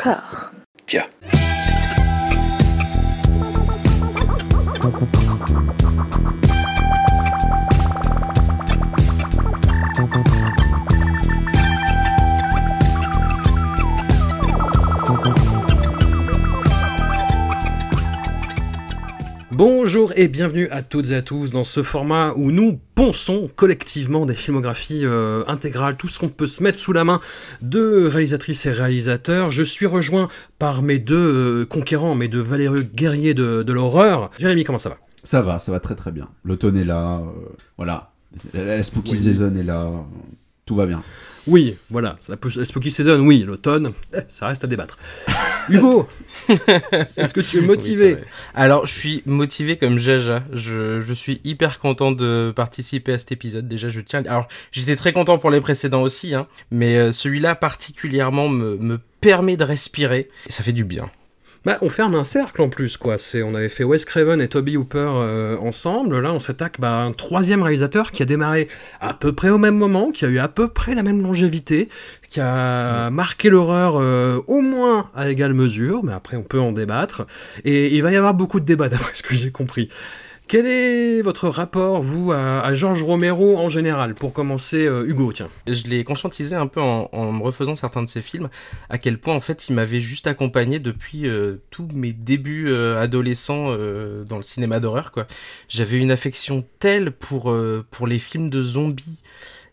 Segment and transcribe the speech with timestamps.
[0.00, 0.52] Encore.
[0.86, 1.08] Tiens.
[19.58, 24.24] Bonjour et bienvenue à toutes et à tous dans ce format où nous ponçons collectivement
[24.24, 27.18] des filmographies euh, intégrales, tout ce qu'on peut se mettre sous la main
[27.60, 29.50] de réalisatrices et réalisateurs.
[29.50, 30.28] Je suis rejoint
[30.60, 31.16] par mes deux
[31.62, 34.30] euh, conquérants, mes deux valeureux guerriers de, de l'horreur.
[34.38, 34.98] Jérémy, comment ça va?
[35.24, 36.28] Ça va, ça va très très bien.
[36.44, 37.24] L'automne est là, euh,
[37.76, 38.12] voilà.
[38.54, 39.18] La, la spooky Oui.
[39.18, 39.90] season est là,
[40.66, 41.02] tout va bien.
[41.48, 43.92] Oui, voilà, la, la spooky season, oui, l'automne,
[44.28, 44.98] ça reste à débattre.
[45.70, 46.06] Hugo,
[47.16, 48.18] est-ce que tu es motivé.
[48.54, 50.44] Alors, je suis motivé comme Jaja.
[50.52, 53.66] Je, je suis hyper content de participer à cet épisode.
[53.66, 54.22] Déjà, je tiens.
[54.28, 58.98] Alors, j'étais très content pour les précédents aussi, hein, mais euh, celui-là particulièrement me, me
[59.20, 60.28] permet de respirer.
[60.46, 61.10] Et ça fait du bien.
[61.64, 63.18] Bah, on ferme un cercle en plus, quoi.
[63.18, 66.20] C'est, on avait fait Wes Craven et Toby Hooper euh, ensemble.
[66.20, 68.68] Là, on s'attaque bah, à un troisième réalisateur qui a démarré
[69.00, 71.88] à peu près au même moment, qui a eu à peu près la même longévité,
[72.30, 76.72] qui a marqué l'horreur euh, au moins à égale mesure, mais après on peut en
[76.72, 77.26] débattre.
[77.64, 79.88] Et il va y avoir beaucoup de débats, d'après ce que j'ai compris.
[80.48, 85.50] Quel est votre rapport, vous, à, Georges Romero en général Pour commencer, euh, Hugo, tiens?
[85.66, 88.48] Je l'ai conscientisé un peu en, me refaisant certains de ses films,
[88.88, 92.98] à quel point en fait il m'avait juste accompagné depuis euh, tous mes débuts euh,
[92.98, 93.76] adolescents
[94.24, 95.12] dans le cinéma d'horreur.
[95.12, 95.26] quoi.
[95.68, 97.52] J'avais une affection telle pour
[98.06, 99.20] les films de zombies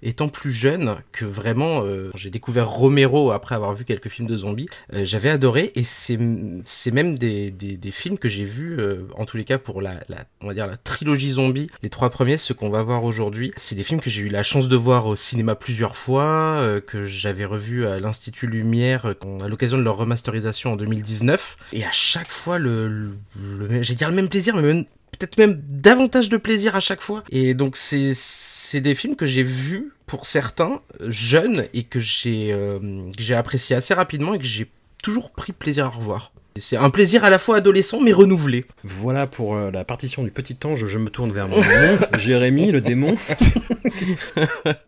[0.04, 4.38] étant plus jeune que vraiment euh, j'ai découvert Romero après avoir vu quelques films de
[4.38, 6.20] zombies Euh, j'avais adoré et c'est
[6.64, 9.82] c'est même des, des, des films que j'ai vus euh, en tous les cas pour
[9.82, 13.04] la, la on va dire la trilogie zombie les trois premiers ceux qu'on va voir
[13.04, 13.52] aujourd'hui.
[13.56, 16.24] C'est des films que j'ai eu la chance de voir au cinéma plusieurs fois
[16.60, 21.58] euh, que j'avais revu à l'Institut Lumière euh, à l'occasion de leur remasterisation en 2019
[21.74, 24.86] et à chaque fois le, le, le j'ai dire le même plaisir mais même
[25.18, 27.24] peut-être même davantage de plaisir à chaque fois.
[27.32, 32.00] Et donc c'est c'est des films que j'ai vus pour certains euh, jeunes et que
[32.00, 32.80] j'ai euh,
[33.16, 34.68] que j'ai apprécié assez rapidement et que j'ai
[35.04, 36.32] toujours pris plaisir à revoir.
[36.58, 38.66] C'est un plaisir à la fois adolescent mais renouvelé.
[38.86, 41.98] Voilà pour euh, la partition du petit ange, je me tourne vers mon démon.
[42.18, 43.16] Jérémy, le démon.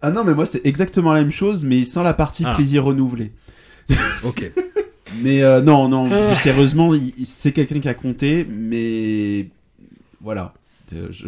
[0.01, 2.53] Ah non, mais moi c'est exactement la même chose, mais sans la partie Ah.
[2.55, 3.31] plaisir renouvelé.
[4.25, 4.49] Ok.
[5.21, 6.91] Mais euh, non, non, plus sérieusement,
[7.23, 9.47] c'est quelqu'un qui a compté, mais
[10.27, 10.53] voilà.
[10.93, 11.27] Euh, je-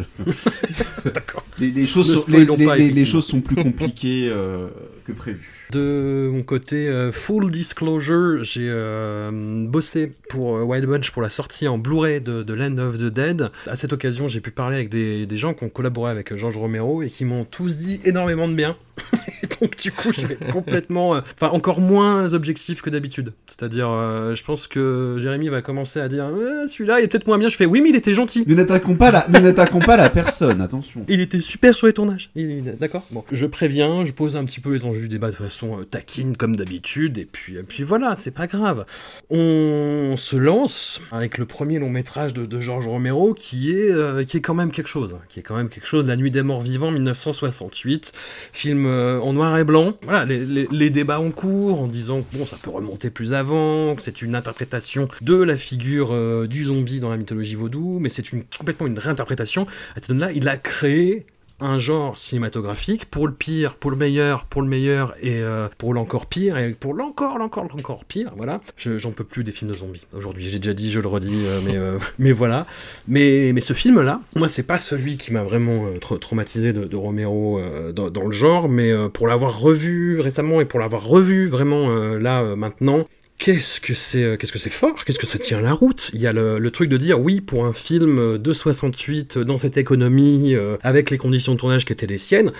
[1.10, 1.42] D'accord.
[1.58, 3.12] les, les choses Ne sont, les, spoilons les- pas, les- les effectivement.
[3.12, 4.68] choses sont plus compliquées euh,
[5.06, 5.59] que prévu.
[5.72, 9.30] De mon côté, euh, full disclosure, j'ai euh,
[9.68, 13.04] bossé pour euh, Wild Bunch pour la sortie en Blu-ray de, de Land of the
[13.04, 13.50] Dead.
[13.68, 16.56] À cette occasion, j'ai pu parler avec des, des gens qui ont collaboré avec Georges
[16.56, 18.76] Romero et qui m'ont tous dit énormément de bien.
[19.42, 21.14] et donc, du coup, je vais être complètement.
[21.14, 23.32] euh, Enfin, encore moins objectif que d'habitude.
[23.46, 23.88] C'est-à-dire,
[24.34, 26.28] je pense que Jérémy va commencer à dire
[26.68, 27.48] celui-là il est peut-être moins bien.
[27.48, 28.44] Je fais oui, mais il était gentil.
[28.46, 31.04] Nous n'attaquons pas la, nous pas la personne, attention.
[31.08, 32.30] Il était super sur les tournages.
[32.34, 33.04] Il- D'accord?
[33.10, 35.84] Bon, je préviens, je pose un petit peu les enjeux du débat de façon euh,
[35.84, 38.86] taquine comme d'habitude, et puis, voilà, c'est pas grave.
[39.30, 44.24] On se lance avec le premier long métrage de, de Georges Romero qui est, euh,
[44.24, 45.14] qui est quand même quelque chose.
[45.14, 48.12] hein, Qui est quand même quelque chose, La Nuit des Morts Vivants 1968,
[48.52, 49.94] film euh, en noir et blanc.
[50.02, 54.22] Voilà, les, débats en cours en disant bon, ça peut remonter plus avant, que c'est
[54.22, 58.86] une interprétation de la figure du zombie dans la mythologie vaudou, mais c'est une, complètement
[58.88, 59.66] une réinterprétation
[59.96, 61.26] à ce là il a créé
[61.60, 65.94] un genre cinématographique pour le pire, pour le meilleur, pour le meilleur et euh, pour
[65.94, 68.32] l'encore pire et pour l'encore, l'encore, l'encore pire.
[68.36, 68.60] Voilà.
[68.76, 70.02] Je- J'en peux plus des films de zombies.
[70.14, 72.66] Aujourd'hui, j'ai déjà dit, je le redis, euh, mais, euh, mais voilà.
[73.08, 77.60] Mais, mais ce film-là, moi, c'est pas celui qui m'a vraiment tra- traumatisé de, Romero
[77.94, 83.02] dans, le genre, mais pour l'avoir revu récemment et pour l'avoir revu vraiment là maintenant.
[83.40, 86.10] Qu'est-ce que c'est euh, qu'est-ce que c'est fort Qu'est-ce que ça tient la route?
[86.12, 89.56] Il y a le, truc de dire oui pour un film de 68 euh, dans
[89.56, 92.52] cette économie euh, avec les conditions de tournage qui étaient les siennes.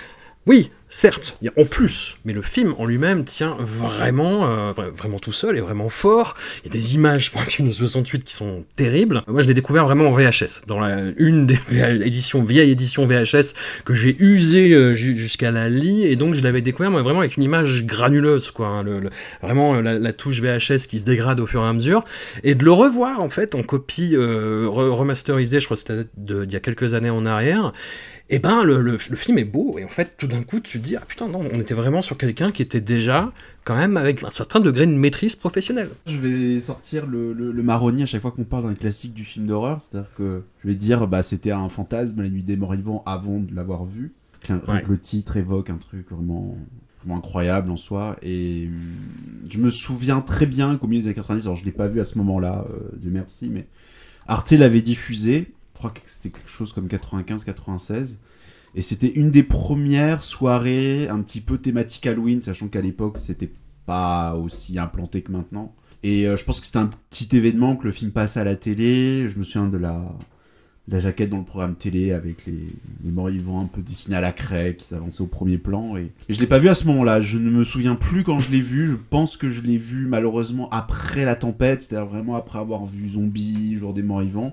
[0.47, 5.33] Oui, certes, en plus, mais le film en lui-même tient vraiment, euh, vra- vraiment tout
[5.33, 6.35] seul et vraiment fort.
[6.65, 9.23] Il y a des images pour un film de 68 qui sont terribles.
[9.29, 10.81] Moi, je l'ai découvert vraiment en VHS, dans
[11.19, 11.59] une des
[12.03, 13.53] éditions, vieilles éditions VHS
[13.85, 17.21] que j'ai usé euh, ju- jusqu'à la lie, et donc je l'avais découvert moi, vraiment
[17.21, 18.69] avec une image granuleuse, quoi.
[18.69, 18.85] hein,
[19.43, 22.03] vraiment euh, la, touche VHS qui se dégrade au fur et à mesure,
[22.45, 26.51] et de le revoir en fait en copie re- remasterisée, je crois que c'était d'il
[26.51, 27.73] y a quelques années en arrière.
[28.33, 30.79] Et ben le, le- le film est beau et en fait tout d'un coup tu
[30.81, 33.33] te dis ah putain non on était vraiment sur quelqu'un qui était déjà
[33.65, 35.91] quand même avec un certain degré de maîtrise professionnelle.
[36.07, 39.47] Je vais sortir le, le, marronnier à chaque fois qu'on parle d'un classique du film
[39.47, 43.03] d'horreur, c'est-à-dire que je vais dire bah c'était un fantasme, la nuit des morts vivants
[43.05, 44.13] avant de l'avoir vu.
[44.49, 44.83] Ouais.
[44.89, 46.57] le titre évoque un truc vraiment
[47.11, 48.17] incroyable en soi.
[48.23, 48.81] Et hum,
[49.51, 52.01] je me souviens très bien qu'au milieu des années 90, alors je l'ai pas vu
[52.01, 53.67] à ce moment-là, euh, Dieu merci, mais
[54.29, 55.53] Arte l'avait diffusé.
[55.81, 58.19] Crois que c'était quelque chose comme 95-96.
[58.75, 63.51] Et c'était une des premières soirées un petit peu thématique Halloween, sachant qu'à l'époque c'était
[63.87, 65.75] pas aussi implanté que maintenant.
[66.03, 68.57] Et euh, je pense que c'était un petit événement que le film passe à la
[68.57, 69.27] télé.
[69.27, 70.05] Je me souviens de la,
[70.87, 72.67] la jaquette dans le programme télé avec les,
[73.03, 75.97] les morts-vivants un peu dessinés à la craie qui s'avançaient au premier plan.
[75.97, 77.23] Et, et je l'ai pas vu à ce moment-là.
[77.23, 78.87] Je ne me souviens plus quand je l'ai vu.
[78.87, 83.09] Je pense que je l'ai vu malheureusement après la tempête, c'est-à-dire vraiment après avoir vu
[83.09, 84.53] Zombie, Jour des morts-vivants.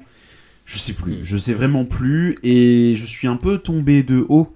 [0.67, 1.19] Je sais plus.
[1.23, 2.37] Je sais vraiment plus.
[2.43, 4.53] Et je suis un peu tombé de haut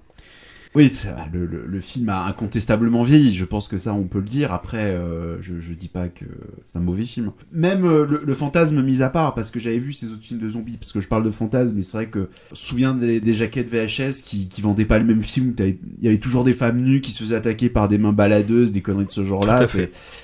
[0.74, 0.90] oui,
[1.32, 4.52] le, le, le, film a incontestablement vieilli, je pense que ça on peut le dire.
[4.52, 6.24] Après, euh, je, je dis pas que
[6.64, 7.30] c'est un mauvais film.
[7.52, 10.40] Même euh, le, le, fantasme mis à part, parce que j'avais vu ces autres films
[10.40, 12.94] de zombies, parce que je parle de fantasme, mais c'est vrai que je me souviens
[12.94, 15.54] des, des jaquettes VHS qui, qui vendaient pas le même film.
[15.58, 18.72] Il y avait toujours des femmes nues qui se faisaient attaquer par des mains baladeuses,
[18.72, 19.66] des conneries de ce genre-là.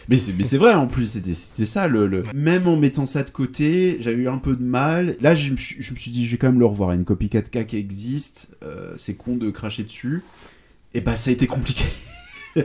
[0.09, 1.89] Mais c'est vrai en plus, c'était ça.
[1.89, 5.17] Le, le, Même en mettant ça de côté, j'avais eu un peu de mal.
[5.21, 6.91] Là, je me, suis, je me suis dit, je vais quand même le revoir.
[6.91, 10.23] Il y a une copie 4K qui existe, euh, c'est con de cracher dessus.
[10.95, 11.85] Et bah ça a été compliqué.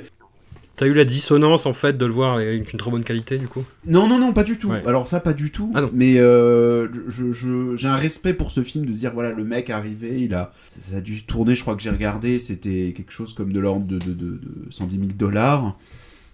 [0.76, 3.48] T'as eu la dissonance en fait de le voir avec une trop bonne qualité du
[3.48, 3.64] coup?
[3.86, 4.70] Non, non, non, pas du tout.
[4.70, 4.82] Ouais.
[4.88, 5.72] Alors ça, pas du tout.
[5.76, 9.34] Ah mais euh, j'ai je, je, un respect pour ce film de se dire voilà,
[9.34, 11.92] le mec est arrivé, il a, ça, ça a dû tourner, je crois que j'ai
[11.92, 15.78] regardé, c'était quelque chose comme de l'ordre de, de, de, de 110 000 dollars,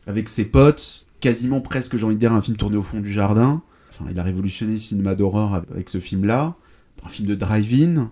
[0.07, 3.11] avec ses potes, quasiment presque, j'ai envie de dire, un film tourné au fond du
[3.11, 3.61] jardin.
[3.91, 6.55] Enfin, il a révolutionné le cinéma d'horreur avec ce film-là.
[7.05, 8.09] Un film de drive-in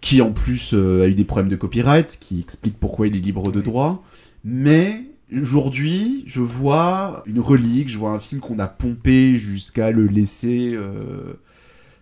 [0.00, 3.16] qui en plus euh, a eu des problèmes de copyright, ce qui explique pourquoi il
[3.16, 4.04] est libre de droit.
[4.44, 5.04] Mais
[5.36, 10.74] aujourd'hui, je vois une relique, je vois un film qu'on a pompé jusqu'à le laisser
[10.74, 11.34] euh,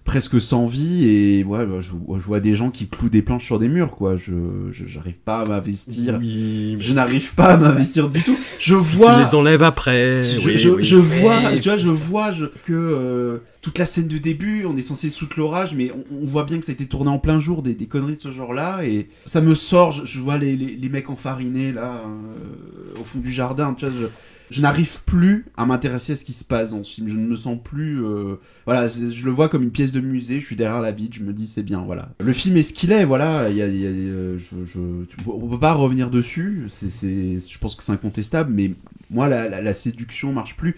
[0.04, 3.58] presque sans vie, et ouais, je, je, vois des gens qui clouent des planches sur
[3.58, 4.16] des murs, quoi.
[4.16, 4.34] Je
[4.70, 6.18] j'arrive pas à m'investir.
[6.20, 8.36] Oui, je n'arrive pas à m'investir du tout.
[8.60, 9.14] Je vois.
[9.16, 10.18] Tu les enlèves après.
[10.18, 12.32] Je, oui, je, oui, je vois, tu vois, je vois
[12.64, 12.72] que.
[12.72, 16.60] Euh, toute la scène de début, on est censé soutenir l'orage, mais on, voit bien
[16.60, 19.40] que ça a été tourné en plein jour, des, conneries de ce genre-là, et ça
[19.40, 23.74] me sort, je, vois les, les, les, mecs enfarinés, là, euh, au fond du jardin,
[23.74, 24.08] tu vois,
[24.50, 27.26] je, n'arrive plus à m'intéresser à ce qui se passe dans ce film, je ne
[27.26, 28.04] me sens plus...
[28.04, 28.36] Euh,
[28.66, 31.24] voilà, je le vois comme une pièce de musée, je suis derrière la vitre, je
[31.24, 32.10] me dis c'est bien, voilà.
[32.20, 34.78] Le film est ce qu'il est, voilà, il y a, y a euh, je, je,
[35.26, 38.70] on peut pas revenir dessus, c'est, je pense que c'est incontestable, mais
[39.10, 40.76] moi, la, la séduction marche plus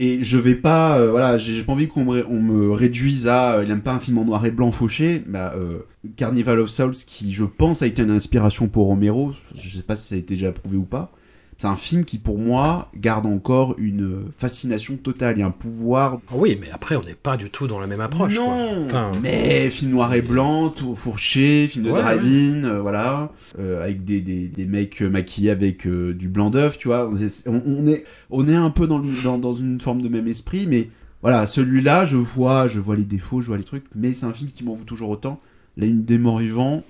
[0.00, 3.70] et je vais pas euh, voilà j'ai pas envie qu'on me, réduise à euh, il
[3.70, 5.22] aime pas un film en noir et blanc fauché.
[5.26, 5.80] Bah, euh,
[6.16, 9.32] Carnival of Souls qui je pense a été une inspiration pour Romero.
[9.56, 11.12] Je sais pas si ça a été déjà prouvé ou pas
[11.60, 15.36] c'est un film qui pour moi garde encore une fascination totale.
[15.36, 16.20] Il y a un pouvoir.
[16.30, 18.84] Oui mais après on n'est pas du tout dans la même approche non.
[18.86, 19.10] Enfin...
[19.20, 22.70] mais film noir et blanc tout fourché film de ouais, drive-in ouais.
[22.70, 23.32] euh, voilà.
[23.58, 27.10] Euh, avec des, des, des, mecs maquillés avec euh, du blanc d'œuf tu vois.
[27.46, 30.68] On, on, est on est un peu dans, dans, dans une forme de même esprit
[30.68, 30.90] mais
[31.22, 34.32] voilà celui-là je vois je vois les défauts je vois les trucs mais c'est un
[34.32, 35.40] film qui m'en vaut toujours autant.
[35.76, 36.84] La des morts vivants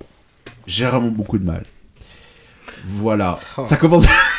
[0.66, 1.62] j'ai vraiment beaucoup de mal.
[2.84, 3.38] Voilà.
[3.56, 3.64] Oh.
[3.64, 4.04] ça commence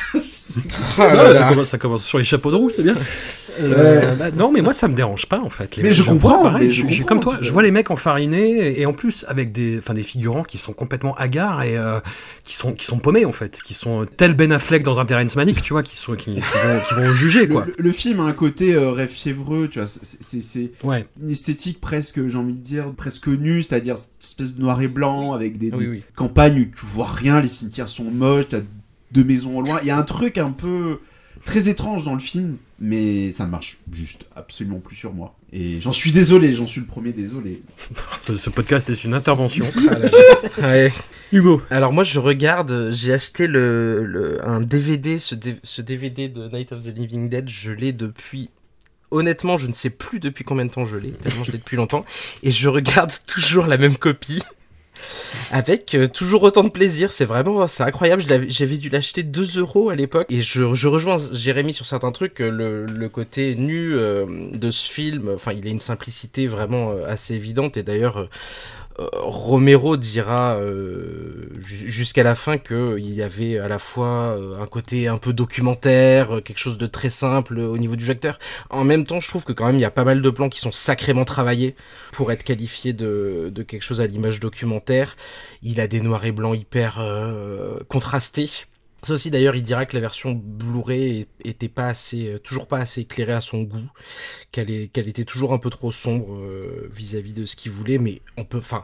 [0.57, 2.96] non, ça, commence, ça, commence, sur les chapeaux de roue, c'est bien.
[3.62, 5.75] Euh, bah, non, mais moi ça me dérange pas en fait.
[5.75, 6.44] Les mais je, je comprends.
[6.44, 9.25] Pareil, mais je, je comprends, comme toi, je vois les mecs enfarinés et en plus
[9.28, 12.00] avec des, des figurants qui sont complètement hagards et euh,
[12.44, 15.36] qui sont qui sont paumés en fait, qui sont tel Ben Affleck dans un Terrence
[15.36, 17.66] Malick, tu vois, qui sont qui, qui, vont, qui vont juger quoi.
[17.66, 21.06] Le, le, film a un côté euh, rêve fiévreux, tu vois, c'est ouais.
[21.21, 25.33] une esthétique presque, j'ai envie de dire, presque nue, c'est-à-dire espèce de noir et blanc
[25.33, 26.04] avec des, oui, des oui.
[26.16, 28.62] campagnes où tu vois rien, les cimetières sont moches, t'as
[29.11, 29.80] deux maisons au loin.
[29.81, 30.99] Il y a un truc un peu
[31.45, 35.35] très étrange dans le film, mais ça ne marche juste absolument plus sur moi.
[35.51, 37.61] Et j'en suis désolé, j'en suis le premier désolé.
[38.18, 39.66] ce, ce, podcast est une intervention.
[40.61, 40.92] ouais.
[41.31, 41.61] Hugo.
[41.69, 46.71] Alors moi je regarde, j'ai acheté le, le, un DVD, ce, ce DVD de Night
[46.71, 48.49] of the Living Dead, je l'ai depuis
[49.11, 51.78] honnêtement, je ne sais plus depuis combien de temps je l'ai, tellement je l'ai depuis
[51.78, 52.06] longtemps,
[52.44, 54.44] et je regarde toujours la même copie
[55.51, 57.11] avec euh, toujours autant de plaisir.
[57.11, 58.23] C'est vraiment, c'est incroyable.
[58.47, 60.27] J'avais dû l'acheter 2 euros à l'époque.
[60.31, 62.39] Et je, rejoins Jérémy sur certains trucs.
[62.39, 67.07] Le, le côté nu euh, de ce film, enfin, il a une simplicité vraiment euh,
[67.07, 67.77] assez évidente.
[67.77, 68.27] Et d'ailleurs,
[69.13, 75.18] Romero dira euh, jusqu'à la fin qu'il y avait à la fois un côté un
[75.18, 78.39] peu documentaire, quelque chose de très simple au niveau du acteur.
[78.69, 80.49] En même temps, je trouve que quand même il y a pas mal de plans
[80.49, 81.75] qui sont sacrément travaillés
[82.11, 85.15] pour être qualifiés de, de quelque chose à l'image documentaire.
[85.63, 88.49] Il a des noirs et blancs hyper euh, contrastés.
[89.03, 93.01] Ça aussi d'ailleurs, il dira que la version Blu-ray était pas assez, toujours pas assez
[93.01, 93.89] éclairée à son goût,
[94.51, 96.37] qu'elle était toujours un peu trop sombre
[96.91, 98.83] vis-à-vis -vis de ce qu'il voulait, mais on peut, enfin,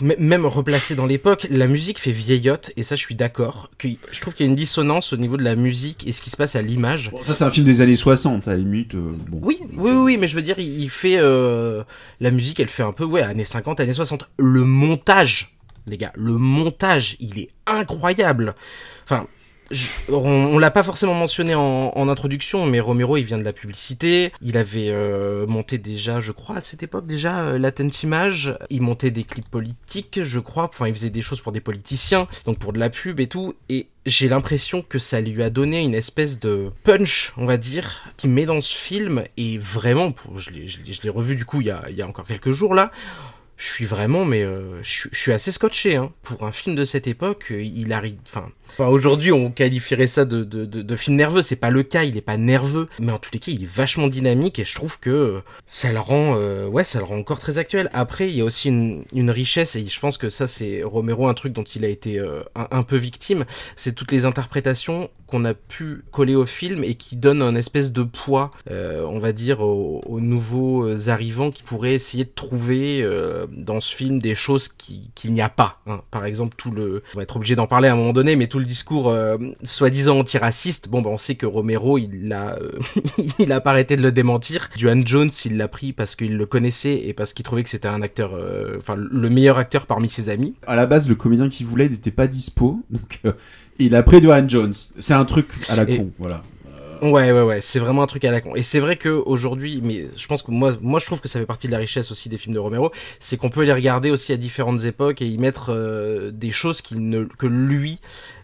[0.00, 3.70] même replacé dans l'époque, la musique fait vieillotte, et ça je suis d'accord.
[3.80, 6.30] Je trouve qu'il y a une dissonance au niveau de la musique et ce qui
[6.30, 7.10] se passe à l'image.
[7.22, 8.94] ça c'est un film des années 60, à la limite.
[8.94, 11.16] Euh, oui, oui, oui, mais je veux dire, il, fait...
[11.18, 11.82] Euh,
[12.20, 14.28] la musique, elle fait un peu, ouais, années 50, années 60.
[14.38, 15.55] Le montage,
[15.86, 18.54] les gars, le montage, il est incroyable.
[19.04, 19.26] Enfin,
[20.08, 24.32] on, l'a pas forcément mentionné en, introduction, mais Romero, il vient de la publicité.
[24.42, 28.56] Il avait euh, monté déjà, je crois, à cette époque déjà, euh, la Image.
[28.70, 30.70] Il montait des clips politiques, je crois.
[30.72, 33.54] Enfin, il faisait des choses pour des politiciens, donc pour de la pub et tout.
[33.68, 38.04] Et j'ai l'impression que ça lui a donné une espèce de punch, on va dire,
[38.16, 39.24] qui met dans ce film.
[39.36, 42.92] Et vraiment, je l'ai revu du coup il y a encore quelques jours là
[43.56, 45.96] je suis vraiment, mais euh, je, suis assez scotché.
[45.96, 46.12] Hein.
[46.22, 48.16] Pour un film de cette époque, il arrive.
[48.26, 51.42] Enfin, aujourd'hui, on qualifierait ça de, de, de, film nerveux.
[51.42, 53.70] C'est pas le cas, il est pas nerveux, mais en tous les cas, il est
[53.70, 57.38] vachement dynamique et je trouve que ça le rend, euh, ouais, ça le rend encore
[57.38, 57.90] très actuel.
[57.92, 61.28] Après, il y a aussi une, une richesse et je pense que ça, c'est Romero
[61.28, 63.44] un truc dont il a été euh, un, peu victime.
[63.74, 67.92] C'est toutes les interprétations qu'on a pu coller au film et qui donnent un espèce
[67.92, 73.06] de poids, euh, on va dire, aux, nouveaux arrivants qui pourraient essayer de trouver
[73.50, 75.80] dans ce film des choses qu'il n'y a pas.
[75.86, 76.00] Hein.
[76.10, 78.46] Par exemple, tout le, on va être obligé d'en parler à un moment donné, mais
[78.46, 82.78] tout le discours euh, soi-disant antiraciste, bon, bah, on sait que Romero, il a, euh,
[83.38, 84.68] il a pas arrêté de le démentir.
[84.76, 87.88] Duane Jones, il l'a pris parce qu'il le connaissait et parce qu'il trouvait que c'était
[87.88, 90.54] un acteur, euh, enfin, le meilleur acteur parmi ses amis.
[90.66, 93.20] À la base, le comédien qu'il voulait n'était pas dispo, donc
[93.78, 94.74] il a pris Duane Jones.
[94.98, 96.42] C'est un truc à la con, voilà.
[97.02, 98.54] Ouais, ouais, ouais, c'est vraiment un truc à la con.
[98.54, 101.38] Et c'est vrai que aujourd'hui, mais je pense que moi, moi, je trouve que ça
[101.38, 104.10] fait partie de la richesse aussi des films de Romero, c'est qu'on peut les regarder
[104.10, 108.00] aussi à différentes époques et y mettre des choses qu'il ne, que lui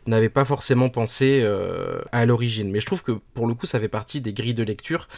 [0.07, 2.71] n'avait pas forcément pensé euh, à l'origine.
[2.71, 5.09] Mais je trouve que pour le coup, ça fait partie des grilles de lecture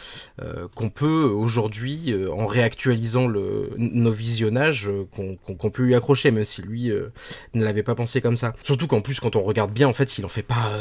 [0.41, 6.45] euh, qu'on peut aujourd'hui, euh, en réactualisant le, nos visionnages, qu'on peut lui accrocher, même
[6.45, 6.91] si lui
[7.53, 8.53] ne l'avait pas pensé comme ça.
[8.63, 10.71] Surtout qu'en plus, quand on regarde bien, en fait, il en fait pas,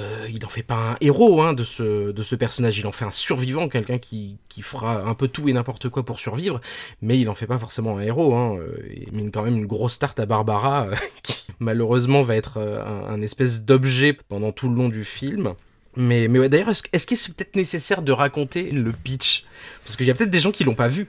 [0.45, 2.79] en fait pas un héros hein, de ce de ce personnage.
[2.79, 6.05] Il en fait un survivant, quelqu'un qui, qui fera un peu tout et n'importe quoi
[6.05, 6.61] pour survivre,
[7.01, 8.35] mais il en fait pas forcément un héros.
[8.35, 8.59] Hein.
[8.95, 10.89] Il mine quand même une grosse start à Barbara,
[11.23, 13.94] qui malheureusement va être un espèce d'objet
[14.29, 15.55] pendant tout le long du film.
[15.97, 19.45] Mais, mais d'ailleurs, est-ce, est-ce que c'est peut-être nécessaire de raconter le pitch?
[19.85, 21.09] Parce qu'il y a peut-être des gens qui l'ont pas vu.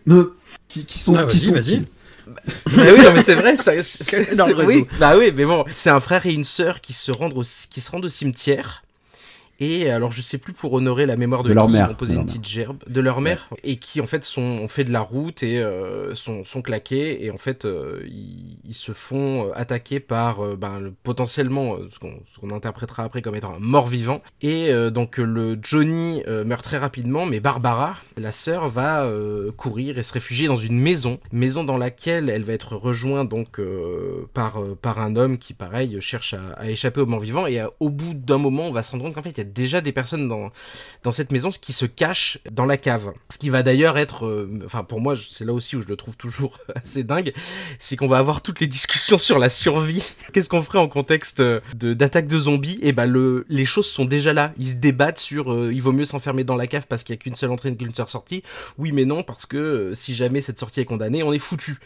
[0.68, 1.86] qui, qui, sont, ah, qui sont vas-y.
[2.28, 2.34] Bah,
[2.68, 6.26] oui, non, mais c'est vrai, ça, c'est, oui, bah oui, mais bon, c'est un frère
[6.26, 8.84] et une sœur qui se rendent au, qui se rendent au cimetière
[9.60, 12.16] et alors je sais plus pour honorer la mémoire de, leur mère, ils ont posé
[12.16, 15.02] une petite gerbe de leur mère et qui en fait sont ont fait de la
[15.02, 20.42] route et euh, sont, sont claqués et en fait euh, ils, se font attaquer par
[20.46, 25.58] euh, ben, potentiellement ce qu'on interprétera après comme étant un mort vivant et donc le
[25.62, 29.08] Johnny meurt très rapidement mais Barbara la sœur va
[29.56, 31.20] courir et se réfugier dans une maison.
[31.32, 33.62] Maison dans laquelle elle va être rejointe donc
[34.34, 37.90] par par un homme qui pareil cherche à, à échapper au mort vivant et au
[37.90, 39.92] bout d'un moment on va se rendre compte qu'en fait il y a déjà des
[39.92, 40.52] personnes dans,
[41.04, 43.12] dans cette maison qui se cachent dans la cave.
[43.30, 45.96] Ce qui va d'ailleurs être, euh, enfin pour moi c'est là aussi où je le
[45.96, 47.34] trouve toujours assez dingue,
[47.80, 50.04] c'est qu'on va avoir toutes les discussions sur la survie.
[50.34, 52.80] Qu'est-ce qu'on ferait en contexte de d'attaque de zombies?
[52.82, 54.54] Et eh ben le, les choses sont déjà là.
[54.58, 57.18] Ils se débattent sur euh, il vaut mieux s'enfermer dans la cave parce qu'il y
[57.18, 58.44] a qu'une seule entrée et qu'une seule sortie.
[58.78, 61.78] Oui mais non parce que euh, si jamais cette sortie est condamnée, on est foutu.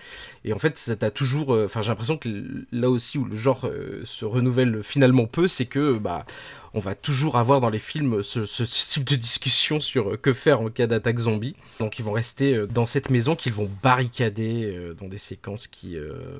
[0.46, 2.30] Et en fait ça t'a toujours, enfin j'ai l'impression que
[2.72, 3.70] là aussi où le genre
[4.04, 6.26] se renouvelle finalement peu, c'est que bah
[6.74, 10.62] on va toujours avoir dans les films ce, type de discussion sur euh, que faire
[10.62, 11.56] en cas d'attaque zombie.
[11.80, 15.68] Donc ils vont rester euh, dans cette maison qu'ils vont barricader euh, dans des séquences
[15.68, 15.98] qui,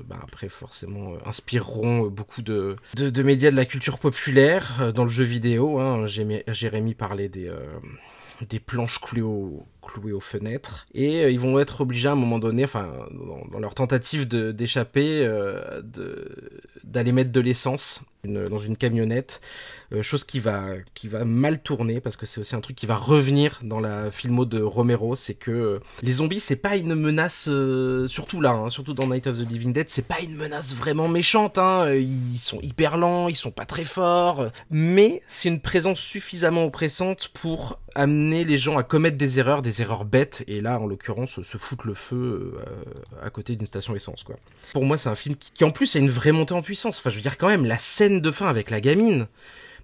[0.08, 2.76] bah, après forcément, inspireront beaucoup de,
[3.22, 5.78] médias de la culture populaire dans le jeu vidéo.
[5.78, 6.06] Hein.
[6.06, 7.50] Jérémy parlait des
[8.48, 8.98] des planches
[9.92, 10.86] clouées, aux fenêtres.
[10.94, 12.88] Et ils vont être obligés à un moment donné, enfin,
[13.50, 15.28] dans, leur tentative d'échapper,
[16.84, 19.40] d'aller mettre de l'essence dans une camionnette,
[19.92, 22.86] euh, chose qui va, qui va mal tourner parce que c'est aussi un truc qui
[22.86, 26.94] va revenir dans la filmo de Romero, c'est que euh, les zombies c'est pas une
[26.94, 30.34] menace, euh, surtout là, hein, surtout dans Night of the Living Dead, c'est pas une
[30.34, 35.48] menace vraiment méchante, hein, ils sont hyper lents, ils sont pas très forts, mais c'est
[35.48, 40.44] une présence suffisamment oppressante pour amener les gens à commettre des erreurs, des erreurs bêtes,
[40.46, 42.54] et là en l'occurrence se foutre le feu
[43.22, 44.36] à côté d'une station essence quoi.
[44.72, 46.98] Pour moi c'est un film qui, qui en plus a une vraie montée en puissance,
[46.98, 49.26] enfin je veux dire quand même la scène de fin avec la gamine.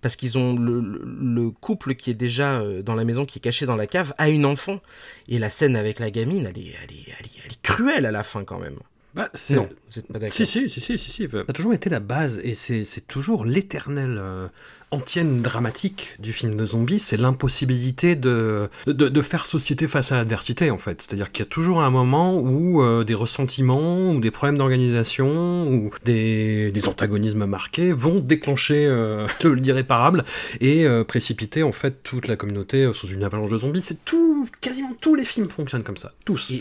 [0.00, 3.66] Parce qu'ils ont le, couple qui est déjà euh, dans la maison, qui est caché
[3.66, 4.80] dans la cave, a une enfant.
[5.28, 8.22] Et la scène avec la gamine, elle est, elle est, elle est, cruelle à la
[8.22, 8.76] fin quand même.
[9.14, 10.36] Bah, non, c'est pas d'accord.
[10.36, 14.18] Si, si, si, si, si, Ça a toujours été la base et c'est toujours l'éternel
[14.20, 14.48] euh,
[14.92, 20.70] antienne dramatique du film de zombies, c'est l'impossibilité de, de, faire société face à l'adversité,
[20.70, 21.02] en fait.
[21.02, 25.68] C'est-à-dire qu'il y a toujours un moment où euh, des ressentiments, ou des problèmes d'organisation,
[25.68, 30.24] ou des, antagonismes marqués vont déclencher euh, l'irréparable
[30.60, 33.82] et euh, précipiter, en fait, toute la communauté euh, sous une avalanche de zombies.
[33.82, 36.12] C'est tout, quasiment tous les films fonctionnent comme ça.
[36.24, 36.52] Tous.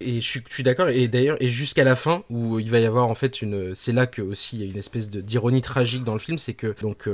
[0.00, 3.08] Et, je, suis, d'accord, et d'ailleurs, et jusqu'à la fin, où il va y avoir,
[3.08, 3.74] en fait, une.
[3.74, 7.08] C'est là que y a une espèce d'ironie tragique dans le film, c'est que, donc,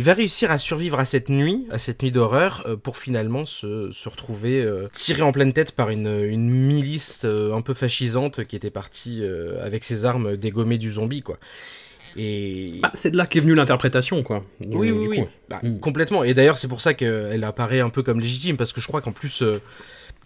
[0.00, 3.44] il va réussir à survivre à cette nuit, à cette nuit d'horreur, euh, pour finalement
[3.44, 7.74] se, se retrouver euh, tiré en pleine tête par une, une milice euh, un peu
[7.74, 9.22] fascisante qui était partie
[9.62, 11.38] avec ses armes dégommer du zombie, quoi.
[12.16, 12.78] Et...
[12.80, 14.42] Bah, c'est de là qu'est venue l'interprétation, quoi.
[14.64, 15.24] Oui, oui, oui.
[15.50, 15.80] Bah, mm.
[15.80, 16.24] Complètement.
[16.24, 19.02] Et d'ailleurs, c'est pour ça qu'elle apparaît un peu comme légitime, parce que je crois
[19.02, 19.60] qu'en plus, euh,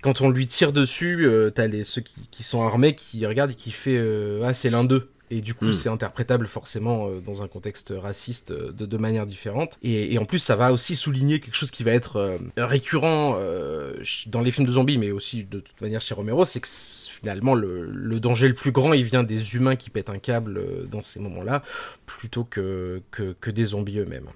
[0.03, 3.51] quand on lui tire dessus, euh, t'as les, ceux qui, qui, sont armés qui regardent
[3.51, 5.09] et qui fait euh, Ah, c'est l'un d'eux.
[5.35, 5.73] Et du coup, mmh.
[5.73, 9.79] c'est interprétable forcément euh, dans un contexte raciste euh, de, de manière différente.
[9.83, 13.37] Et, et, en plus, ça va aussi souligner quelque chose qui va être euh, récurrent
[14.27, 17.55] dans les films de zombies, mais aussi de toute manière chez Romero, c'est que finalement
[17.55, 21.03] le, le, danger le plus grand, il vient des humains qui pètent un câble dans
[21.03, 21.63] ces moments-là,
[22.07, 24.29] plutôt que, que, que des zombies eux-mêmes.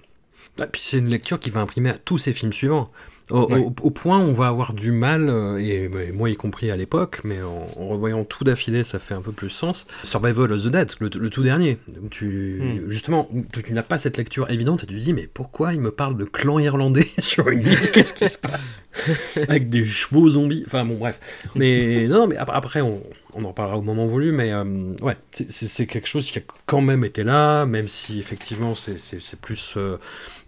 [0.59, 2.91] Et puis c'est une lecture qui va imprimer à tous ces films suivants.
[3.31, 3.59] Au, ouais.
[3.59, 6.71] au, au, point où on va avoir du mal, euh, et, et, moi y compris
[6.71, 9.85] à l'époque, mais en, en revoyant tout d'affilée, ça fait un peu plus sens.
[10.03, 11.77] Survival of the Dead, le, le tout dernier.
[12.09, 12.89] Tu, mm.
[12.89, 15.81] Justement, tu, tu n'as pas cette lecture évidente et tu te dis, mais pourquoi il
[15.81, 17.91] me parle de clan irlandais sur une île?
[17.91, 18.79] Qu'est-ce qui se passe?
[19.47, 20.63] Avec des chevaux zombies.
[20.65, 21.19] Enfin bon, bref.
[21.55, 23.01] Mais non, mais après, on,
[23.35, 24.63] on en parlera au moment voulu, mais euh,
[25.01, 25.15] ouais,
[25.47, 29.97] c'est quelque chose qui a quand même été là, même si effectivement c'est plus euh,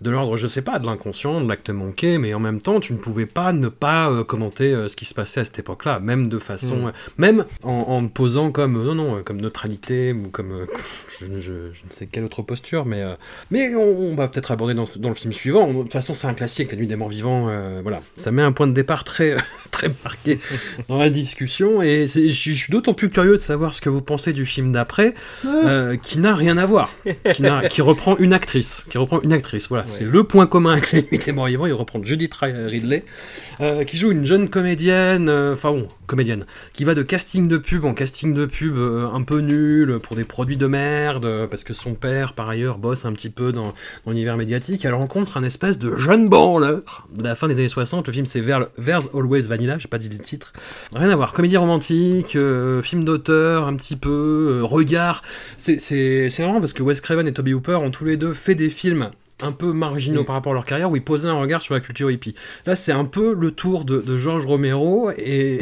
[0.01, 2.93] de l'ordre, je sais pas, de l'inconscient, de l'acte manqué, mais en même temps, tu
[2.93, 6.27] ne pouvais pas ne pas euh, commenter ce qui se passait à cette époque-là, même
[6.27, 6.91] de façon, mmh.
[7.17, 10.65] même en, en posant comme non non comme neutralité ou comme
[11.19, 13.03] je, je, je, ne sais quelle autre posture, mais
[13.51, 15.71] mais on, on va peut-être aborder dans, dans, le film suivant.
[15.71, 17.51] De toute façon, c'est un classique, La Nuit des Morts Vivants,
[17.83, 19.37] voilà, ça met un point de départ très
[19.71, 20.39] très marqué
[20.87, 24.33] dans la discussion, et je suis d'autant plus curieux de savoir ce que vous pensez
[24.33, 25.13] du film d'après,
[25.45, 26.91] euh, qui n'a rien à voir,
[27.31, 29.67] qui, qui, reprend une actrice, qui reprend une actrice.
[29.67, 29.91] Voilà, ouais.
[29.91, 31.67] c'est le point commun avec Les Nuits des Morts Vivants.
[31.67, 33.03] Il reprend Judith Ridley,
[33.59, 37.57] euh, qui joue une jeune comédienne, enfin euh, bon, comédienne, qui va de casting de
[37.57, 41.73] pub en casting de pub un peu nul pour des produits de merde, parce que
[41.73, 43.73] son père, par ailleurs, bosse un petit peu dans,
[44.05, 44.85] dans l'univers médiatique.
[44.85, 48.07] Elle rencontre un espèce de jeune branleur de la fin des années 60.
[48.07, 50.53] Le film c'est There's Always Vanilla, j'ai pas dit le titre.
[50.93, 51.33] Rien à voir.
[51.33, 55.21] Comédie romantique, euh, film d'auteur, un petit peu, euh, regard.
[55.57, 58.69] C'est marrant parce que Wes Craven et Toby Hooper ont tous les deux fait des
[58.69, 60.25] films un peu marginaux mmh.
[60.25, 62.35] par rapport à leur carrière où ils posaient un regard sur la culture hippie.
[62.65, 65.59] Là, c'est un peu le tour de, de George Romero et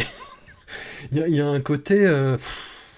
[1.11, 2.05] il y, y, a un côté.
[2.05, 2.37] Euh...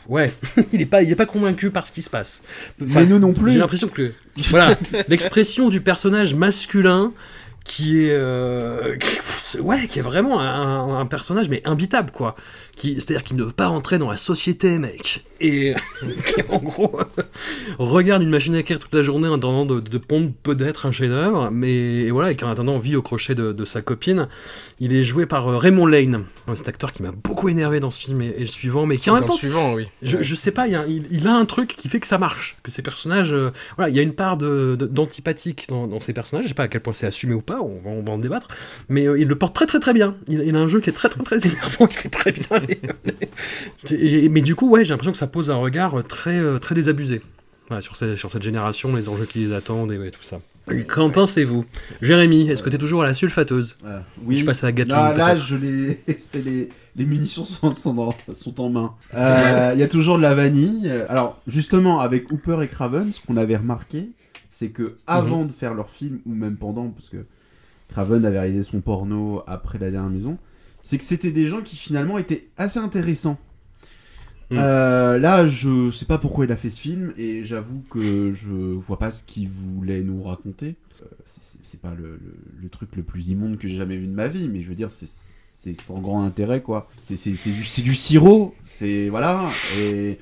[0.07, 0.33] Ouais,
[0.73, 2.43] il est pas, il est pas convaincu par ce qui se passe.
[2.81, 3.53] Enfin, Mais nous non plus.
[3.53, 4.11] J'ai l'impression que,
[4.49, 4.75] voilà,
[5.07, 7.13] l'expression du personnage masculin
[7.63, 12.35] qui est, euh, qui, ouais, qui est vraiment un, un, personnage mais imbitable quoi.
[12.75, 15.23] Qui, c'est-à-dire qu'il ne veut pas rentrer dans la société, mec.
[15.39, 15.75] Et
[16.25, 16.99] qui en gros
[17.79, 20.91] regarde une machine à écrire toute la journée en attendant de, de pondre peut-être un
[20.91, 24.27] chef-d'œuvre, mais et voilà, et qu'en attendant vit au crochet de, de, sa copine.
[24.79, 26.23] Il est joué par euh, Raymond Lane,
[26.55, 29.09] cet acteur qui m'a beaucoup énervé dans ce film et, et le suivant, mais qui
[29.09, 29.87] en même temps, suivant, oui.
[30.01, 32.17] Je, je sais pas, il, a, il, il, a un truc qui fait que ça
[32.17, 35.99] marche, que ces personnages, euh, voilà, il y a une part de, d'antipathique dans, dans,
[35.99, 36.45] ces personnages.
[36.45, 38.17] Je sais pas à quel point c'est assumé ou pas, on va, on va en
[38.17, 38.47] débattre,
[38.89, 40.15] mais euh, il le porte très très très bien.
[40.27, 42.59] Il, il, a un jeu qui est très très très énervant, il fait très bien
[43.89, 46.75] les, mais du coup, ouais, j'ai l'impression que ça pose un regard très, euh, très
[46.75, 47.21] désabusé
[47.67, 50.39] voilà, sur, ces, sur, cette génération, les enjeux qui les attendent et ouais, tout ça.
[50.87, 51.11] Qu'en ouais.
[51.11, 51.65] pensez-vous?
[52.01, 53.77] Jérémy, est-ce que tu es toujours à la sulfateuse?
[53.85, 54.37] Euh, Oui.
[54.37, 54.95] Je passe à la Gatling.
[54.95, 55.99] Là, là je les...
[56.33, 56.69] les...
[56.95, 58.93] les munitions sont, sont, en, sont en main.
[59.13, 60.91] Il euh, y a toujours de la vanille.
[61.09, 64.09] Alors, justement, avec Hooper et Craven, ce qu'on avait remarqué,
[64.49, 65.47] c'est que avant mm -hmm.
[65.47, 67.25] de faire leur film, ou même pendant, parce que
[67.91, 70.37] Craven avait réalisé son porno après La Dernière Maison,
[70.81, 73.37] c'est que c'était des gens qui finalement étaient assez intéressants.
[74.49, 74.57] Mmh.
[74.57, 78.49] Euh, là, je sais pas pourquoi il a fait ce film et j'avoue que je
[78.49, 80.75] vois pas ce qu'il voulait nous raconter.
[81.01, 84.13] Euh, c'est pas le, le, le, truc le plus immonde que j'ai jamais vu de
[84.13, 86.89] ma vie, mais je veux dire, c'est sans grand intérêt quoi.
[86.99, 89.49] C'est du, du sirop, c'est voilà.
[89.77, 90.19] Et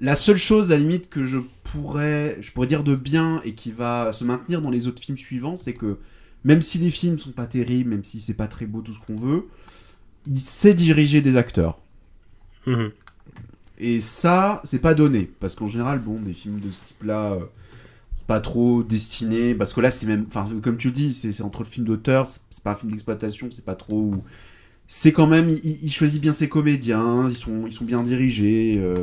[0.00, 3.54] la seule chose à la limite que je pourrais, je pourrais dire de bien et
[3.54, 5.98] qui va se maintenir dans les autres films suivants, c'est que
[6.48, 9.00] même si les films sont pas terribles, même si c'est pas très beau tout ce
[9.00, 9.48] qu'on veut,
[10.26, 11.78] il sait diriger des acteurs.
[12.66, 12.86] Mmh.
[13.76, 15.30] Et ça, c'est pas donné.
[15.40, 17.40] Parce qu'en général, bon, des films de ce type-là, euh,
[18.26, 19.54] pas trop destinés.
[19.54, 20.24] Parce que là, c'est même.
[20.26, 23.50] Enfin, comme tu le dis, c'est entre le film d'auteur, c'est pas un film d'exploitation,
[23.50, 24.14] c'est pas trop.
[24.86, 25.50] C'est quand même.
[25.50, 28.78] Il, il, choisit bien ses comédiens, ils sont, ils sont bien dirigés.
[28.78, 29.02] Euh...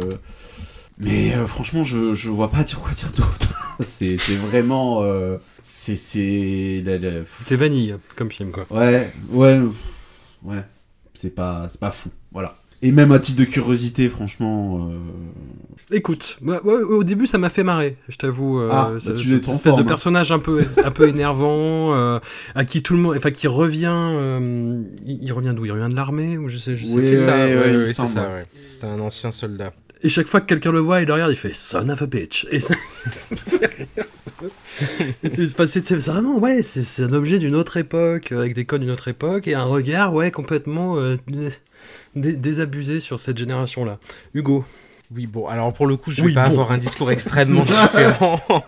[0.98, 3.65] Mais euh, franchement, je, je vois pas dire quoi dire d'autre.
[3.84, 5.04] C'est vraiment.
[5.04, 5.96] euh, c'est.
[5.96, 6.84] C'est.
[7.52, 8.66] vanille comme film, quoi.
[8.70, 9.60] Ouais, ouais.
[10.44, 10.64] Ouais.
[11.14, 12.10] C'est pas, c'est pas fou.
[12.32, 12.56] Voilà.
[12.82, 14.90] Et même à titre de curiosité, franchement.
[14.92, 14.96] euh,
[15.92, 18.60] Écoute, au début ça m'a fait marrer, je t'avoue.
[18.60, 19.86] euh, Ah, ça- bah, tu cette forme, de hein.
[19.86, 22.20] personnage un peu, un peu énervant, euh,
[22.56, 25.66] à qui tout le monde, enfin qui revient, euh, il, il revient d'où?
[25.66, 28.22] Il revient de l'armée ou je sais, je sais Oui, c'est ça, ouais, c'est ça,
[28.34, 28.46] ouais.
[28.66, 29.74] C'était un ancien soldat.
[30.02, 32.06] Et chaque fois que quelqu'un le voit, il le regarde, il fait Son of a
[32.08, 32.46] bitch.
[32.52, 32.74] Et ça,
[33.14, 34.06] ça me fait rire.
[35.30, 39.08] c'est vraiment, ouais, c'est un objet d'une autre époque, euh, avec des codes d'une autre
[39.08, 41.18] époque, et un regard, ouais, complètement euh,
[42.16, 44.00] dé- désabusé sur cette génération-là.
[44.34, 44.66] Hugo.
[45.14, 46.52] Oui, bon, alors pour le coup, je vais pas bon.
[46.54, 48.40] avoir un discours extrêmement différent.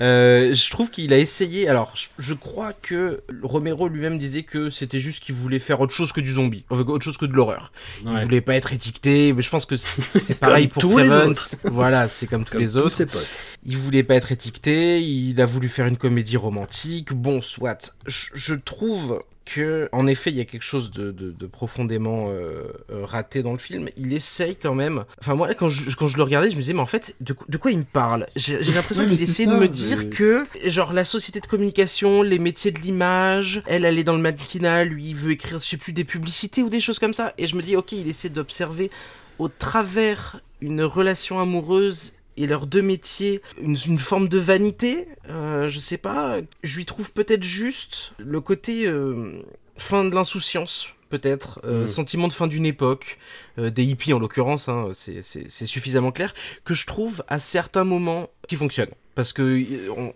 [0.00, 1.68] Euh, je trouve qu'il a essayé.
[1.68, 5.92] Alors, je, je crois que Romero lui-même disait que c'était juste qu'il voulait faire autre
[5.92, 7.72] chose que du zombie, enfin, autre chose que de l'horreur.
[8.02, 8.22] Il Ouais.
[8.22, 11.56] voulait pas être étiqueté, mais je pense que c'est pareil pour tous les autres.
[11.64, 12.90] Voilà, c'est comme tous Comme les tous autres.
[12.92, 13.28] ses potes.
[13.64, 17.12] Il voulait pas être étiqueté, il a voulu faire une comédie romantique.
[17.12, 17.94] Bon, soit.
[18.06, 22.28] Je, je trouve que, en effet, il y a quelque chose de, de- de profondément
[22.32, 23.88] euh, euh, raté dans le film.
[23.96, 25.04] Il essaye quand même.
[25.20, 27.32] Enfin, moi, quand je, quand je le regardais, je me disais, mais en fait, de,
[27.34, 28.26] quoi- de quoi il me parle?
[28.36, 32.38] J'ai l'impression qu'il essaie ça, de me dire que, genre, la société de communication, les
[32.38, 35.76] métiers de l'image, elle, elle est dans le mannequinat, lui, il veut écrire, je sais
[35.76, 37.34] plus, des publicités ou des choses comme ça.
[37.36, 38.90] Et je me dis, ok, il essaie d'observer
[39.38, 45.68] au travers une relation amoureuse et leurs deux métiers une, une forme de vanité euh,
[45.68, 49.40] je sais pas je lui trouve peut-être juste le côté euh,
[49.76, 51.86] fin de l'insouciance peut-être euh, Mm.
[51.86, 53.18] sentiment de fin d'une époque
[53.58, 55.22] euh, des hippies en l'occurrence hein, c'est-
[55.66, 59.62] suffisamment clair que je trouve à certains moments qui fonctionnent parce que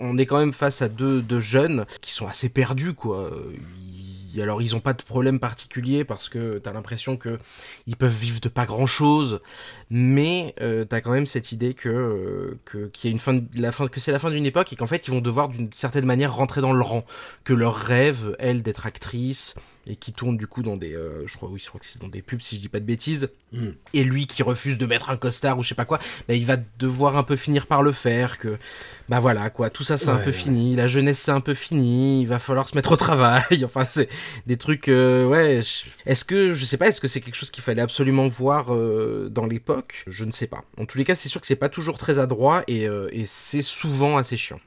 [0.00, 3.30] on est quand même face à deux, deux jeunes qui sont assez perdus quoi
[4.34, 7.38] Ils- alors ils ont pas de problème particulier parce que t'as l'impression que
[7.86, 9.40] ils peuvent vivre de pas grand chose
[9.90, 13.34] mais euh, t'as quand même cette idée que euh, que qu'il y a une fin
[13.34, 15.48] de la fin que c'est la fin d'une époque et qu'en fait ils vont devoir
[15.48, 17.04] d'une certaine manière rentrer dans le rang.
[17.44, 19.54] Que leur rêve elle d'être actrice
[19.86, 22.00] et qui tourne du coup dans des euh, je crois oui je crois que c'est
[22.02, 23.68] dans des pubs si je dis pas de bêtises Mm.
[23.94, 26.44] et lui qui refuse de mettre un costard ou je sais pas quoi bah, il
[26.44, 28.58] va devoir un peu finir par le faire que
[29.08, 29.70] bah voilà quoi.
[29.70, 30.32] Tout ça c'est un peu ouais.
[30.32, 30.76] fini.
[30.76, 32.20] La jeunesse c'est un peu fini.
[32.20, 33.42] Il va falloir se mettre au travail.
[33.64, 34.10] Enfin c'est
[34.46, 35.60] des trucs euh, ouais
[36.06, 39.28] est-ce que je sais pas est-ce que c'est quelque chose qu'il fallait absolument voir euh,
[39.30, 40.04] dans l'époque?
[40.06, 40.64] Je ne sais pas.
[40.78, 43.24] En tous les cas c'est sûr que c'est pas toujours très adroit et, euh, et
[43.24, 44.60] c'est souvent assez chiant.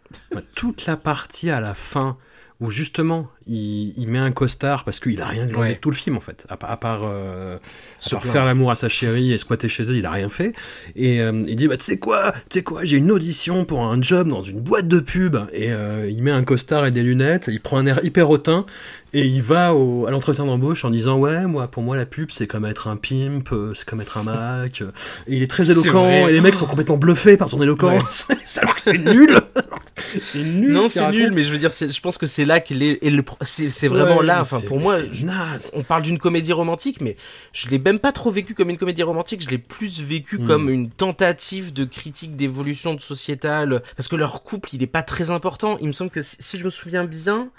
[0.56, 2.18] Toute la partie à la fin
[2.62, 5.74] où justement il, il met un costard parce qu'il a rien demandé Ouais.
[5.74, 8.70] de tout le film en fait, à, pa- à part, euh, à part faire l'amour
[8.72, 10.54] à sa chérie et squatter chez elle, il a rien fait.
[10.96, 13.82] Et euh, il dit bah tu sais quoi, tu sais quoi, j'ai une audition pour
[13.84, 17.04] un job dans une boîte de pub et euh, il met un costard et des
[17.04, 18.66] lunettes, il prend un air hyper hautain
[19.14, 22.30] et il va au, à l'entretien d'embauche en disant ouais moi pour moi la pub
[22.32, 24.82] c'est comme être un pimp, c'est comme être un Mac.
[25.28, 28.28] Et il est très éloquent et les mecs sont complètement bluffés par son éloquence.
[28.62, 29.36] Alors que c'est nul.
[30.22, 30.72] c'est nul.
[30.72, 33.10] non c'est nul mais je veux dire je pense que c'est là qu'il est et
[33.10, 35.26] le pro- c'est vraiment Ouais, là enfin pour moi je-
[35.74, 37.18] on parle d'une comédie romantique, mais
[37.54, 40.48] je l'ai même pas trop vécu comme une comédie romantique, je l'ai plus vécu Hmm.
[40.48, 45.04] comme une tentative de critique d'évolution de sociétale, parce que leur couple, il est pas
[45.04, 45.78] très important.
[45.82, 47.50] Il me semble que si je me souviens bien,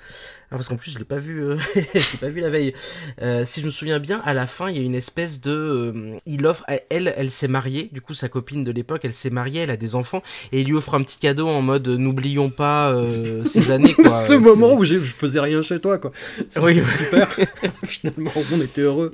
[0.52, 1.80] ah, parce qu'en plus je l'ai pas vu, euh, je
[2.12, 2.74] l'ai pas vu la veille.
[3.22, 5.50] Euh, si je me souviens bien, à la fin, il y a une espèce de,
[5.50, 9.30] euh, il offre, elle, elle s'est mariée, du coup sa copine de l'époque, elle s'est
[9.30, 11.96] mariée, elle a des enfants, et il lui offre un petit cadeau en mode, euh,
[11.96, 14.24] n'oublions pas euh, ces années quoi.
[14.26, 16.12] ce moment où je faisais rien chez toi, quoi.
[16.60, 16.82] Oui.
[16.98, 17.28] super.
[17.84, 19.10] Finalement, on était heureux.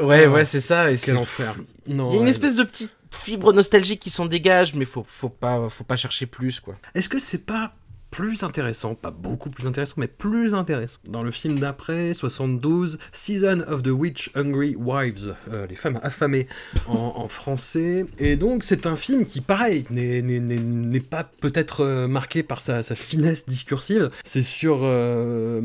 [0.00, 0.30] Ouais, Ah.
[0.30, 0.90] ouais, c'est ça.
[0.90, 1.54] Et Quel enfer.
[1.86, 2.30] Non, Il y a une ouais.
[2.30, 6.26] espèce de petite fibre nostalgique qui s'en dégage, mais faut, faut, pas, faut pas chercher
[6.26, 6.76] plus, quoi.
[6.94, 7.74] Est-ce que c'est pas
[8.12, 11.00] plus intéressant, pas beaucoup plus intéressant, mais plus intéressant.
[11.08, 16.46] Dans le film d'après, 72, Season of the Witch Hungry Wives, euh, les femmes affamées
[16.86, 18.04] en, français.
[18.18, 23.46] Et donc c'est un film qui, pareil, n'est- pas peut-être euh, marqué par sa, finesse
[23.46, 24.10] discursive.
[24.24, 25.60] C'est sur euh,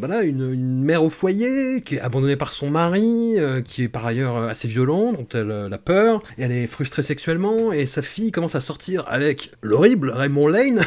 [0.00, 4.36] voilà, une, mère au foyer qui est abandonnée par son mari, qui est par ailleurs
[4.48, 8.56] assez violent, dont elle a peur, et elle est frustrée sexuellement, et sa fille commence
[8.56, 10.84] à sortir avec l'horrible Raymond Lane.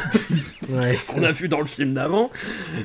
[1.06, 2.30] qu'on a vu dans le film d'avant.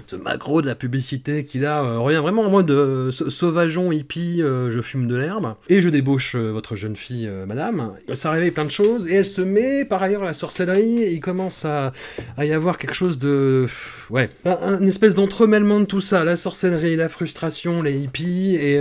[0.06, 3.92] Ce macro de la publicité qu'il a euh, revient vraiment en mode euh, sa- sauvageon
[3.92, 5.56] hippie, euh, je fume de l'herbe.
[5.70, 7.94] Et je débauche euh, votre jeune fille, madame.
[8.14, 9.08] Ça réveille plein de choses.
[9.08, 11.00] Et elle se met par ailleurs à la sorcellerie.
[11.04, 11.94] Et il commence à,
[12.40, 13.66] y avoir quelque chose de.
[14.10, 14.30] Ouais.
[14.46, 16.24] Un, un espèce d'entremêlement de tout ça.
[16.24, 18.56] La sorcellerie, la frustration, les hippies.
[18.56, 18.80] Et.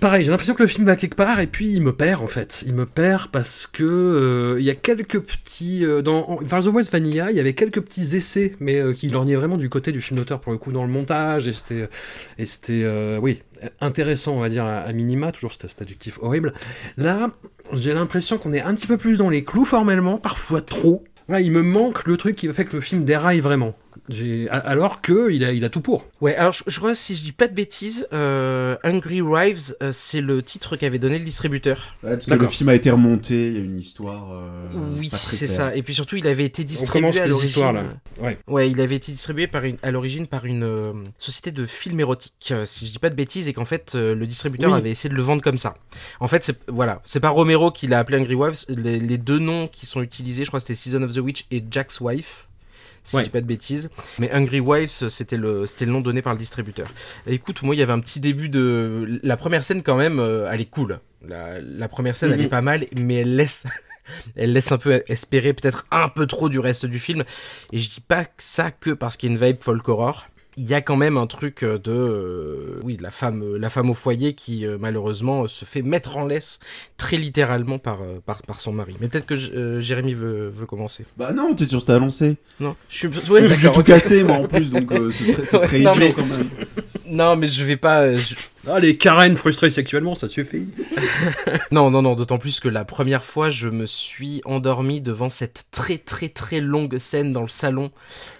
[0.00, 2.26] Pareil, j'ai l'impression que le film va quelque part et puis il me perd en
[2.26, 2.64] fait.
[2.66, 6.68] Il me perd parce que euh, il y a quelques petits euh, dans Vers the
[6.68, 9.92] West Vanilla, il y avait quelques petits essais, mais euh, qui lorgnaient vraiment du côté
[9.92, 11.88] du film d'auteur pour le coup dans le montage et c'était
[12.38, 13.42] et euh, oui
[13.80, 16.52] intéressant on va dire à, à minima toujours cet, cet adjectif horrible.
[16.96, 17.30] Là,
[17.72, 21.04] j'ai l'impression qu'on est un petit peu plus dans les clous formellement, parfois trop.
[21.28, 23.74] Voilà, il me manque le truc qui fait que le film déraille vraiment.
[24.50, 26.06] Alors que il a, il a tout pour.
[26.20, 29.90] Ouais, alors je, je crois, si je dis pas de bêtises, euh, Hungry Wives, euh,
[29.92, 31.94] c'est le titre qu'avait donné le distributeur.
[32.02, 34.32] Ouais, parce que le film a été remonté, il y a une histoire.
[34.32, 35.74] euh, oui, c'est ça.
[35.76, 37.48] Et puis surtout, il avait été distribué commence à les l'origine.
[37.48, 37.82] histoires, là.
[38.22, 38.38] Ouais.
[38.46, 42.00] Ouais, il avait été distribué par une, à l'origine par une euh, société de films
[42.00, 44.78] érotiques, euh, si je dis pas de bêtises, et qu'en fait euh, le distributeur Oui.
[44.78, 45.74] avait essayé de le vendre comme ça.
[46.20, 48.64] En fait, c'est voilà, c'est pas Romero qui l'a appelé Angry Wives.
[48.68, 51.62] Les, les deux noms qui sont utilisés, je crois, c'était Season of the Witch et
[51.70, 52.45] Jack's Wife.
[53.06, 53.22] Si Ouais.
[53.22, 53.88] je dis pas de bêtises.
[54.18, 56.88] Mais Hungry Wives, c'était le, c'était le nom donné par le distributeur.
[57.28, 59.20] Et écoute, moi, il y avait un petit début de.
[59.22, 60.98] La première scène, quand même, euh, elle est cool.
[61.26, 62.46] La, la première scène, elle Mhm.
[62.46, 63.64] est pas mal, mais elle laisse.
[64.36, 67.24] Elle laisse un peu espérer peut-être un peu trop du reste du film.
[67.72, 70.28] Et je dis pas ça que parce qu'il y a une vibe folk horror.
[70.58, 73.68] Il y a quand même un truc de euh, oui de la femme euh, la
[73.68, 76.60] femme au foyer qui euh, malheureusement euh, se fait mettre en laisse
[76.96, 78.96] très littéralement par euh, par, par son mari.
[79.00, 81.04] Mais peut-être que euh, Jérémy veut, veut commencer.
[81.18, 82.36] Bah non, t'es sûr que t'as lancé.
[82.58, 83.86] Non, je suis ouais, J'ai d'accord, tout ok.
[83.86, 86.48] cassé, moi en plus, donc euh, ce serait, ce serait Non, idiot mais- quand même.
[87.08, 88.34] Non, mais je vais pas euh, je-
[88.68, 90.68] Ah, les Karen frustrées sexuellement, ça suffit.
[91.72, 95.64] Non, non, non, d'autant plus que la première fois, je me suis endormi devant cette
[95.70, 97.90] très très très longue scène dans le salon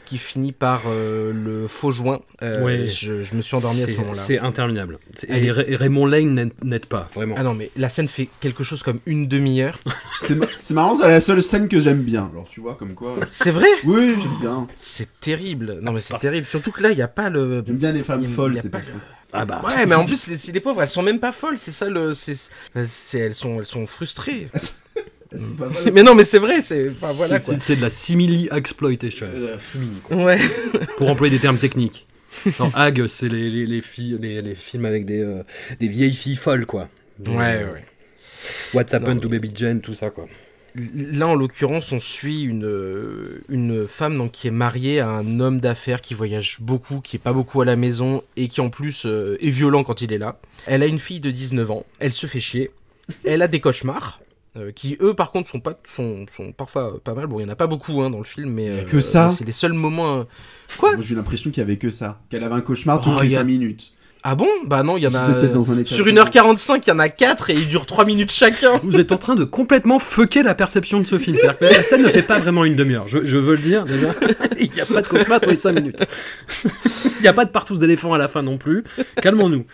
[0.05, 2.21] qui finit par euh, le faux joint.
[2.43, 2.87] Euh, Ouais.
[2.89, 4.21] je, je me suis endormi à ce C'est- moment-là.
[4.21, 4.99] C'est interminable.
[5.29, 7.35] Et Ray- Raymond Lane n'aide- pas, vraiment.
[7.39, 9.79] Ah non, mais la scène fait quelque chose comme une demi-heure.
[10.21, 12.31] C'est ma- c'est marrant, c'est la seule scène que j'aime bien.
[12.33, 13.17] Alors tu vois, comme quoi.
[13.31, 13.67] C'est vrai?
[13.85, 14.67] Oui, j'aime bien.
[14.77, 15.79] C'est terrible.
[15.83, 16.47] Non, mais c'est terrible.
[16.47, 17.63] Surtout que là, il n'y a pas le.
[17.67, 18.85] J'aime bien les femmes Il y a- folles, c'est pas le-.
[19.33, 19.61] Ah bah.
[19.65, 21.59] Ouais, mais en plus, les, les pauvres, elles sont même pas folles.
[21.59, 22.13] C'est ça le.
[22.13, 22.49] c'est-
[22.87, 24.49] c'est- elles, sont, elles sont frustrées.
[25.35, 25.77] C'est pas mal.
[25.93, 26.63] mais non, mais c'est vrai.
[26.63, 26.89] C'est.
[26.91, 27.55] Enfin, voilà C'est- quoi.
[27.55, 29.27] c'est c'est de la simili exploitation.
[29.35, 29.57] Euh,
[30.11, 30.39] Ouais.
[30.97, 32.07] Pour employer des termes techniques.
[32.61, 35.43] Non, Hag, c'est les, les, les filles, les, les films avec des, euh,
[35.81, 36.89] des vieilles filles folles, quoi.
[37.29, 37.35] Ouais,
[37.65, 37.85] ouais.
[38.73, 40.27] What's Happened Non, to Baby Jane, tout ça, quoi.
[40.95, 45.61] Là, en l'occurrence, on suit une, une femme donc, qui est mariée à un homme
[45.61, 49.05] d'affaires qui voyage beaucoup, qui est pas beaucoup à la maison et qui en plus
[49.07, 50.39] euh, est violent quand il est là.
[50.67, 52.71] Elle a une fille de 19 ans, elle se fait chier,
[53.25, 54.21] elle a des cauchemars.
[54.57, 57.43] euh, qui eux par contre sont pas sont, sont parfois euh, pas mal bon il
[57.43, 59.29] y en a pas beaucoup hein, dans le film mais euh, que ça.
[59.29, 60.25] c'est les seuls moments euh,
[60.79, 62.21] quoi Moi j'ai eu l'impression qu'il y avait que ça.
[62.31, 63.93] Qu'elle avait un cauchemar toutes Oh, les y a- 5 minutes.
[64.23, 65.27] Ah bon bah non il y en a
[65.87, 68.99] sur de- 1h45 il y en a 4 et ils durent 3 minutes chacun Vous
[68.99, 71.37] êtes en train de complètement fucker la perception de ce film.
[71.37, 73.07] C'est-à-dire que la scène ne fait pas vraiment une demi-heure.
[73.09, 74.09] Je, je veux le dire, déjà.
[74.59, 76.03] Il n'y a pas de cauchemar tous les 5 minutes.
[77.19, 78.85] Il n'y a pas de partous d'éléphants à la fin non plus.
[79.23, 79.65] Calmons-nous.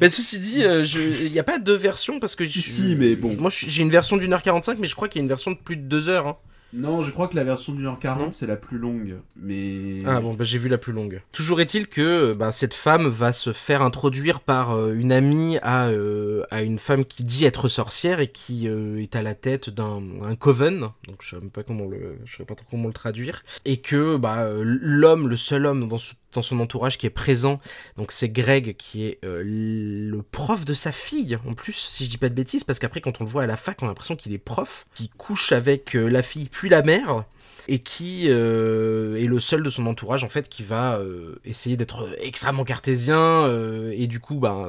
[0.00, 0.84] Mais ceci dit, euh,
[1.24, 3.34] il n'y a pas deux versions parce que Si, si, mais bon.
[3.38, 5.50] Moi, j'ai une version d'une heure 45, mais je crois qu'il y a une version
[5.50, 6.26] de plus de deux heures.
[6.28, 6.36] hein.
[6.72, 7.98] Non, je crois que la version d'une heure Non.
[7.98, 9.16] 40 c'est la plus longue.
[9.36, 10.02] Mais.
[10.06, 11.22] Ah bon, bah, j'ai vu la plus longue.
[11.32, 15.86] Toujours est-il que bah, cette femme va se faire introduire par euh, une amie à,
[15.88, 19.70] euh, à une femme qui dit être sorcière et qui euh, est à la tête
[19.70, 20.88] d'un un coven.
[21.06, 23.42] Donc je sais même pas comment le, je sais pas trop comment le traduire.
[23.64, 27.58] Et que bah, l'homme, le seul homme dans, ce- dans son entourage qui est présent,
[27.96, 32.10] donc c'est Greg qui est euh, le prof de sa fille en plus, si je
[32.10, 33.88] dis pas de bêtises, parce qu'après quand on le voit à la fac, on a
[33.88, 37.24] l'impression qu'il est prof, qui couche avec euh, la fille puis la mère
[37.70, 40.98] et qui euh, est le seul de son entourage en fait qui va
[41.44, 43.46] essayer d'être extrêmement cartésien
[43.92, 44.68] et du coup bah,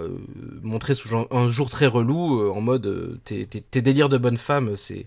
[0.64, 5.06] montrer sous un- jour très relou en mode tes- tes délires de bonne femme c'est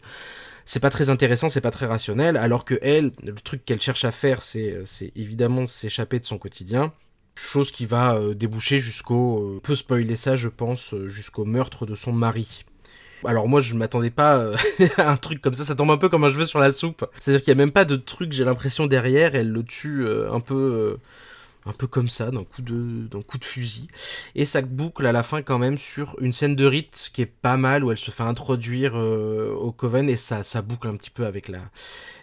[0.64, 4.04] c'est pas très intéressant, c'est pas très rationnel, alors que elle, le truc qu'elle cherche
[4.04, 6.92] à faire, c'est c'est évidemment s'échapper de son quotidien.
[7.34, 9.56] Chose qui va euh, déboucher jusqu'au.
[9.56, 12.64] euh, peut spoiler ça, je pense, euh, jusqu'au meurtre de son mari.
[13.24, 14.56] Alors moi je m'attendais pas euh,
[14.96, 17.04] à un truc comme ça, ça tombe un peu comme un cheveu sur la soupe.
[17.20, 20.32] C'est-à-dire qu'il y a même pas de truc, j'ai l'impression derrière, elle le tue euh,
[20.32, 20.96] un peu euh,
[21.66, 23.88] un peu comme ça d'un coup de d'un coup de fusil
[24.34, 27.26] et ça boucle à la fin quand même sur une scène de rite qui est
[27.26, 30.96] pas mal où elle se fait introduire euh, au coven et ça ça boucle un
[30.96, 31.60] petit peu avec la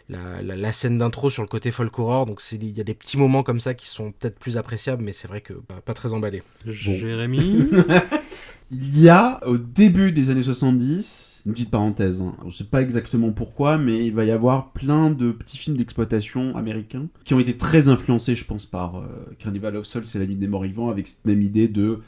[0.09, 2.83] la, la, la scène d'intro sur le côté folk horror donc c'est il y a
[2.83, 5.81] des petits moments comme ça qui sont peut-être plus appréciables mais c'est vrai que bah,
[5.85, 6.43] pas très emballé.
[6.65, 7.69] Jérémy
[8.71, 12.83] Il y a, au début des années 70, une petite parenthèse, hein, on sait pas
[12.83, 17.39] exactement pourquoi, mais il va y avoir plein de petits films d'exploitation américains qui ont
[17.39, 19.07] été très influencés, je pense, par euh,
[19.39, 22.01] Carnival of Souls et La Nuit des Morts Vivants, avec cette même idée de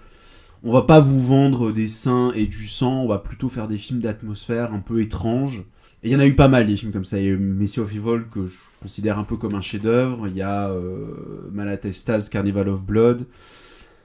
[0.63, 3.80] on va pas vous vendre des seins et du sang, on va plutôt faire des
[3.80, 5.63] films d'atmosphère un peu étranges.
[6.04, 7.19] Et il y en a eu pas mal des films comme ça.
[7.19, 10.28] Il y a Messi of Evil que je considère un peu comme un chef-d'œuvre.
[10.28, 13.26] Il y a euh, Malatestas Carnival of Blood.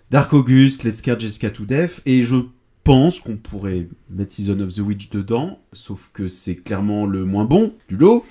[0.09, 1.64] Dark August, Let's Scare Jessica to
[2.07, 2.37] et je
[2.85, 7.45] pense qu'on pourrait mettre Season of the Witch dedans, sauf que c'est clairement le moins
[7.45, 8.25] bon du lot.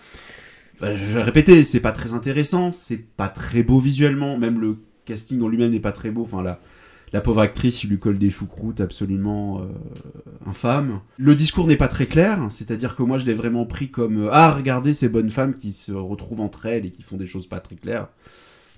[0.81, 5.41] Je vais répéter, c'est pas très intéressant, c'est pas très beau visuellement, même le casting
[5.41, 6.61] en lui-même n'est pas très beau, enfin la,
[7.11, 9.67] La pauvre actrice, il lui colle des choucroutes absolument euh,
[10.45, 11.01] infâmes.
[11.17, 14.29] Le discours n'est pas très clair, c'est-à-dire que moi je l'ai vraiment pris comme euh,
[14.31, 17.47] ah regardez ces bonnes femmes qui se retrouvent entre elles et qui font des choses
[17.47, 18.09] pas très claires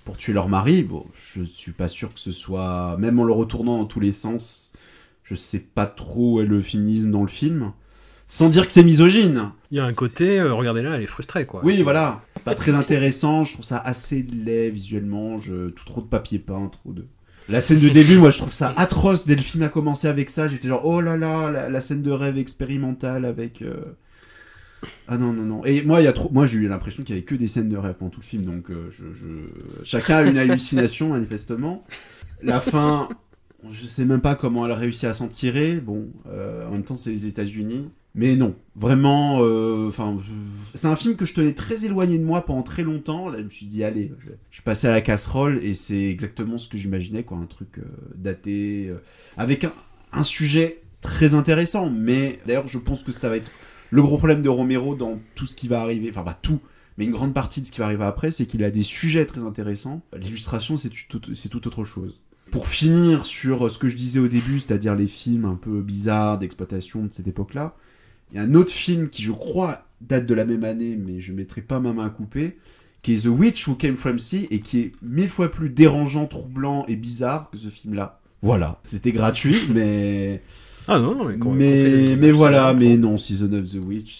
[0.08, 0.82] pour tuer leur mari.
[0.84, 4.12] Bon, je suis pas sûr que ce soit même en le retournant dans tous les
[4.12, 4.72] sens,
[5.22, 7.72] je sais pas trop où est le féminisme dans le film.
[8.26, 9.50] Sans dire que c'est misogyne.
[9.70, 11.60] Il y a un côté, euh, regardez là, elle est frustrée quoi.
[11.62, 12.22] Oui, voilà.
[12.36, 13.44] C'est pas très intéressant.
[13.44, 15.38] Je trouve ça assez laid visuellement.
[15.38, 15.68] Je...
[15.68, 17.04] Tout trop de papier peint, trop de.
[17.50, 19.26] La scène de début, moi, je trouve ça atroce.
[19.26, 22.00] Dès le film a commencé avec ça, j'étais genre, oh là là, la, la scène
[22.02, 23.60] de rêve expérimentale avec.
[23.60, 23.76] euh,
[25.06, 25.64] Ah non, non, non.
[25.64, 26.30] Et moi, trop...
[26.30, 28.26] moi j'ai eu l'impression qu'il y avait que des scènes de rêve pendant tout le
[28.26, 28.42] film.
[28.44, 28.90] Donc, euh,
[29.82, 31.84] chacun a une hallucination, manifestement.
[32.42, 33.08] La fin,
[33.70, 35.80] je sais même pas comment elle a réussi à s'en tirer.
[35.80, 37.88] Bon, euh, en même temps, c'est les États-Unis.
[38.14, 39.90] Mais non, vraiment, euh,
[40.74, 43.28] c'est un film que je tenais très éloigné de moi pendant très longtemps.
[43.28, 46.58] Là, je me suis dit, allez, je, je passais à la casserole et c'est exactement
[46.58, 47.80] ce que j'imaginais, quoi, un truc
[48.16, 48.92] daté,
[49.36, 49.72] avec un,
[50.12, 51.90] un sujet très intéressant.
[51.90, 53.50] Mais d'ailleurs, je pense que ça va être
[53.90, 56.60] le gros problème de Romero dans tout ce qui va arriver, enfin pas tout,
[56.98, 59.24] mais une grande partie de ce qui va arriver après, c'est qu'il a des sujets
[59.24, 60.02] très intéressants.
[60.16, 62.20] L'illustration, c'est tout, autre chose.
[62.50, 66.38] Pour finir sur ce que je disais au début, c'est-à-dire les films un peu bizarres
[66.38, 67.76] d'exploitation de cette époque-là,
[68.30, 71.20] il y a un autre film qui, je crois, date de la même année, mais
[71.20, 72.58] je mettrai pas ma main à couper,
[73.02, 76.26] qui est The Witch Who Came From Sea, et qui est mille fois plus dérangeant,
[76.26, 78.20] troublant et bizarre que ce film-là.
[78.42, 80.42] Voilà, c'était gratuit, mais...
[80.88, 84.18] Ah non, non, mais quand Mais, mais voilà, mais non, Season of the Witch,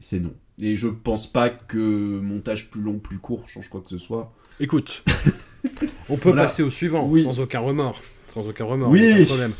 [0.00, 0.32] c'est non.
[0.60, 1.76] Et je pense pas que
[2.20, 4.32] montage plus long, plus court change quoi que ce soit.
[4.58, 5.04] Écoute,
[6.08, 6.44] on peut Voilà.
[6.44, 7.22] passer au suivant, Oui.
[7.22, 8.00] sans aucun remords.
[8.32, 9.24] Sans aucun remords, Oui.
[9.26, 9.52] problème.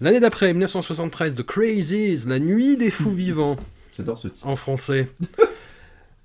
[0.00, 3.56] L'année d'après, 1973, The Crazies, La Nuit des Fous Vivants,
[3.96, 4.46] J'adore ce titre.
[4.46, 5.08] en français.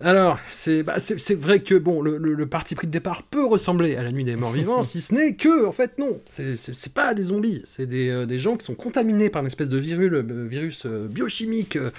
[0.04, 3.46] Alors, c'est bah, c'est vrai que bon, le, le- le parti pris de départ peut
[3.46, 6.94] ressembler à la nuit des morts vivants, si ce n'est que, en fait, non, c'est
[6.94, 9.78] pas des zombies, c'est des, euh, des gens qui sont contaminés par une espèce de
[9.78, 11.92] virus, euh, virus euh, biochimique euh,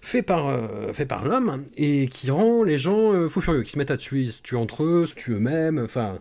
[0.00, 0.56] fait par,
[0.92, 4.20] fait par l'homme et qui rend les gens fous furieux, qui se mettent à tuer,
[4.22, 6.18] ils se tuent entre eux, se tuent eux-mêmes, enfin.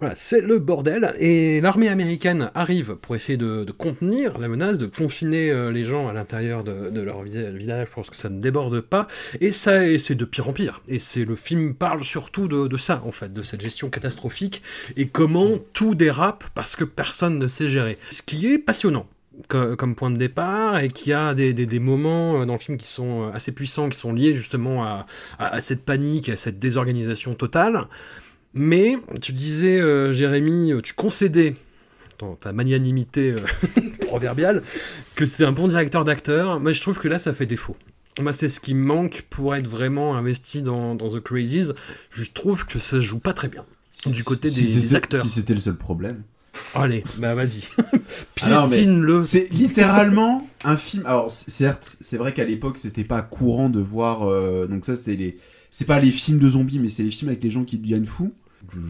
[0.00, 1.14] Voilà, c'est le bordel.
[1.18, 6.08] Et l'armée américaine arrive pour essayer de, contenir la menace, de confiner euh, les gens
[6.08, 9.06] à l'intérieur de, leur vi- village pour que ça ne déborde pas.
[9.40, 10.82] Et ça, c'est de pire en pire.
[10.88, 14.62] Et c'est le film parle surtout de, ça, en fait, de cette gestion catastrophique
[14.96, 17.96] et comment tout dérape parce que personne ne sait gérer.
[18.10, 19.06] Ce qui est passionnant.
[19.48, 22.86] co- Comme point de départ, et qui a des, moments euh, dans le film qui
[22.88, 24.84] sont euh, assez puissants, qui sont liés justement
[25.38, 27.86] à cette panique, à cette désorganisation totale.
[28.58, 31.54] Mais tu disais, euh, Jérémy, euh, tu concédais
[32.18, 34.62] dans ta magnanimité euh, proverbiale
[35.14, 36.58] que c'était un bon directeur d'acteur.
[36.58, 37.76] Moi, je trouve que là, ça fait défaut.
[38.18, 41.72] Moi, c'est ce qui me manque pour être vraiment investi dans, dans The Crazies.
[42.12, 43.64] Je trouve que ça joue pas très bien.
[44.06, 45.22] Du côté Si des- acteurs.
[45.22, 46.22] Si c'était le seul problème.
[46.74, 47.64] Allez, bah vas-y.
[48.34, 49.20] Piétine-le.
[49.20, 51.04] C'est littéralement un film.
[51.06, 54.22] Alors, certes, c'est vrai qu'à l'époque, c'était pas courant de voir.
[54.26, 55.36] euh, donc, ça, c'est les.
[55.70, 58.06] C'est pas les films de zombies, mais c'est les films avec les gens qui deviennent
[58.06, 58.32] fous.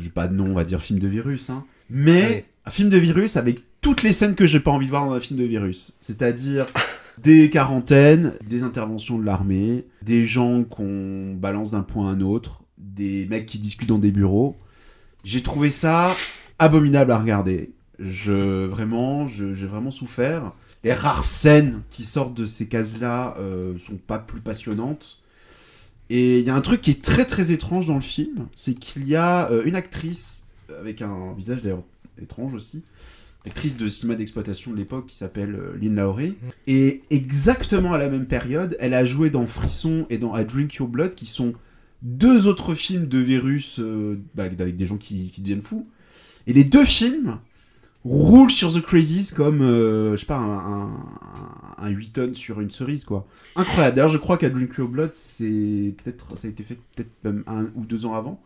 [0.01, 1.51] J'ai pas de nom, on va dire film de virus.
[1.51, 1.65] Hein.
[1.91, 5.07] Mais un film de virus avec toutes les scènes que j'ai pas envie de voir
[5.07, 5.95] dans un film de virus.
[5.99, 6.67] C'est-à-dire
[7.23, 12.65] des quarantaines, des interventions de l'armée, des gens qu'on balance d'un point à un autre,
[12.79, 14.57] des mecs qui discutent dans des bureaux.
[15.25, 16.15] J'ai trouvé ça
[16.59, 17.73] abominable à regarder.
[17.99, 20.53] Je vraiment, je- j'ai vraiment souffert.
[20.85, 25.23] Les rares scènes qui sortent de ces cases-là euh, sont pas plus passionnantes.
[26.09, 28.75] Et il y a un truc qui est très très étrange dans le film, c'est
[28.75, 30.47] qu'il y a euh, une actrice
[30.81, 31.83] avec un visage d'ailleurs
[32.21, 32.83] étrange aussi,
[33.45, 36.37] actrice de cinéma d'exploitation de l'époque qui s'appelle euh, Lynn Lowry.
[36.67, 40.75] Et exactement à la même période, elle a joué dans Frisson et dans I Drink
[40.75, 41.55] Your Blood, qui sont
[42.03, 45.89] deux autres films de virus euh, bah, avec des gens qui, qui deviennent fous.
[46.47, 47.39] Et les deux films
[48.07, 50.91] roulent sur The Crazies comme, euh, je sais pas, un, un,
[51.79, 53.27] un 8 tonnes sur une cerise, quoi.
[53.57, 53.97] Incroyable.
[53.97, 57.43] D'ailleurs, je crois qu'à Drink Your Blood, c'est peut-être, ça a été fait peut-être même
[57.47, 58.41] un ou deux ans avant.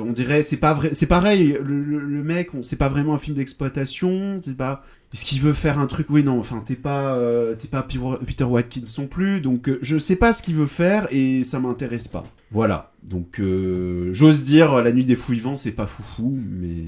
[0.00, 1.56] On dirait, c'est pas vrai, c'est pareil.
[1.62, 4.40] Le, le- le mec, on- c'est pas vraiment un film d'exploitation.
[4.44, 4.82] C'est pas.
[5.12, 6.06] Est-ce qu'il veut faire un truc?
[6.08, 6.38] Oui, non.
[6.38, 9.40] Enfin, t'es pas, euh, t'es pas Peter Watkins non plus.
[9.40, 12.22] Donc, euh, je sais pas ce qu'il veut faire et ça m'intéresse pas.
[12.52, 12.92] Voilà.
[13.02, 16.84] Donc, euh, j'ose dire, La Nuit des Fous Vivants, c'est pas foufou, mais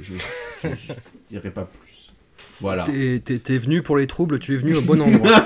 [0.00, 0.92] je, je, je
[1.28, 2.12] dirais pas plus.
[2.60, 2.84] Voilà.
[2.84, 5.42] T'es venu pour les troubles, tu es venu au bon endroit.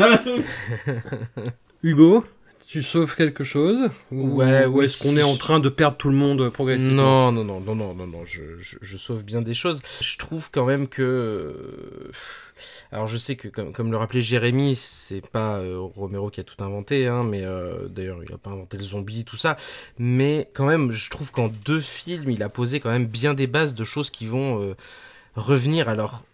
[1.83, 2.25] Hugo,
[2.69, 6.09] tu sauves quelque chose Ou- Ouais, Ou est-ce qu'on est en train de perdre tout
[6.09, 7.31] le monde progressivement?
[7.33, 9.81] Non, non, non, non, non, non, non, je, je, je sauve bien des choses.
[10.01, 11.03] Je trouve quand même que...
[11.03, 12.11] euh,
[12.93, 16.45] Alors je sais que, comme, comme le rappelait Jérémy, c'est pas euh, Romero qui a
[16.45, 19.57] tout inventé, hein, mais euh, d'ailleurs il a pas inventé le zombie, tout ça.
[19.99, 23.47] Mais quand même, je trouve qu'en deux films, il a posé quand même bien des
[23.47, 24.75] bases de choses qui vont euh,
[25.37, 25.89] revenir.
[25.89, 26.25] Alors,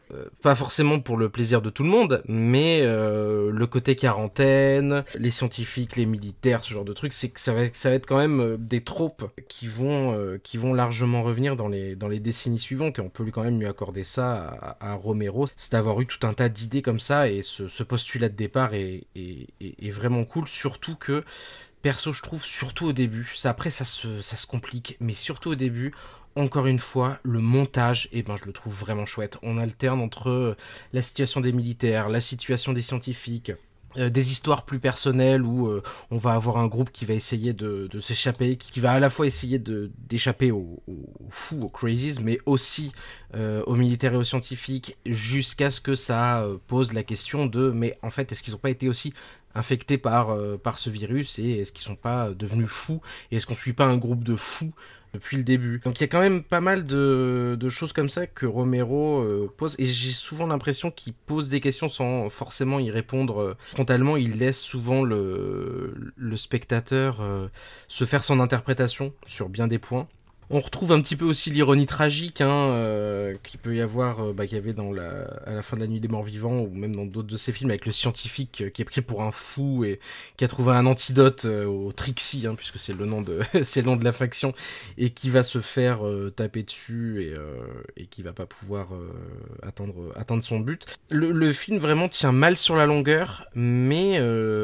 [0.43, 5.31] pas forcément pour le plaisir de tout le monde, mais euh, le côté quarantaine, les
[5.31, 8.57] scientifiques, les militaires, ce genre de trucs, c'est que ça va, être quand même euh,
[8.59, 10.13] des tropes qui vont,
[10.75, 14.77] largement revenir dans les, décennies suivantes, et on peut lui quand même lui accorder ça
[14.81, 18.37] à, Romero, c'est d'avoir eu tout un tas d'idées comme ça, et ce, postulat de
[18.37, 19.07] départ est,
[19.91, 21.25] vraiment cool, surtout que
[21.83, 25.93] perso je trouve surtout au début après ça se complique mais surtout au début
[26.37, 29.39] encore une fois, le montage, eh ben, je le trouve vraiment chouette.
[29.43, 30.57] On alterne entre euh,
[30.93, 33.53] la situation des militaires, la situation des scientifiques,
[33.99, 37.53] euh, des histoires plus personnelles où euh, on va avoir un groupe qui va essayer
[37.53, 40.83] de, s'échapper, qui, va à la fois essayer d'échapper aux,
[41.29, 42.93] fous, aux crazies, mais aussi
[43.67, 48.11] aux militaires et aux scientifiques, jusqu'à ce que ça pose la question de mais en
[48.11, 49.15] fait est-ce qu'ils n'ont pas été aussi
[49.55, 53.55] infectés par, par ce virus et est-ce qu'ils sont pas devenus fous et est-ce qu'on
[53.55, 54.75] suit pas un groupe de fous
[55.13, 55.81] depuis le début.
[55.85, 59.51] Donc il y a quand même pas mal de, choses comme ça que Romero euh,
[59.57, 64.17] pose et j'ai souvent l'impression qu'il pose des questions sans forcément y répondre euh, frontalement.
[64.17, 65.95] Il laisse souvent le,
[66.37, 67.49] spectateur euh,
[67.89, 70.09] se faire son interprétation sur bien des points.
[70.51, 74.33] On retrouve un petit peu aussi l'ironie tragique hein, euh, qu'il peut y avoir, euh,
[74.33, 76.61] bah, qu'il y avait dans la, à la fin de la nuit des morts vivants,
[76.61, 79.23] ou même dans d'autres de ses films, avec le scientifique euh, qui est pris pour
[79.23, 79.99] un fou et
[80.37, 84.13] qui a trouvé un antidote au Trixie, hein, puisque c'est le nom de c'est la
[84.13, 84.53] faction,
[84.99, 86.01] et qui va se faire
[86.35, 87.35] taper dessus et,
[88.01, 88.89] et qui va pas pouvoir
[89.63, 90.87] atteindre, son but.
[91.11, 94.21] Le, film vraiment tient mal sur la longueur, mais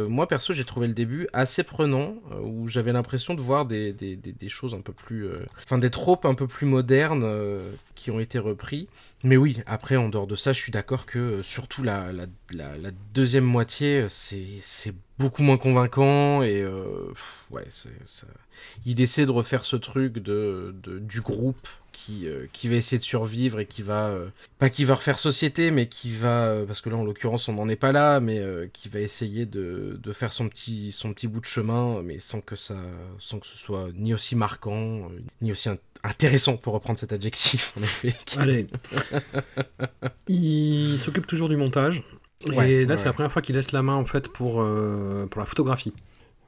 [0.09, 4.49] moi perso j'ai trouvé le début assez prenant, où j'avais l'impression de voir des, des,
[4.49, 5.29] choses un peu plus
[5.77, 7.61] des tropes un peu plus modernes euh,
[7.95, 8.89] qui ont été repris.
[9.23, 12.91] Mais oui, après, en dehors de ça, je suis d'accord que euh, surtout la, la,
[13.12, 17.12] deuxième moitié, c'est beaucoup moins convaincant et euh,
[17.51, 17.91] ouais, ça...
[18.87, 21.69] il essaie de refaire ce truc de, du groupe
[22.05, 24.15] qui, qui va essayer de survivre et qui va
[24.59, 27.69] pas qui va refaire société mais qui va parce que là en l'occurrence on n'en
[27.69, 28.41] est pas là mais
[28.73, 32.41] qui va essayer de, de, faire son petit son petit bout de chemin mais sans
[32.41, 32.77] que ça
[33.19, 35.69] sans que ce soit ni aussi marquant ni aussi
[36.03, 38.15] intéressant pour reprendre cet adjectif en effet.
[38.39, 38.67] Allez.
[40.29, 42.03] il s'occupe toujours du montage.
[42.47, 45.41] et là, c'est la première fois qu'il laisse la main en fait pour, euh, pour
[45.41, 45.93] la photographie.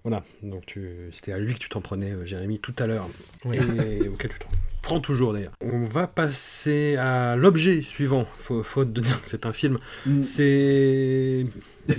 [0.03, 1.11] Voilà, donc tu...
[1.13, 3.09] c'était à lui que tu t'en prenais, euh, Jérémy, tout à l'heure.
[3.53, 4.49] Et auquel tu t'en
[4.83, 5.53] prends toujours d'ailleurs.
[5.61, 8.27] On va passer à l'objet suivant,
[8.63, 9.79] faute de dire que c'est un film.
[10.07, 10.23] Mm.
[10.23, 11.47] C'est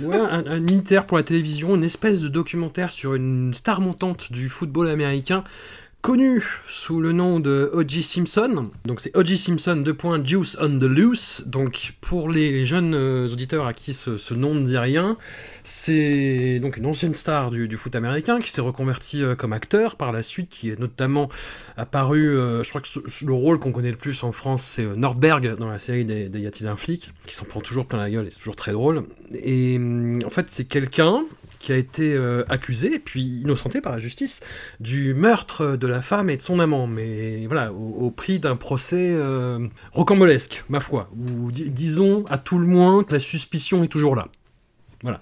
[0.02, 4.48] un, un, unitaire pour la télévision, une espèce de documentaire sur une star montante du
[4.48, 5.44] football américain
[6.02, 8.02] connu sous le nom de O.J.
[8.02, 8.70] Simpson.
[8.84, 9.38] Donc c'est O.J.
[9.38, 11.44] Simpson, 2 points, Juice on the Loose.
[11.46, 15.16] Donc pour les, jeunes euh, auditeurs à qui ce, nom ne dit rien,
[15.62, 20.10] c'est donc une ancienne star du, foot américain qui s'est reconverti euh, comme acteur par
[20.10, 21.28] la suite, qui est notamment
[21.76, 22.88] apparu, euh, je crois que
[23.24, 26.40] le rôle qu'on connaît le plus en France, c'est Nordberg dans la série des, des
[26.40, 28.72] Y a-t-il un flic, qui s'en prend toujours plein la gueule et c'est toujours très
[28.72, 29.04] drôle.
[29.34, 31.24] Et hum, en fait c'est quelqu'un
[31.62, 34.40] qui a été euh, accusé, puis innocenté par la justice,
[34.80, 39.12] du meurtre de la femme et de son amant, mais voilà, au, prix d'un procès
[39.12, 44.16] euh, rocambolesque, ma foi, ou disons à tout le moins que la suspicion est toujours
[44.16, 44.28] là.
[45.02, 45.20] Voilà,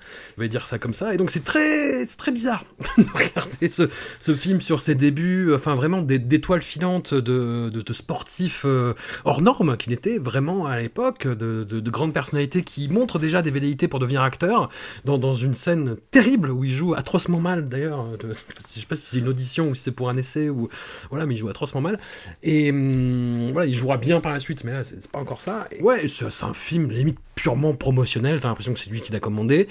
[0.48, 1.14] dire ça comme ça.
[1.14, 2.64] Et donc c'est très, très bizarre
[2.98, 3.88] de regarder ce,
[4.34, 9.92] film sur ses débuts, enfin vraiment d'étoiles filantes de, de, sportifs euh, hors normes, qu'il
[9.92, 14.22] était vraiment à l'époque, de, de, grandes personnalités qui montrent déjà des velléités pour devenir
[14.22, 14.70] acteur,
[15.04, 18.06] dans, dans une scène terrible où il joue atrocement mal d'ailleurs.
[18.22, 20.68] Je sais pas si c'est une audition ou si c'est pour un essai, ou
[21.10, 21.98] voilà, mais il joue atrocement mal.
[22.42, 25.66] Et hum, voilà, il jouera bien par la suite, mais là c'est pas encore ça.
[25.72, 29.20] Et ouais, c'est un film limite purement promotionnel, t'as l'impression que c'est lui qui l'a
[29.20, 29.68] commandé.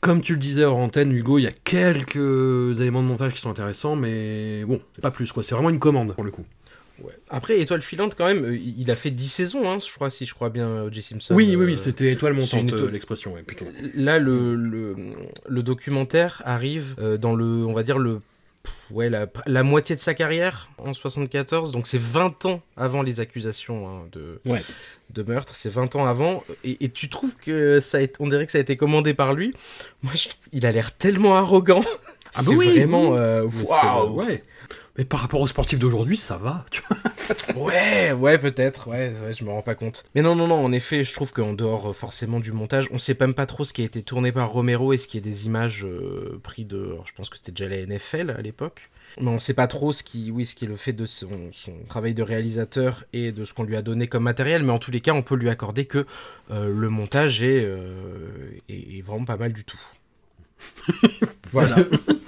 [0.00, 3.40] Comme tu le disais hors antenne, Hugo, il y a quelques éléments de montage qui
[3.40, 5.42] sont intéressants, mais bon, pas plus, quoi.
[5.42, 6.44] C'est vraiment une commande, pour le coup.
[7.02, 7.12] Ouais.
[7.30, 10.24] Après, Étoile filante, quand même, euh, il a fait 10 saisons, hein, je crois, si
[10.24, 11.02] je crois bien, O.J.
[11.02, 11.34] Simpson.
[11.34, 13.66] Oui, oui, oui, euh, c'était Étoile montante, euh, l'expression, plutôt.
[13.94, 14.96] Là, le, le,
[15.46, 18.20] le, documentaire arrive dans le, on va dire, le
[18.90, 23.88] ouais, la, moitié de sa carrière en 74, donc c'est 20 ans avant les accusations
[23.88, 24.40] hein, de,
[25.10, 28.46] de meurtre, c'est 20 ans avant, et, tu trouves que ça a été, on dirait
[28.46, 29.52] que ça a été commandé par lui?
[30.02, 31.82] Moi, je, il a l'air tellement arrogant.
[32.34, 34.44] Ah bah oui, vraiment, euh, ouais.
[34.98, 37.66] Mais par rapport aux sportifs d'aujourd'hui, ça va, tu vois.
[37.66, 40.04] ouais, ouais, peut-être, ouais, je me rends pas compte.
[40.16, 42.98] Mais non, non, non, en effet, je trouve qu'en dehors euh, forcément du montage, on
[42.98, 45.22] sait même pas trop ce qui a été tourné par Romero et ce qui est
[45.22, 46.96] des images euh, prises de.
[47.06, 48.90] je pense que c'était déjà la NFL à l'époque.
[49.20, 51.30] Mais on sait pas trop ce qui, oui, ce qui est le fait de son,
[51.88, 54.90] travail de réalisateur et de ce qu'on lui a donné comme matériel, mais en tous
[54.90, 56.06] les cas, on peut lui accorder que
[56.50, 57.66] euh, le montage est,
[58.68, 59.80] est vraiment pas mal du tout.
[61.52, 61.76] Voilà.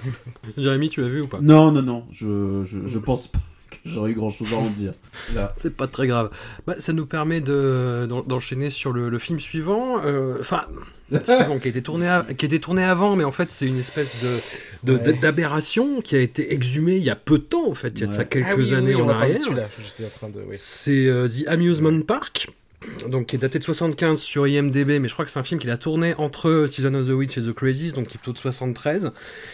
[0.57, 1.39] Jérémy, tu l'as vu ou pas?
[1.41, 2.05] Non, non, non.
[2.11, 3.39] Je, je, pense pas
[3.85, 4.93] j'aurais eu grand chose à en dire.
[5.33, 5.53] Là.
[5.57, 6.29] C'est pas très grave.
[6.67, 10.03] Bah, ça nous permet de, d'en- d'enchaîner sur le, le film suivant.
[10.05, 10.65] euh, Enfin,
[11.11, 13.49] le suivant qui a été tourné, à- qui a été tourné avant, mais en fait
[13.51, 14.23] c'est une espèce
[14.83, 15.13] de, Ouais.
[15.13, 18.03] d'aberration qui a été exhumée il y a peu de temps, en fait, il y
[18.03, 18.27] a de ça Ouais.
[18.27, 19.39] quelques Ah oui, années oui, en arrière.
[20.57, 22.49] C'est euh, The Amusement Park,
[23.07, 25.59] donc qui est daté de 75 sur IMDb, mais je crois que c'est un film
[25.59, 28.33] qu'il a tourné entre Season of the Witch et The Crazies, donc qui est plutôt
[28.33, 29.11] de 73.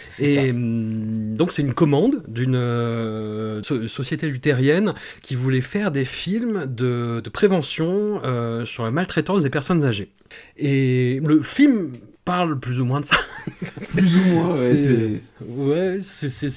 [0.07, 0.41] C'est ça.
[0.43, 6.05] Et hum, donc c'est une commande d'une euh, so- société luthérienne qui voulait faire des
[6.05, 10.09] films de, de prévention euh, sur la maltraitance des personnes âgées.
[10.57, 11.91] Et le film
[12.27, 13.15] parle plus ou moins de ça.
[13.95, 14.75] Plus ou moins, ouais.
[14.75, 15.99] C'est- Ouais,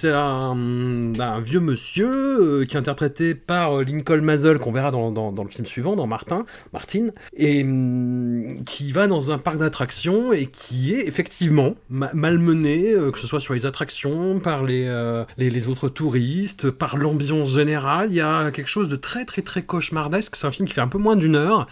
[0.08, 5.12] un, un vieux monsieur euh, qui est interprété par euh, Lincoln Mazel qu'on verra dans,
[5.12, 9.58] dans- dans le film suivant, dans Martin, Martin, et hum, qui va dans un parc
[9.58, 14.64] d'attractions et qui est effectivement ma- malmené, euh, que ce soit sur les attractions, par
[14.64, 18.08] les, euh, les, les autres touristes, par l'ambiance générale.
[18.10, 20.34] Il y a quelque chose de très très très cauchemardesque.
[20.34, 21.68] C'est un film qui fait un peu moins d'une heure.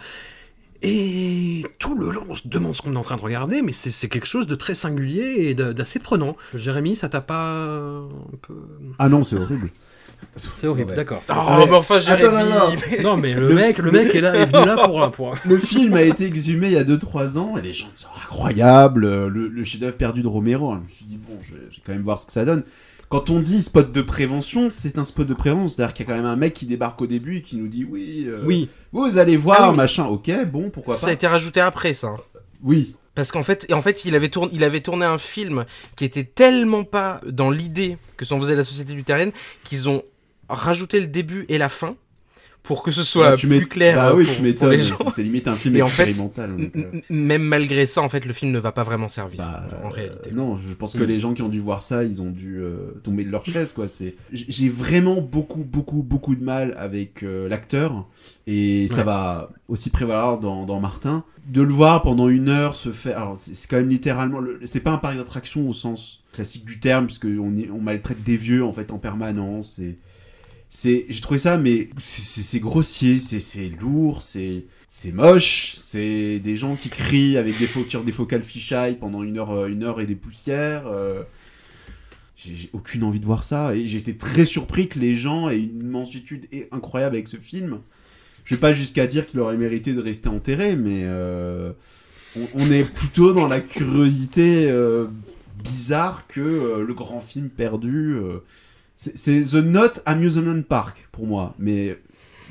[0.81, 3.73] Et tout le long, on se demande ce qu'on est en train de regarder, mais
[3.73, 6.37] c'est quelque chose de très singulier et d'assez prenant.
[6.53, 8.07] Jérémy, ça t'a pas un
[8.41, 8.53] peu...
[8.97, 9.69] Ah non, c'est horrible.
[10.53, 10.95] C'est horrible, Ouais.
[10.95, 11.21] d'accord.
[11.29, 11.65] Oh, Allez.
[11.67, 12.27] mais enfin, Jérémy.
[12.27, 12.75] Attends, non, non.
[12.91, 15.11] mais- Non, mais le, Le- mec, le mec est là, est venu là pour...
[15.11, 15.33] pour...
[15.45, 18.17] Le film a été exhumé il y a 2-3 ans et les gens disent Oh,
[18.23, 20.73] incroyable, le, le chef-d'œuvre perdu de Romero.
[20.75, 22.43] Je me suis dit, bon, je vais, je vais quand même voir ce que ça
[22.45, 22.63] donne.
[23.09, 25.67] Quand on dit spot de prévention, c'est un spot de prévention.
[25.67, 27.67] C'est-à-dire qu'il y a quand même un mec qui débarque au début et qui nous
[27.67, 29.77] dit Oui, euh, Oui, vous allez voir, Ah oui.
[29.77, 30.05] machin.
[30.05, 31.09] Ok, bon, pourquoi Ça pas.
[31.09, 32.15] a été rajouté après, ça.
[32.61, 36.05] Oui, Parce qu'en fait, en fait il, avait tourné, il avait tourné un film qui
[36.05, 39.31] était tellement pas dans l'idée que s'en faisait la société luthérienne
[39.63, 40.03] qu'ils ont
[40.47, 41.95] rajouté le début et la fin
[42.69, 44.71] pour que ce soit tu plus clair Bah oui, pour, tu pour m'étonnes.
[44.73, 44.95] les gens.
[45.11, 46.55] C'est limite un film Et en fait, expérimental.
[46.55, 49.63] donc, euh, Même malgré ça, en fait, le film ne va pas vraiment servir Bah,
[49.83, 50.29] en réalité.
[50.31, 51.07] euh, non, je pense que Mm.
[51.07, 53.73] les gens qui ont dû voir ça, ils ont dû euh, tomber de leur chaise,
[53.73, 53.87] quoi.
[53.87, 58.05] C'est, j'ai vraiment beaucoup, beaucoup, beaucoup de mal avec euh, l'acteur,
[58.45, 61.23] et ça va aussi prévaloir dans, dans Martin.
[61.47, 64.59] De le voir pendant une heure se faire, alors c'est, c'est quand même littéralement, le-
[64.65, 68.23] c'est pas un parc d'attraction au sens classique du terme, puisque on, y- on maltraite
[68.23, 69.79] des vieux en fait en permanence.
[69.79, 69.97] Et
[70.71, 76.75] c'est, j'ai trouvé ça, mais c'est, grossier, c'est, lourd, c'est c'est moche, c'est des gens
[76.75, 80.05] qui crient avec des focales, des focales fisheye pendant une heure, euh, une heure et
[80.05, 80.85] des poussières.
[80.85, 81.23] euh,
[82.37, 85.87] J'ai aucune envie de voir ça et j'étais très surpris que les gens aient une
[85.87, 87.79] mensitude incroyable avec ce film.
[88.45, 91.71] Je vais pas jusqu'à dire qu'il aurait mérité de rester enterré, mais euh,
[92.55, 94.71] on, est plutôt dans la curiosité
[95.63, 98.17] bizarre que le grand film perdu.
[99.01, 101.97] C'est The Not Amusement Park pour moi, mais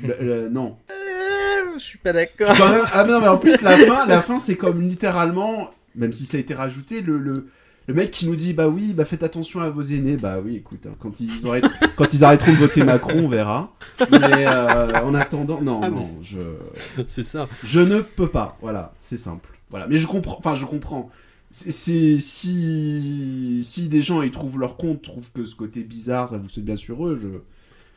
[0.02, 0.78] le- le- non.
[0.90, 2.48] Euh, je suis pas d'accord.
[2.94, 6.24] Ah mais non mais en plus la fin, la fin c'est comme littéralement, même si
[6.24, 7.48] ça a été rajouté, le, le,
[7.86, 10.56] le mec qui nous dit bah oui bah faites attention à vos aînés, bah oui
[10.56, 13.70] écoute hein, quand ils arrêtent, quand ils arrêteront de voter Macron on verra.
[14.10, 16.38] Mais euh, en attendant non Ah, non je
[17.06, 17.46] c'est ça.
[17.62, 21.10] je ne peux pas voilà c'est simple voilà mais je comprends enfin je comprends.
[21.50, 26.36] C'est si si des gens ils trouvent leur compte trouvent que ce côté bizarre ça
[26.36, 27.28] vous c'est bien sur eux je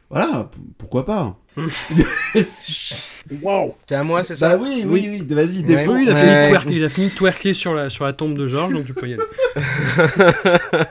[0.10, 1.38] voilà pourquoi pas?
[3.42, 4.58] Waouh C'est à moi, c'est ça?
[4.58, 5.64] Bah oui, oui, oui, vas-y, Ouais.
[5.64, 5.94] défends.
[5.94, 6.20] Oui, il a, Ouais.
[6.20, 8.74] fini de twerker, il a fini de twerker sur la, sur la tombe de Georges,
[8.74, 9.24] donc tu peux y aller.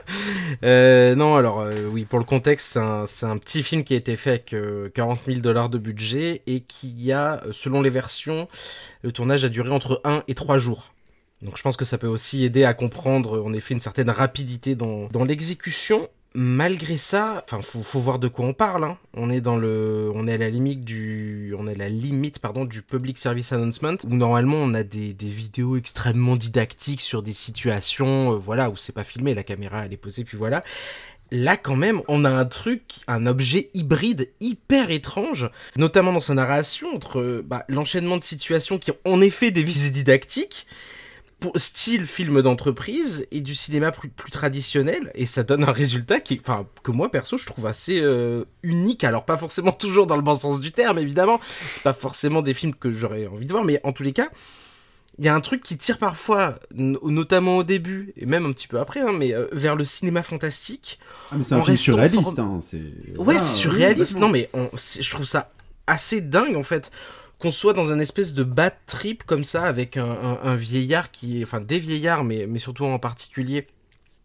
[0.63, 3.95] Euh, non, alors euh, oui, pour le contexte, c'est un, c'est un petit film qui
[3.95, 7.81] a été fait avec euh, 40 000 dollars de budget et qui a, euh, selon
[7.81, 8.47] les versions,
[9.01, 10.93] le tournage a duré entre 1 et 3 jours.
[11.41, 14.75] Donc je pense que ça peut aussi aider à comprendre en effet une certaine rapidité
[14.75, 16.07] dans, dans l'exécution.
[16.33, 18.85] Malgré ça, enfin faut, faut voir de quoi on parle.
[18.85, 18.97] hein.
[19.15, 22.39] On est dans le, on est à la limite du, on est à la limite
[22.39, 27.21] pardon du public service announcement où normalement on a des, des vidéos extrêmement didactiques sur
[27.21, 30.63] des situations, euh, voilà où c'est pas filmé, la caméra elle est posée puis voilà.
[31.31, 36.33] Là quand même, on a un truc, un objet hybride hyper étrange, notamment dans sa
[36.33, 40.65] narration entre euh, bah, l'enchaînement de situations qui ont en effet des visées didactiques
[41.41, 46.21] pour style film d'entreprise et du cinéma plus, plus traditionnel et ça donne un résultat
[46.21, 50.15] qui enfin que moi perso je trouve assez euh, unique alors pas forcément toujours dans
[50.15, 53.51] le bon sens du terme évidemment c'est pas forcément des films que j'aurais envie de
[53.51, 54.29] voir mais en tous les cas
[55.17, 58.67] il y a un truc qui tire parfois notamment au début et même un petit
[58.67, 60.99] peu après hein, mais euh, vers le cinéma fantastique
[61.31, 62.39] Ah, mais c'est un film surréaliste.
[62.39, 62.77] Hein, c'est...
[63.17, 64.17] Ouais, c'est oui, surréaliste.
[64.17, 65.51] non, mais on- je trouve ça
[65.85, 66.91] assez dingue en fait
[67.41, 71.39] qu'on soit dans un espèce de bad trip comme ça avec un, un- vieillard qui
[71.41, 73.67] est, enfin des vieillards, mais, mais surtout en particulier.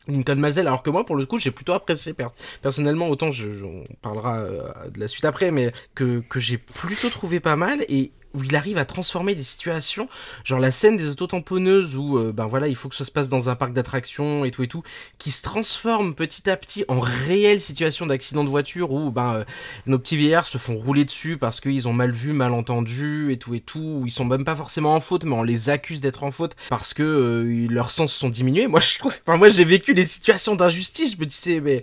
[0.09, 2.29] Lincoln Mazel, alors que moi pour le coup j'ai plutôt apprécié per-
[2.63, 6.59] personnellement, autant je, je- on parlera euh, de la suite après, mais que, que j'ai
[6.59, 10.09] plutôt trouvé pas mal et où il arrive à transformer des situations,
[10.45, 13.29] genre la scène des autotamponneuses où euh, ben voilà, il faut que ça se passe
[13.29, 14.83] dans un parc d'attractions et tout et tout,
[15.19, 19.45] qui se transforme petit à petit en réelle situation d'accident de voiture où ben euh,
[19.87, 23.39] nos petits vieillards se font rouler dessus parce qu'ils ont mal vu, mal entendu et
[23.39, 26.01] tout et tout, où ils sont même pas forcément en faute, mais on les accuse
[26.01, 28.67] d'être en faute parce que euh, leurs sens sont diminués.
[28.67, 31.83] Moi, je enfin moi j'ai vécu les situations d'injustice, je me disais mais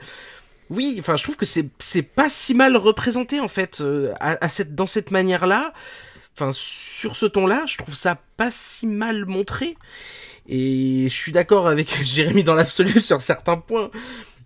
[0.70, 4.76] oui, enfin, je trouve que c'est pas si mal représenté en fait euh, à, cette
[4.76, 5.74] dans cette manière-là.
[6.36, 9.78] Enfin, sur ce ton-là, je trouve ça pas si mal montré.
[10.48, 13.92] Et je suis d'accord avec Jérémy dans l'absolu sur certains points.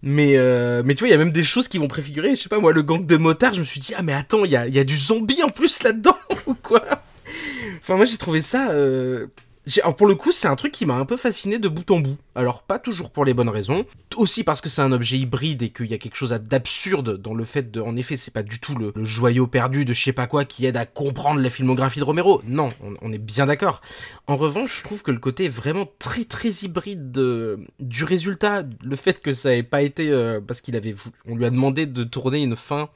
[0.04, 2.32] Mais, euh, mais tu vois, il y a même des choses qui vont préfigurer.
[2.32, 4.46] Je sais pas, moi, le gang de motards, je me suis dit, ah, mais attends,
[4.46, 6.84] il y a, y a du zombie en plus là-dedans, ou quoi?
[7.80, 8.72] Enfin, moi, j'ai trouvé ça.
[8.72, 9.28] Euh,
[9.82, 12.00] alors pour le coup, c'est un truc qui m'a un peu fasciné de bout en
[12.00, 12.18] bout.
[12.36, 15.70] Alors pas toujours pour les bonnes raisons, aussi parce que c'est un objet hybride et
[15.70, 18.60] qu'il y a quelque chose d'absurde dans le fait de, en effet, c'est pas du
[18.60, 22.00] tout le, joyau perdu de je sais pas quoi qui aide à comprendre la filmographie
[22.00, 22.42] de Romero.
[22.46, 23.82] Non, on, est bien d'accord.
[24.28, 27.12] En revanche, je trouve que le côté vraiment très très hybride
[27.80, 30.96] du résultat, le fait que ça ait pas été euh, parce qu'il avait,
[31.28, 32.90] on lui a demandé de tourner une fin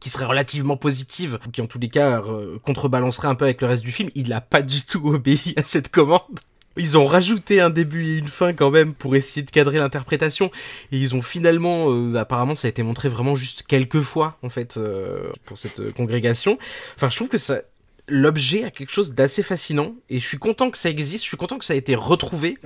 [0.00, 3.60] qui serait relativement positive, ou qui en tous les cas euh, contrebalancerait un peu avec
[3.60, 6.40] le reste du film, il n'a pas du tout obéi à cette commande.
[6.78, 10.50] Ils ont rajouté un début et une fin quand même pour essayer de cadrer l'interprétation.
[10.92, 14.50] Et ils ont finalement, euh, apparemment ça a été montré vraiment juste quelques fois en
[14.50, 16.58] fait euh, pour cette congrégation.
[16.96, 17.62] Enfin je trouve que ça,
[18.08, 21.36] l'objet a quelque chose d'assez fascinant et je suis content que ça existe, je suis
[21.36, 22.58] content que ça ait été retrouvé.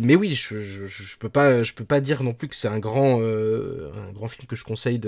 [0.00, 2.78] Mais oui, je, je, peux pas je peux pas dire non plus que c'est un
[2.78, 5.00] grand euh, un grand film que je conseille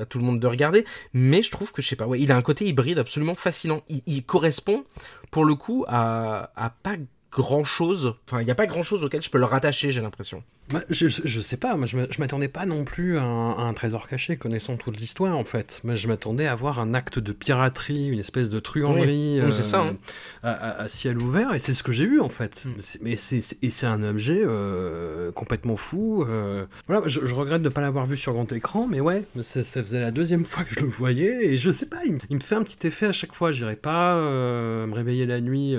[0.00, 2.30] à tout le monde de regarder, mais je trouve que je sais pas, ouais, il
[2.32, 3.82] a un côté hybride absolument fascinant.
[3.88, 4.84] Il, il correspond
[5.30, 6.96] pour le coup à, à pas
[7.32, 8.14] grand chose.
[8.28, 10.44] Enfin, il n'y a pas grand chose auquel je peux le rattacher, j'ai l'impression.
[10.90, 14.76] Je, je, sais pas, moi je m'attendais pas non plus à un, trésor caché, connaissant
[14.76, 15.80] toute l'histoire en fait.
[15.84, 19.96] Mais je m'attendais à voir un acte de piraterie, une espèce de truanderie ça, hein.
[20.44, 22.64] euh, à, ciel ouvert, et c'est ce que j'ai eu en fait.
[22.64, 22.70] Mm.
[23.02, 26.24] Mais c'est et c'est un objet euh, complètement fou.
[26.28, 26.66] Euh.
[26.86, 30.00] Voilà, je, regrette de ne pas l'avoir vu sur grand écran, mais ouais, ça, faisait
[30.00, 32.62] la deuxième fois que je le voyais, et je sais pas, il, me fait un
[32.62, 33.52] petit effet à chaque fois.
[33.52, 35.74] J'irai pas me réveiller la nuit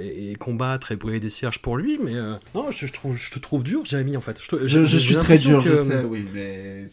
[0.00, 2.14] et, et combattre et des cierges pour lui, mais
[2.54, 4.38] non, je, trouve, je te trouve dur, Jérémy, en fait.
[4.64, 6.84] Je, je, suis très dur, je sais, oui, mais.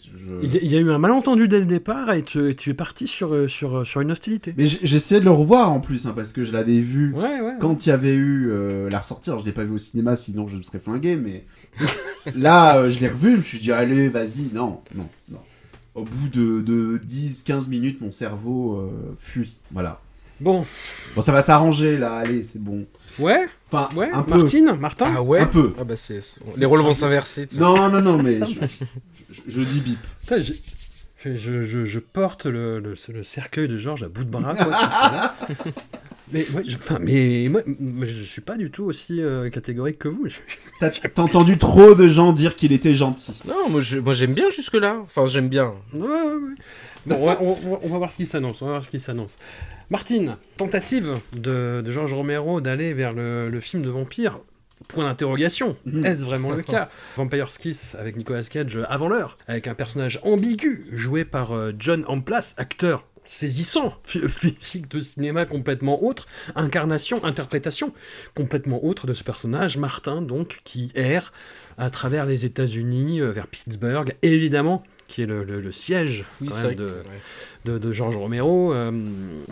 [0.42, 3.48] Il, y a eu un malentendu dès le départ et tu, es parti sur, euh,
[3.48, 4.54] sur, euh, sur une hostilité.
[4.58, 7.56] Mais j'essayais de le revoir en plus, hein, parce que je l'avais vu ouais, ouais,
[7.60, 8.50] quand il y avait eu
[8.90, 9.30] la ressortie.
[9.30, 11.46] Alors, je l'ai pas vu au cinéma, sinon je me serais flingué, mais
[12.36, 15.40] là, je l'ai revu, je me suis dit, allez, vas-y, non, non, non.
[15.96, 19.58] Au bout de, de 10-15 minutes, mon cerveau fuit.
[19.72, 20.02] Voilà.
[20.40, 20.66] Bon.
[21.16, 22.86] Bon, ça va s'arranger là, allez, c'est bon.
[23.20, 24.38] Ouais Enfin, ouais, un peu.
[24.38, 25.74] Martine Martin Ah ouais Un peu.
[25.80, 26.20] Ah bah c'est,
[26.56, 27.48] Les rôles vont s'inverser.
[27.58, 28.40] Non, non, non, mais
[29.48, 30.00] je, dis bip.
[30.30, 30.54] je,
[31.36, 34.56] je, je, porte le, le, le, cercueil de Georges à bout de bras.
[34.56, 35.34] Quoi,
[36.32, 36.64] mais, ouais,
[37.02, 37.62] mais moi,
[38.06, 40.28] je suis pas du tout aussi euh, catégorique que vous.
[40.80, 43.42] T'as entendu trop de gens dire qu'il était gentil.
[43.48, 45.00] Non, moi, moi j'aime bien jusque-là.
[45.04, 45.74] Enfin, j'aime bien.
[45.94, 46.56] Ouais, ouais, ouais.
[47.06, 48.62] Bon, on va, on, va, voir ce qui s'annonce.
[48.62, 49.38] On va voir ce qui s'annonce.
[49.90, 54.40] Martine, tentative de, de Georges Romero d'aller vers le, film de vampire?
[54.88, 55.78] Point d'interrogation.
[55.86, 56.06] Mhm.
[56.06, 56.90] Est-ce vraiment le cas?
[57.16, 62.04] Vampire's Kiss avec Nicolas Cage avant l'heure, avec un personnage ambigu joué par euh, John
[62.08, 67.94] Amplas, acteur saisissant, physique de cinéma complètement autre, incarnation, interprétation
[68.36, 71.34] complètement autre de ce personnage, Martin donc, qui erre
[71.78, 77.04] à travers les États-Unis, euh, vers Pittsburgh, évidemment, qui est le, siège de,
[77.66, 78.92] de, de Georges Romero, euh,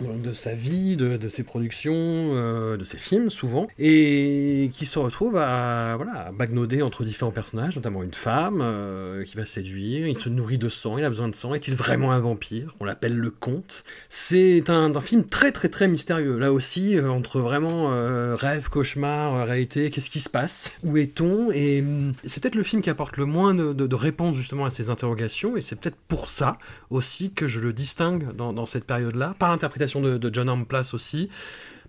[0.00, 5.36] de sa vie, de, ses productions, euh, de ses films souvent, et qui se retrouve
[5.36, 10.28] à, voilà, bagnoder entre différents personnages, notamment une femme euh, qui va séduire, il se
[10.28, 12.74] nourrit de sang, il a besoin de sang, est-il vraiment un vampire?
[12.80, 13.84] On l'appelle le comte.
[14.08, 17.88] C'est un, un, film très très très mystérieux, là aussi, entre vraiment
[18.34, 20.70] rêve, cauchemar, réalité, qu'est-ce qui se passe?
[20.84, 21.50] Où est-on?
[21.50, 24.70] Et hum, c'est peut-être le film qui apporte le moins de, de réponses justement à
[24.70, 26.58] ces interrogations, et c'est peut-être pour ça
[26.90, 31.28] aussi que je le distingue dans, cette période-là, par l'interprétation de, John Amplas aussi,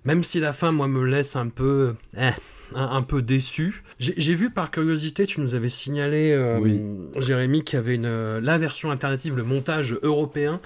[0.03, 1.95] même si la fin, moi, me laisse un peu...
[2.17, 2.31] Eh,
[2.75, 3.83] un, peu déçu.
[3.99, 6.59] J'ai vu par curiosité, tu nous avais signalé, euh,
[7.19, 10.59] Jérémy, qu'il y avait une, la version alternative, le montage européen,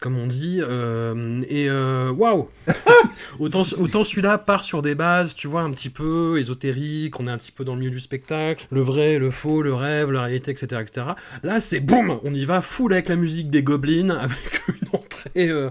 [0.00, 0.60] comme on dit.
[0.60, 2.48] Euh, et euh, waouh
[3.38, 7.30] Autant, autant celui-là part sur des bases, tu vois, un petit peu ésotériques, on est
[7.30, 10.22] un petit peu dans le milieu du spectacle, le vrai, le faux, le rêve, la
[10.22, 10.80] réalité, etc.
[10.80, 11.06] etc.
[11.42, 14.86] Là, c'est boum On y va full avec la musique des gobelins, avec une
[15.36, 15.70] euh,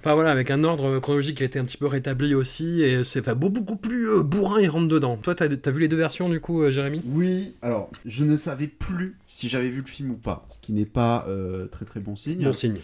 [0.00, 3.04] Enfin voilà, avec un ordre chronologique qui a été un petit peu rétabli aussi, et
[3.04, 5.18] c'est enfin, beau- beaucoup plus euh, bourrin et rentre dedans.
[5.36, 7.02] Toi, t'as as vu les deux versions du coup, euh, Jérémy?
[7.06, 10.72] Oui, alors, je ne savais plus si j'avais vu le film ou pas, ce qui
[10.72, 12.42] n'est pas euh, très très bon signe.
[12.42, 12.78] Bon signe.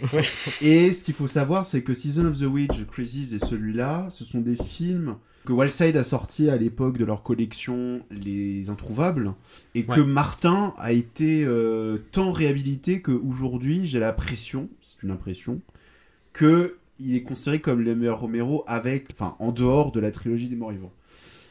[0.62, 4.24] Et ce qu'il faut savoir, c'est que Season of the Witch, Crisis et celui-là, ce
[4.24, 5.14] sont des films
[5.44, 9.34] que Wildside a sortis à l'époque de leur collection Les Introuvables,
[9.76, 10.00] et que.
[10.00, 15.60] Martin a été euh, tant réhabilité qu'aujourd'hui, j'ai l'impression, c'est une impression,
[16.32, 20.48] que il est considéré comme le meilleur Romero avec, enfin, en dehors de la trilogie
[20.48, 20.92] des morts vivants.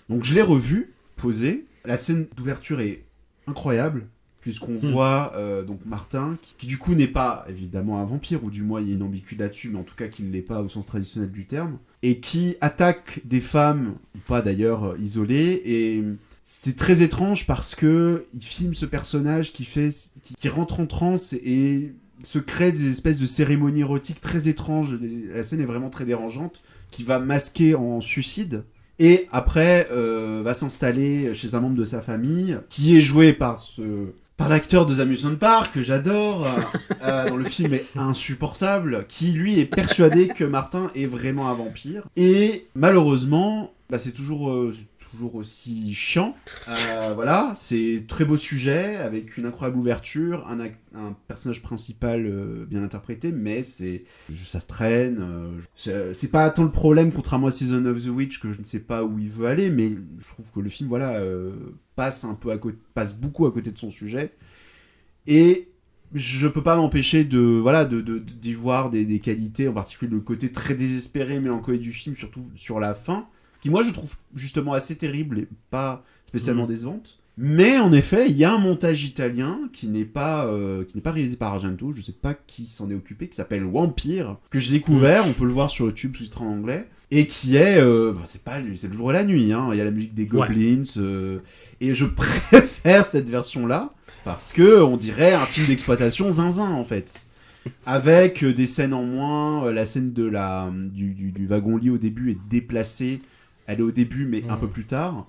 [0.10, 1.66] Donc je l'ai revu, posé.
[1.86, 3.03] La scène d'ouverture est
[3.47, 4.08] incroyable,
[4.41, 4.91] puisqu'on Hmm.
[4.91, 8.62] voit euh, donc Martin, qui, qui du coup n'est pas évidemment un vampire, ou du
[8.64, 10.62] moins il y a une ambiguïté là-dessus, mais en tout cas qui ne l'est pas
[10.62, 15.62] au sens traditionnel du terme, et qui attaque des femmes, ou pas d'ailleurs, euh, isolées,
[15.66, 16.03] et
[16.43, 19.89] c'est très étrange parce que il filme ce personnage qui fait,
[20.22, 24.97] qui, qui rentre en transe et se crée des espèces de cérémonies érotiques très étranges.
[25.34, 28.64] La scène est vraiment très dérangeante, qui va masquer en suicide.
[28.99, 33.59] Et après, euh, va s'installer chez un membre de sa famille, qui est joué par
[33.59, 36.49] ce par l'acteur de The Amusement Park, que j'adore, euh,
[37.03, 41.53] euh, dont le film est insupportable, qui lui est persuadé que Martin est vraiment un
[41.53, 42.03] vampire.
[42.17, 44.73] Et malheureusement, bah, c'est toujours, euh,
[45.16, 46.36] toujours aussi chiant.
[46.68, 50.59] Euh, voilà, c'est très beau sujet, avec une incroyable ouverture, un,
[50.93, 54.01] un personnage principal euh, bien interprété, mais c'est
[54.45, 55.20] ça traîne.
[55.22, 58.59] euh, je- c'est pas tant le problème, contrairement à Season of the Witch, que je
[58.59, 59.89] ne sais pas où il veut aller, mais
[60.20, 61.53] je trouve que le film, voilà, euh,
[61.95, 64.34] passe un peu à côté, passe beaucoup à côté de son sujet.
[65.28, 65.70] Et
[66.13, 70.11] je peux pas m'empêcher de voilà de de- d'y voir des, des qualités en particulier
[70.11, 73.28] le côté très désespéré mélancolique du film surtout sur la fin
[73.66, 76.70] qui moi je trouve justement assez terrible et pas spécialement Mhm.
[76.70, 80.95] décevante mais en effet il y a un montage italien qui n'est pas euh, qui
[80.95, 84.38] n'est pas réalisé par Argento je sais pas qui s'en est occupé qui s'appelle Vampire
[84.51, 87.80] que j'ai découvert on peut le voir sur YouTube sous-titré en anglais et qui est
[87.80, 89.68] euh, enfin, c'est pas c'est le jour et la nuit hein.
[89.72, 90.47] il y a la musique des Ouais.
[90.47, 91.39] Goblins euh,
[91.82, 92.05] et je
[92.51, 93.93] préfère cette version là
[94.24, 97.28] parce que on dirait un film d'exploitation zinzin en fait.
[97.88, 101.97] Avec euh, des scènes en moins, la scène de la, du, du- du wagon-lit au
[101.97, 103.22] début est déplacée.
[103.68, 105.28] Elle est au début, mais un peu plus tard.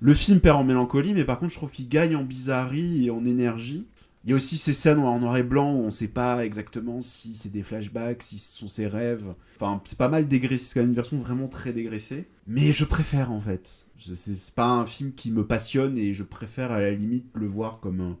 [0.00, 3.10] Le film perd en mélancolie, mais par contre, je trouve qu'il gagne en bizarrerie et
[3.10, 3.86] en énergie.
[4.24, 7.00] Il y a aussi ces scènes en noir et blanc où on sait pas exactement
[7.00, 9.34] si c'est des flashbacks, si ce sont ses rêves.
[9.56, 12.28] Enfin, c'est pas mal dégraissé, c'est quand même une version vraiment très dégraissée.
[12.46, 13.86] Mais je préfère en fait.
[14.14, 17.80] C'est pas un film qui me passionne et je préfère à la limite le voir
[17.80, 18.18] comme un,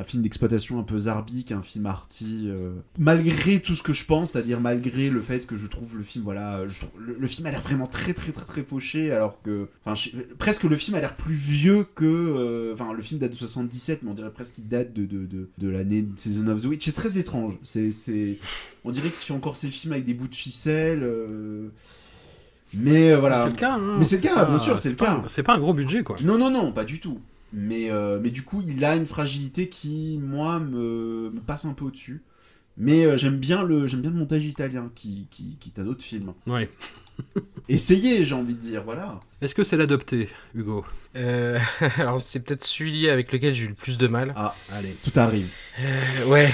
[0.00, 2.44] un film d'exploitation un peu zarbique, un film arty.
[2.46, 6.04] euh, Malgré tout ce que je pense, c'est-à-dire malgré le fait que je trouve le
[6.04, 9.10] film, voilà, je trouve- le, le film a l'air vraiment très très très très fauché,
[9.10, 10.00] alors que, enfin,
[10.38, 14.04] presque le film a l'air plus vieux que, euh, enfin, le film date de 77,
[14.04, 16.66] mais on dirait presque qu'il date de, de, de, de l'année de Season of the
[16.66, 16.84] Witch.
[16.84, 17.58] C'est très étrange.
[17.64, 18.38] C'est, c'est,
[18.84, 21.00] on dirait qu'il fait encore ses films avec des bouts de ficelle.
[21.02, 21.68] euh,
[22.74, 23.42] Mais voilà.
[23.44, 23.96] C'est le cas, hein.
[23.98, 25.22] Mais c'est le cas, pas- bien sûr, c'est le pas- cas.
[25.26, 26.16] C'est pas un gros budget, quoi.
[26.22, 27.18] Non, non, non, pas du tout.
[27.52, 31.86] Mais, euh, mais du coup, il a une fragilité qui, moi, me, passe un peu
[31.86, 32.22] au-dessus.
[32.76, 36.32] Mais euh, j'aime bien le bien le montage italien qui, qui, qui t'a d'autres films.
[36.46, 36.70] Ouais.
[37.68, 39.20] Essayez, j'ai envie de dire, voilà.
[39.42, 41.58] Est-ce que c'est l'adopté, Hugo Euh,
[41.98, 44.32] alors c'est peut-être celui avec lequel j'ai eu le plus de mal.
[44.36, 44.96] Ah, Allez.
[45.02, 45.48] tout arrive.
[45.80, 46.48] Euh, ouais,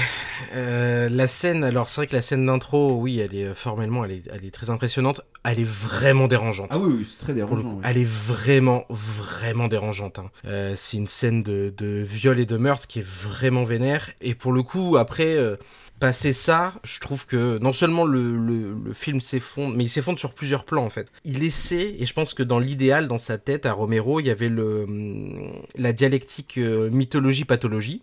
[0.57, 4.11] euh, la scène, alors c'est vrai que la scène d'intro, oui, elle est formellement, elle
[4.13, 5.21] est, elle est très impressionnante.
[5.45, 6.71] Elle est vraiment dérangeante.
[6.73, 7.75] Ah oui, oui c'est très dérangeant.
[7.77, 7.81] coup.
[7.85, 10.19] Elle est vraiment, vraiment dérangeante.
[10.19, 10.31] hein.
[10.47, 14.11] Euh, c'est une scène de, de viol et de meurtre qui est vraiment vénère.
[14.21, 15.57] Et pour le coup, après, euh,
[16.01, 20.65] passer ça, je trouve que non seulement le, film s'effondre, mais il s'effondre sur plusieurs
[20.65, 21.11] plans en fait.
[21.25, 24.31] Il essaie, et je pense que dans l'idéal, dans sa tête, à Romero, il y
[24.31, 28.03] avait le, hum, la dialectique euh, mythologie-pathologie.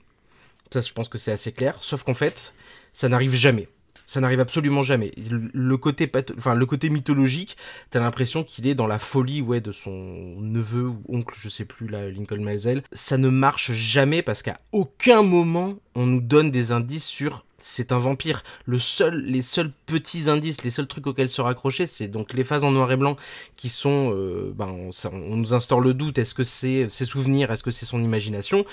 [0.72, 1.78] Ça, je pense que c'est assez clair.
[1.82, 2.54] Sauf qu'en fait,
[2.94, 3.68] ça n'arrive jamais.
[4.12, 5.14] Ça n'arrive absolument jamais.
[5.53, 7.55] Le- côté, enfin, le côté mythologique,
[7.91, 11.64] t'as l'impression qu'il est dans la folie ouais, de son neveu ou oncle, je sais
[11.64, 12.84] plus, là, Lincoln Maisel.
[12.91, 17.93] Ça ne marche jamais parce qu'à aucun moment on nous donne des indices sur c'est
[17.93, 18.43] un vampire.
[18.66, 22.43] Le seul, les seuls petits indices, les seuls trucs auxquels se raccrocher, c'est donc les
[22.43, 23.16] phases en noir et blanc
[23.55, 26.18] qui sont, euh, ben, on, on nous instaure le doute.
[26.18, 28.66] Est-ce que c'est ses souvenirs, est-ce que c'est son imagination?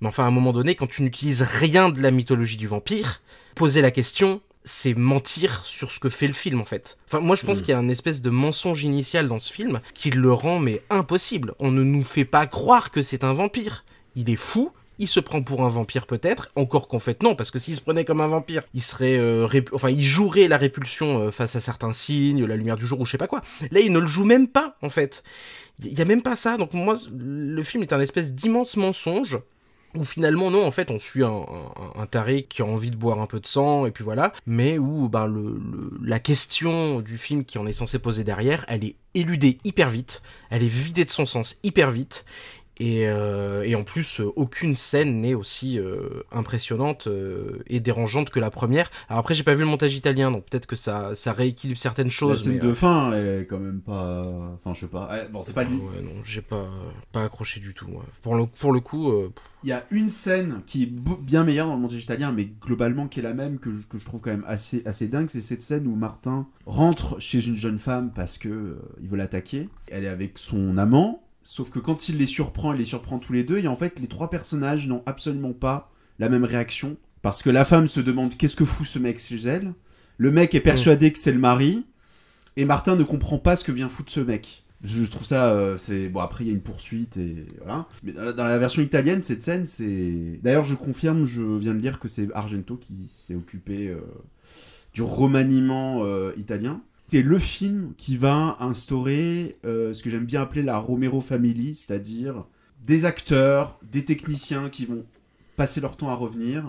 [0.00, 3.20] Mais enfin, à un moment donné, quand tu n'utilises rien de la mythologie du vampire,
[3.56, 6.98] poser la question, c'est mentir sur ce que fait le film en fait.
[7.06, 7.62] Enfin, moi je pense Mm.
[7.62, 10.82] qu'il y a un espèce de mensonge initial dans ce film qui le rend mais
[10.90, 11.54] impossible.
[11.58, 13.84] On ne nous fait pas croire que c'est un vampire.
[14.16, 14.70] Il est fou.
[14.98, 17.82] Il se prend pour un vampire peut-être, encore qu'en fait non, parce que s'il se
[17.82, 21.60] prenait comme un vampire, il serait, euh, enfin, il jouerait la répulsion euh, face à
[21.60, 23.42] certains signes, la lumière du jour ou je sais pas quoi.
[23.70, 25.22] Là, il ne le joue même pas en fait.
[25.84, 26.56] Il y a même pas ça.
[26.56, 29.38] Donc moi, le film est un espèce d'immense mensonge
[29.96, 31.44] où finalement non en fait on suit un,
[31.94, 34.78] un, taré qui a envie de boire un peu de sang et puis voilà mais
[34.78, 35.60] où ben le,
[36.02, 40.22] la question du film qui en est censé poser derrière elle est éludée hyper vite
[40.50, 42.24] elle est vidée de son sens hyper vite
[42.78, 47.08] et, euh, et, en plus, euh, aucune scène n'est aussi euh, impressionnante
[47.66, 48.90] et dérangeante que la première.
[49.08, 52.10] Alors après, j'ai pas vu le montage italien, donc peut-être que ça, ça rééquilibre certaines
[52.10, 52.46] choses.
[52.46, 54.26] La scène de fin est quand même pas.
[54.54, 55.08] Enfin, je sais pas.
[55.32, 55.76] Bon, c'est pas lui.
[55.76, 56.66] Ouais, non, j'ai pas,
[57.12, 57.88] pas accroché du tout.
[58.22, 59.12] Pour, le, pour le coup.
[59.66, 63.08] Il y a une scène qui est bien meilleure dans le montage italien, mais globalement
[63.08, 65.28] qui est la même, que je, que je trouve quand même assez, assez dingue.
[65.28, 69.68] C'est cette scène où Martin rentre chez une jeune femme parce que il veut l'attaquer.
[69.88, 73.32] Elle est avec son amant Sauf que quand il les surprend, il les surprend tous
[73.32, 75.90] les deux, et en fait, les trois personnages n'ont absolument pas
[76.20, 76.96] la même réaction.
[77.22, 79.74] Parce que la femme se demande qu'est-ce que fout ce mec chez elle?
[80.16, 81.84] Le mec est persuadé que c'est le mari.
[82.54, 84.64] Et Martin ne comprend pas ce que vient foutre ce mec.
[84.82, 86.20] Je, trouve ça, euh, c'est bon.
[86.20, 87.86] Après, il y a une poursuite et voilà.
[88.02, 90.38] Mais dans la version italienne, cette scène, c'est.
[90.42, 94.00] D'ailleurs, je confirme, je viens de lire que c'est Argento qui s'est occupé euh,
[94.92, 100.62] du remaniement euh, italien c'est le film qui va instaurer ce que j'aime bien appeler
[100.62, 102.46] la Romero Family, c'est-à-dire
[102.84, 105.04] des acteurs, des techniciens qui vont
[105.56, 106.64] passer leur temps à revenir.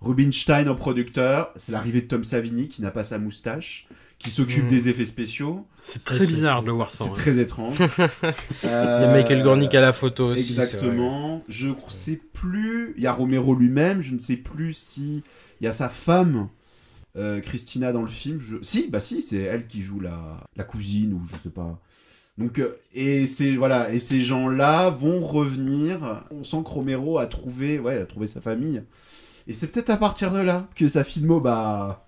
[0.00, 3.88] Rubinstein en producteur, c'est l'arrivée de Tom Savini qui n'a pas sa moustache,
[4.18, 4.68] qui s'occupe hmm.
[4.68, 5.66] des effets spéciaux.
[5.82, 7.04] C'est très bizarre de le voir ça.
[7.04, 7.14] C'est hein.
[7.14, 7.78] très étrange.
[8.64, 10.52] Il y a Michael Gornick à la photo aussi.
[10.52, 11.44] Exactement.
[11.48, 12.94] Je ne sais plus.
[12.96, 14.02] Il y a Romero lui-même.
[14.02, 15.22] Je ne sais plus si
[15.60, 16.48] il y a sa femme
[17.16, 18.40] euh, Christina dans le film.
[18.40, 18.56] Je...
[18.62, 21.80] Si, bah si, c'est elle qui joue la, la cousine ou je sais pas.
[22.38, 26.24] Donc, euh, et, c'est, voilà, et ces gens-là vont revenir.
[26.30, 28.82] On sent que Romero a trouvé, ouais, a trouvé sa famille.
[29.48, 32.06] Et c'est peut-être à partir de là que sa filmo, bah,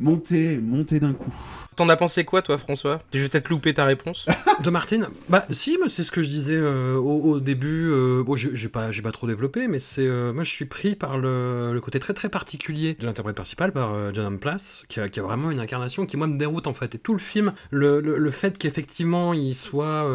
[0.00, 1.32] monter, monter d'un coup.
[1.76, 3.00] T'en as pensé quoi, toi, François?
[3.14, 4.26] Je vais peut-être louper ta réponse.
[4.62, 5.08] de Martine?
[5.28, 7.90] Bah, si, c'est ce que je disais euh, au, début.
[7.90, 11.16] Euh, bon, j'ai pas, pas trop développé, mais c'est euh, moi, je suis pris par
[11.16, 15.22] le, côté très très particulier de l'interprète principal, par John Place, qui a, qui a,
[15.22, 16.94] vraiment une incarnation qui, moi, me déroute en fait.
[16.94, 20.08] Et tout le film, le, le, fait qu'effectivement il soit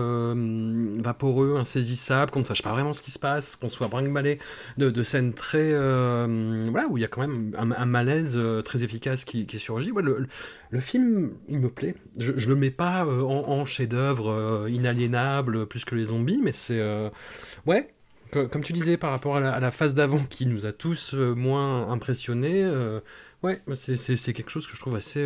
[0.99, 4.05] vaporeux, insaisissable, qu'on ne sache pas vraiment ce qui se passe, qu'on soit brinque
[4.77, 5.71] de, de scènes très.
[5.71, 11.31] voilà, où il y a quand même un, malaise très efficace qui, qui le film,
[11.47, 11.95] il me plaît.
[12.17, 16.51] Je, je le mets pas euh, en, chef-d'œuvre euh, inaliénable plus que les zombies, mais
[16.51, 16.79] c'est.
[16.79, 17.09] Euh,
[17.65, 17.93] ouais,
[18.31, 22.69] comme tu disais par rapport à la, phase d'avant qui nous a tous moins impressionnés,
[23.43, 25.25] ouais, c'est quelque chose que je trouve assez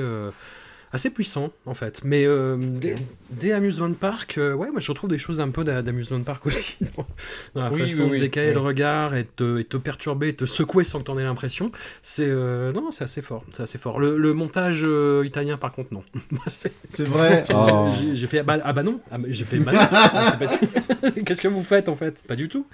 [0.92, 2.02] assez puissant en fait.
[2.04, 2.58] Mais euh,
[3.30, 6.78] des, amusement park, euh, ouais, moi je retrouve des choses un peu d'amusement park aussi
[7.56, 11.00] dans, la façon de décaler le regard et te, et te perturber, te secouer sans
[11.00, 11.72] que t'en aies l'impression.
[12.02, 14.00] C'est euh, non, c'est assez fort, c'est assez fort.
[14.00, 14.88] Le, montage
[15.26, 16.04] italien par contre non.
[16.48, 17.46] c'est vrai.
[18.14, 19.90] J'ai fait ah bah, ah bah non, ah, j'ai fait bah
[21.26, 22.24] Qu'est-ce que vous faites en fait?
[22.26, 22.66] Pas du tout.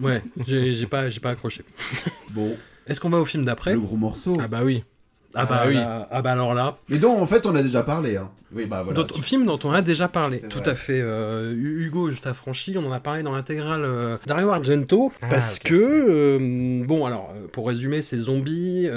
[0.00, 1.64] Ouais, j'ai pas j'ai pas accroché.
[2.30, 2.56] Bon.
[2.86, 3.72] Est-ce qu'on va au film d'après?
[3.72, 4.36] Le gros morceau.
[4.40, 4.84] Ah bah oui.
[5.34, 5.76] Ah bah, oui.
[5.78, 6.78] ah bah alors là.
[6.88, 8.16] Et donc en fait on a déjà parlé.
[8.16, 8.30] Hein.
[8.54, 8.96] Oui bah voilà.
[8.96, 10.40] D'autres films dont on a déjà parlé.
[10.40, 11.00] Tout à fait.
[11.02, 15.58] Euh, Hugo, je t'affranchis, on en a parlé dans l'intégrale euh, Dario Argento ah, parce
[15.58, 18.88] que euh, bon alors pour résumer c'est Zombie,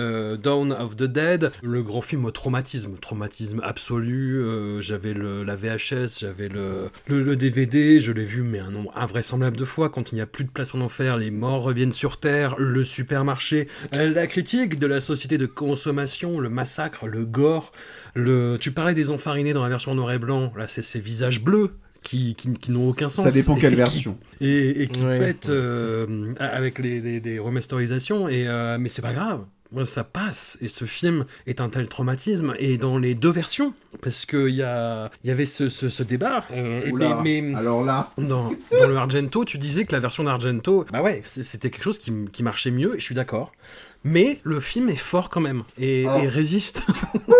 [0.41, 4.41] Dawn of the Dead, le grand film traumatisme, traumatisme absolu.
[4.79, 9.65] j'avais la VHS, j'avais le, le, DVD, je l'ai vu mais un nombre invraisemblable de
[9.65, 9.89] fois.
[9.89, 12.85] Quand il n'y a plus de place en enfer, les morts reviennent sur terre, le
[12.85, 17.71] supermarché, la critique de la société de consommation le massacre, le gore.
[18.13, 18.57] Le...
[18.59, 21.71] Tu parlais des enfarinés dans la version noir et blanc, là c'est ces visages bleus
[22.03, 23.25] qui, qui, n'ont aucun sens.
[23.25, 24.17] Ça dépend quelle version.
[24.39, 29.45] et, qui pètent euh, avec les, les, remasterisations, et, euh, mais c'est pas grave.
[29.85, 34.25] Ça passe, et ce film est un tel traumatisme, et dans les deux versions, parce
[34.25, 36.43] qu'il y, a, y avait ce, ce, débat.
[36.51, 41.21] mais, alors là dans, dans, le Argento, tu disais que la version d'Argento, bah ouais,
[41.23, 43.53] c'était quelque chose qui, qui marchait mieux, et je suis d'accord
[44.03, 46.17] mais le film est fort quand même et, ah.
[46.17, 46.81] résiste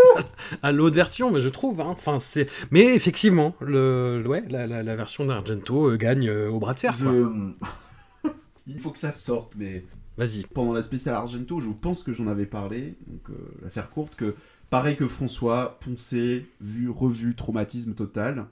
[0.64, 1.82] à l'autre version, mais je trouve.
[1.82, 1.90] Hein.
[1.90, 2.48] Enfin, c'est.
[2.70, 6.96] Mais effectivement, le, ouais, la, version d'Argento euh, gagne euh, au bras de fer.
[8.68, 9.86] Il faut que ça sorte, mais.
[10.18, 10.44] Vas-y.
[10.54, 13.34] Pendant la spéciale Argento, je pense que j'en avais parlé, donc euh,
[13.64, 14.36] l'affaire courte, que
[14.70, 18.46] pareil que François, poncé, vu, revu, traumatisme total.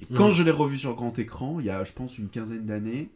[0.00, 0.32] Et quand mm.
[0.32, 3.10] je l'ai revu sur grand écran, il y a, je pense, une quinzaine d'années,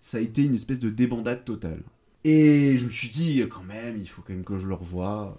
[0.00, 1.82] ça a été une espèce de débandade totale.
[2.28, 5.38] Et je me suis dit, quand même, il faut quand même que je le revoie.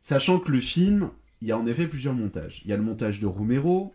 [0.00, 1.10] Sachant que le film,
[1.42, 2.62] il y a en effet plusieurs montages.
[2.64, 3.92] Il y a le montage de Romero,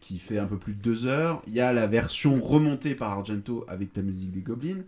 [0.00, 1.42] qui fait un peu plus de deux heures.
[1.46, 4.82] Il y a la version remontée par Argento avec la musique des Goblins.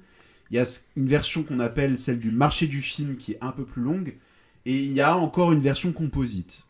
[0.50, 0.64] Il y a
[0.96, 4.16] une version qu'on appelle celle du marché du film, qui est un peu plus longue.
[4.66, 6.64] Et il y a encore une version composite,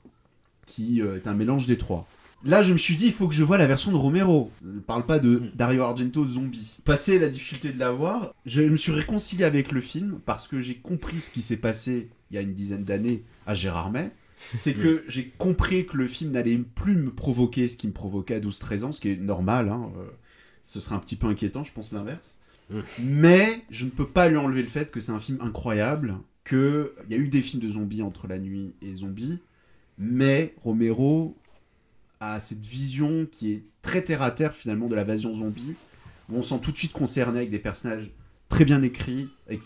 [0.67, 2.07] qui euh, est un mélange des trois.
[2.45, 4.51] Là, je me suis dit, il faut que je vois la version de Romero.
[4.63, 5.51] Ne parle pas de Mm.
[5.57, 6.77] Dario Argento zombie.
[6.85, 10.61] Passé la difficulté de la voir, je me suis réconcilié avec le film parce que
[10.61, 14.11] j'ai compris ce qui s'est passé il y a une dizaine d'années à Gérard May.
[14.53, 18.37] C'est que j'ai compris que le film n'allait plus me provoquer ce qui me provoquait
[18.37, 19.69] à 12-13 ans, ce qui est normal.
[19.69, 20.05] hein, euh,
[20.63, 22.39] Ce serait un petit peu inquiétant, je pense l'inverse.
[22.71, 22.81] Mm.
[23.03, 26.15] Mais je ne peux pas lui enlever le fait que c'est un film incroyable,
[26.49, 29.41] qu'il y a eu des films de zombies entre la nuit et zombies,
[29.99, 31.37] mais Romero
[32.21, 35.75] a cette vision qui est très terre à terre finalement de l'invasion zombie,
[36.29, 38.11] où on sent tout de suite concerné avec des personnages
[38.49, 39.63] très bien écrits, avec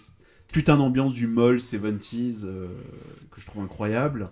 [0.48, 2.68] putain d'ambiance du moll 70s euh,
[3.30, 4.30] que je trouve incroyable.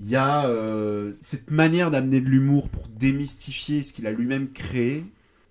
[0.00, 4.50] Il y a euh, cette manière d'amener de l'humour pour démystifier ce qu'il a lui-même
[4.50, 5.04] créé.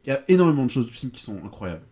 [0.06, 1.84] Il y a énormément de choses du film qui sont incroyables.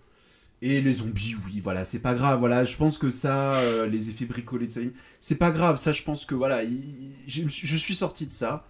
[0.62, 2.39] Et les zombies, oui, voilà, c'est pas grave.
[2.39, 4.82] Voilà, je pense que ça, euh, les effets bricolés de ça,
[5.20, 5.78] c'est pas grave.
[5.78, 8.66] Ça, je pense que voilà, il- je, je suis sorti de ça.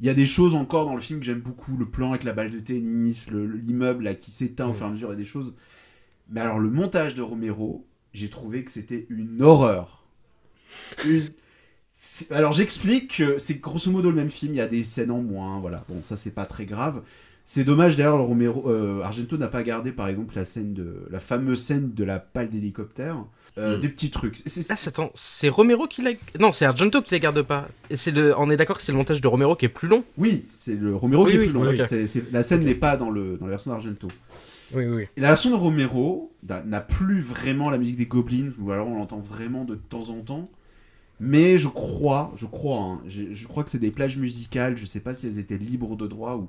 [0.00, 2.24] Il y a des choses encore dans le film que j'aime beaucoup, le plan avec
[2.24, 4.74] la balle de tennis, le- l'immeuble là qui s'éteint au Ouais.
[4.74, 5.54] fur et à mesure, il y a des choses.
[6.30, 10.04] Mais alors le montage de Romero, j'ai trouvé que c'était une horreur.
[11.06, 11.28] Une-
[12.30, 15.22] Alors j'explique que c'est grosso modo le même film, il y a des scènes en
[15.22, 15.84] moins, voilà.
[15.88, 17.02] Bon, ça c'est pas très grave.
[17.46, 21.06] C'est dommage d'ailleurs, le Romero, euh, Argento n'a pas gardé par exemple la scène de
[21.10, 23.18] la fameuse scène de la pale d'hélicoptère,
[23.56, 23.80] Euh, Mm.
[23.82, 24.36] des petits trucs.
[24.36, 26.10] C'est- Ah, c'est- attends, c'est Romero qui la.
[26.40, 27.68] Non, c'est Argento qui la garde pas.
[27.88, 28.34] Et c'est le.
[28.36, 30.02] On est d'accord que c'est le montage de Romero qui est plus long.
[30.18, 31.62] Oui, c'est le Romero Oui, qui est oui, plus long.
[32.32, 34.08] la scène n'est pas dans, le, dans la version d'Argento.
[34.74, 35.04] Oui, oui.
[35.16, 38.96] La version de Romero n'a n'a plus vraiment la musique des Goblins, ou alors on
[38.98, 40.50] l'entend vraiment de temps en temps.
[41.20, 44.84] Mais je crois, je crois, hein, je, je crois que c'est des plages musicales, je
[44.84, 46.48] sais pas si elles étaient libres de droit ou.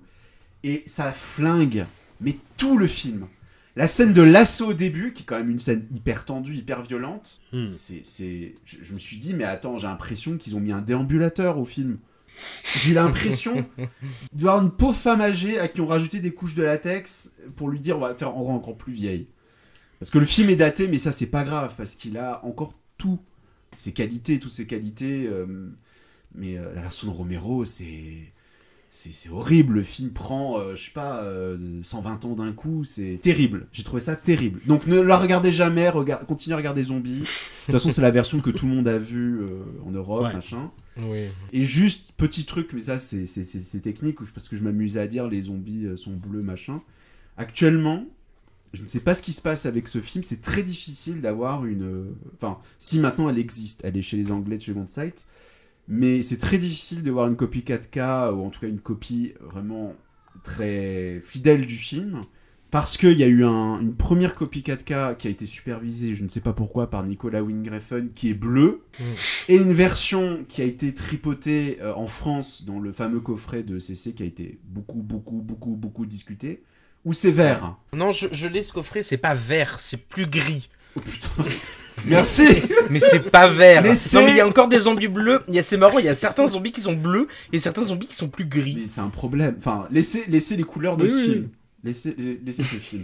[0.68, 1.86] Et ça flingue,
[2.20, 3.28] mais tout le film.
[3.76, 6.82] La scène de l'assaut au début, qui est quand même une scène hyper tendue, hyper
[6.82, 7.68] violente, Hmm.
[7.68, 8.56] c'est, c'est...
[8.66, 11.66] Je, je me suis dit, mais attends, j'ai l'impression qu'ils ont mis un déambulateur au
[11.66, 11.98] film.
[12.82, 13.66] J'ai l'impression
[14.34, 17.80] d'avoir une pauvre femme âgée à qui on rajouté des couches de latex pour lui
[17.80, 19.28] dire on va te rendre encore plus vieille.
[20.00, 22.74] Parce que le film est daté, mais ça c'est pas grave, parce qu'il a encore
[22.98, 23.20] tout.
[23.76, 25.28] Ses qualités, toutes ses qualités.
[25.28, 25.70] euh,
[26.34, 28.32] mais euh, la version de Romero, c'est.
[28.90, 33.20] C'est horrible, le film prend, euh, je sais pas, euh, 120 ans d'un coup, c'est
[33.22, 33.68] terrible.
[33.74, 34.62] J'ai trouvé ça terrible.
[34.68, 37.20] Donc ne la regardez jamais, regard- continuez à regarder Zombie.
[37.20, 37.26] De
[37.66, 40.34] toute façon, c'est la version que tout le monde a vue euh, en Europe, Ouais.
[40.34, 40.72] machin.
[40.98, 41.26] Oui.
[41.52, 43.26] Et juste, petit truc, mais ça c'est-
[43.82, 46.82] technique, parce que je m'amusais à dire les zombies euh, sont bleus, machin.
[47.36, 48.06] Actuellement,
[48.72, 51.66] je ne sais pas ce qui se passe avec ce film, c'est très difficile d'avoir
[51.66, 52.14] une...
[52.36, 55.28] Enfin, si maintenant elle existe, elle est chez les Anglais de chez Sight,
[55.88, 59.34] mais c'est très difficile de voir une copie 4K, ou en tout cas une copie
[59.42, 59.94] vraiment
[60.44, 62.22] très fidèle du film,
[62.72, 66.24] parce qu'il y a eu un- une première copie 4K qui a été supervisée, je
[66.24, 69.04] ne sais pas pourquoi, par Nicolas Wingreffen, qui est bleu, Mm.
[69.50, 73.80] et une version qui a été tripotée euh, en France dans le fameux coffret de
[73.80, 76.64] CC qui a été beaucoup, beaucoup, beaucoup, beaucoup discuté,
[77.06, 77.78] où c'est vert.
[77.94, 80.68] Non, je, je l'ai ce coffret, c'est pas vert, c'est plus gris.
[80.98, 81.30] Oh putain.
[82.06, 82.46] Merci.
[82.90, 83.82] Mais c'est pas vert.
[83.82, 85.42] Laissez- Non, mais il y a encore des zombies bleus.
[85.48, 87.84] Il y a, c'est marrant, il y a certains zombies qui sont bleus et certains
[87.84, 88.76] zombies qui sont plus gris.
[88.80, 89.56] Mais c'est un problème.
[89.58, 91.50] Enfin, laissez, laissez les couleurs de Oui, ce oui, film.
[91.84, 92.16] Laissez,
[92.46, 93.04] laissez ce film.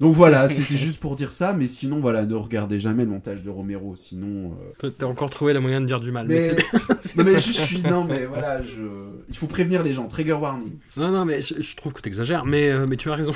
[0.00, 3.42] Donc voilà, c'était juste pour dire ça, mais sinon, voilà, ne regardez jamais le montage
[3.42, 4.56] de Romero, sinon...
[4.82, 6.26] euh, T'as- encore trouvé la moyen de dire du mal.
[6.26, 7.82] Mais, Mais, c'est- non, mais je suis...
[7.82, 8.82] Non, mais voilà, je...
[9.28, 10.72] Il faut prévenir les gens, trigger warning.
[10.96, 12.44] non, non, mais je, je trouve que t'exagères.
[12.44, 13.32] Mais, euh, mais tu as raison.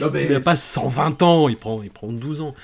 [0.00, 0.24] Non, mais...
[0.24, 2.54] Il n'a pas 120 ans, il prend, il prend 12 ans,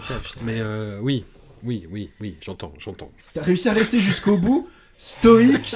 [0.00, 0.36] peut-être.
[0.44, 1.24] mais euh, oui,
[1.64, 3.10] oui, oui, oui, j'entends, j'entends.
[3.34, 5.74] T'as réussi à rester jusqu'au bout, stoïque,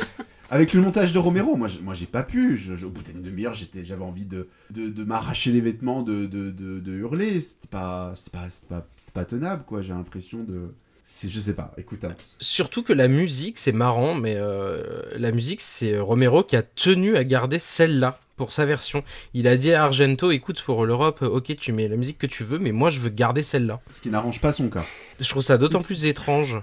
[0.50, 1.56] avec le montage de Romero.
[1.56, 2.56] Moi, j'ai- moi j'ai pas pu.
[2.56, 6.02] Je- je- au bout d'une demi-heure, j'étais- j'avais envie de, de, de m'arracher les vêtements,
[6.02, 7.40] de, de, de, de hurler.
[7.40, 9.80] C'était pas, c'était pas, c'était pas, c'était pas tenable, quoi.
[9.82, 10.72] J'ai l'impression de.
[11.04, 12.04] C'est, je sais pas, écoute.
[12.04, 12.14] hein.
[12.38, 17.16] Surtout que la musique, c'est marrant, mais euh, la musique, c'est Romero qui a tenu
[17.16, 19.04] à garder celle-là pour sa version.
[19.34, 22.42] Il a dit à Argento, écoute, pour l'Europe, ok, tu mets la musique que tu
[22.42, 23.80] veux, mais moi, je veux garder celle-là.
[23.92, 24.84] Ce qui n'arrange pas son cas.
[25.20, 26.58] Je trouve ça d'autant plus étrange.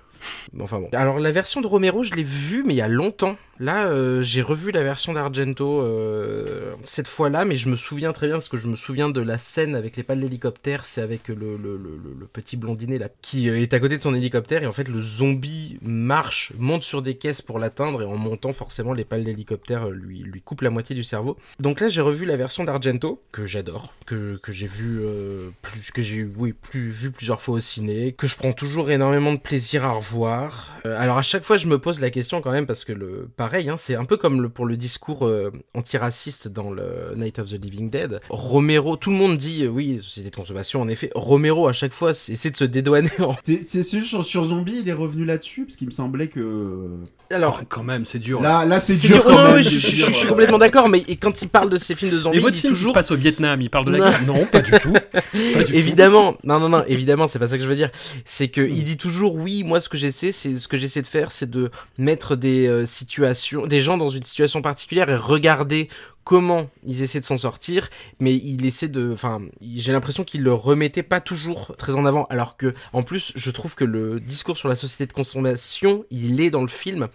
[0.59, 0.89] Enfin bon.
[0.91, 3.38] Alors la version de Romero, je l'ai vue, mais il y a longtemps.
[3.61, 8.27] Là, euh, j'ai revu la version d'Argento euh, cette fois-là, mais je me souviens très
[8.27, 10.84] bien parce que je me souviens de la scène avec les pales d'hélicoptère.
[10.86, 13.95] C'est avec le, le, le- le- le petit blondinet là qui euh, est à côté
[13.97, 18.01] de son hélicoptère et en fait le zombie marche, monte sur des caisses pour l'atteindre
[18.01, 21.38] et en montant forcément les pales d'hélicoptère euh, lui lui coupe la moitié du cerveau.
[21.61, 25.51] Donc donc là, j'ai revu la version d'Argento, que j'adore, que, que j'ai vu euh,
[25.61, 29.34] plus, que j'ai oui, plus, vu plusieurs fois au ciné, que je prends toujours énormément
[29.34, 30.72] de plaisir à revoir.
[30.88, 33.30] Euh, alors à chaque fois, je me pose la question quand même, parce que le,
[33.38, 37.38] pareil, hein, c'est un peu comme le, pour le discours euh, antiraciste dans le Night
[37.38, 38.20] of the Living Dead.
[38.30, 41.11] Romero, tout le monde dit, oui, société de consommation, en effet.
[41.13, 43.11] Romero, à chaque fois, essaie de se dédouaner.
[43.20, 43.36] En...
[43.43, 46.88] C'est sur, sur Zombie, il est revenu là-dessus, parce qu'il me semblait que...
[47.30, 48.41] Alors, quand même, c'est dur.
[48.41, 49.61] Là, là c'est dur, quand non, même.
[49.61, 52.39] je, je, je, suis complètement d'accord, mais quand il parle de ces films de zombies,
[52.39, 52.93] il dit film toujours.
[52.93, 54.93] passe au Vietnam, il parle de la guerre Non, pas du tout.
[55.53, 57.89] Pas du évidemment, non, non, non, évidemment, c'est pas ça que je veux dire.
[58.26, 61.07] C'est que il dit toujours, oui, moi, ce que j'essaie, c'est ce que j'essaie de
[61.07, 65.89] faire, c'est de mettre des euh, situations, des gens dans une situation particulière et regarder
[66.24, 67.89] comment ils essaient de s'en sortir,
[68.20, 72.26] mais il essaie de, enfin, j'ai l'impression qu'il le remettait pas toujours très en avant,
[72.26, 76.39] alors que, en plus, je trouve que le discours sur la société de consommation, il
[76.41, 77.07] est dans le film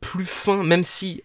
[0.00, 1.24] plus fin, même si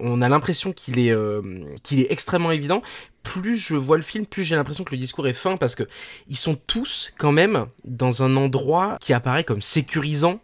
[0.00, 1.42] on a l'impression qu'il est, euh,
[1.82, 2.82] qu'il est extrêmement évident.
[3.22, 5.82] Plus je vois le film, plus j'ai l'impression que le discours est fin parce que
[6.28, 10.40] ils sont tous quand même dans un endroit qui apparaît comme sécurisant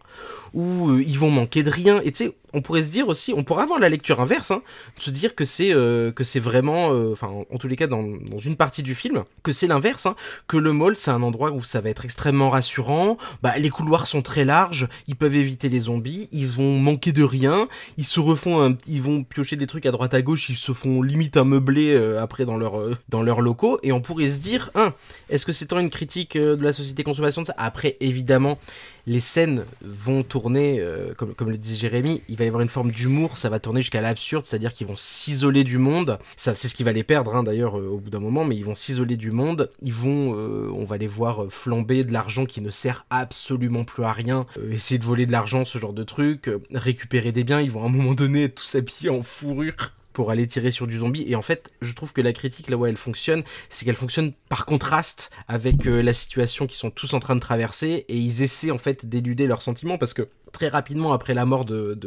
[0.53, 2.01] où euh, ils vont manquer de rien.
[2.03, 4.61] Et tu sais, on pourrait se dire aussi, on pourrait avoir la lecture inverse, hein,
[4.97, 8.05] de se dire que c'est euh, que c'est vraiment, enfin en tous les cas dans,
[8.43, 10.15] une partie du film, que c'est l'inverse, hein,
[10.47, 13.17] que le mall c'est un endroit où ça va être extrêmement rassurant.
[13.43, 17.23] Bah les couloirs sont très larges, ils peuvent éviter les zombies, ils vont manquer de
[17.23, 20.55] rien, ils se refont, un, ils vont piocher des trucs à droite à gauche, ils
[20.55, 23.79] se font limite un meublé euh, après dans leur euh, leurs locaux.
[23.83, 24.93] Et on pourrait se dire, hein,
[25.29, 28.59] est-ce que c'est tant une critique de la société consommation de ça Après évidemment
[29.07, 32.91] les scènes vont tourner, euh, comme, le disait Jérémy, il va y avoir une forme
[32.91, 36.19] d'humour, ça va tourner jusqu'à l'absurde, c'est-à-dire qu'ils vont s'isoler du monde.
[36.37, 38.55] Ça, c'est ce qui va les perdre hein, d'ailleurs euh, au bout d'un moment, mais
[38.55, 39.71] ils vont s'isoler du monde.
[39.81, 44.03] Ils vont, euh, on va les voir flamber de l'argent qui ne sert absolument plus
[44.03, 47.61] à rien, essayer de voler de l'argent, ce genre de truc, récupérer des biens.
[47.61, 50.97] Ils vont à un moment donné tous habillés en fourrure pour aller tirer sur du
[50.97, 51.25] zombie.
[51.27, 54.31] Et en fait, je trouve que la critique, là où elle fonctionne, c'est qu'elle fonctionne
[54.47, 58.05] par contraste avec euh, la situation qu'ils sont tous en train de traverser.
[58.07, 61.65] Et ils essaient en fait d'éluder leurs sentiments parce que très rapidement après la mort
[61.65, 61.99] de,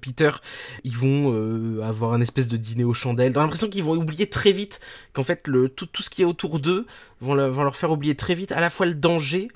[0.00, 0.30] Peter,
[0.82, 3.34] ils vont euh, avoir un espèce de dîner aux chandelles.
[3.34, 4.80] J'ai l'impression qu'ils vont oublier très vite
[5.12, 5.42] qu'en fait
[5.76, 6.86] tout, tout ce qui est autour d'eux
[7.20, 9.48] vont, le, vont leur faire oublier très vite à la fois le danger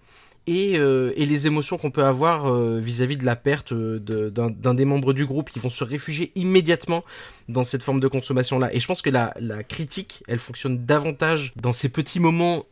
[0.47, 4.51] et, euh, et, les émotions qu'on peut avoir euh, vis-à-vis -vis de la perte d'un
[4.51, 7.05] de, des membres du groupe qui vont se réfugier immédiatement
[7.49, 9.32] dans cette forme de consommation là et je pense que la,
[9.68, 12.64] critique elle fonctionne davantage dans ces petits moments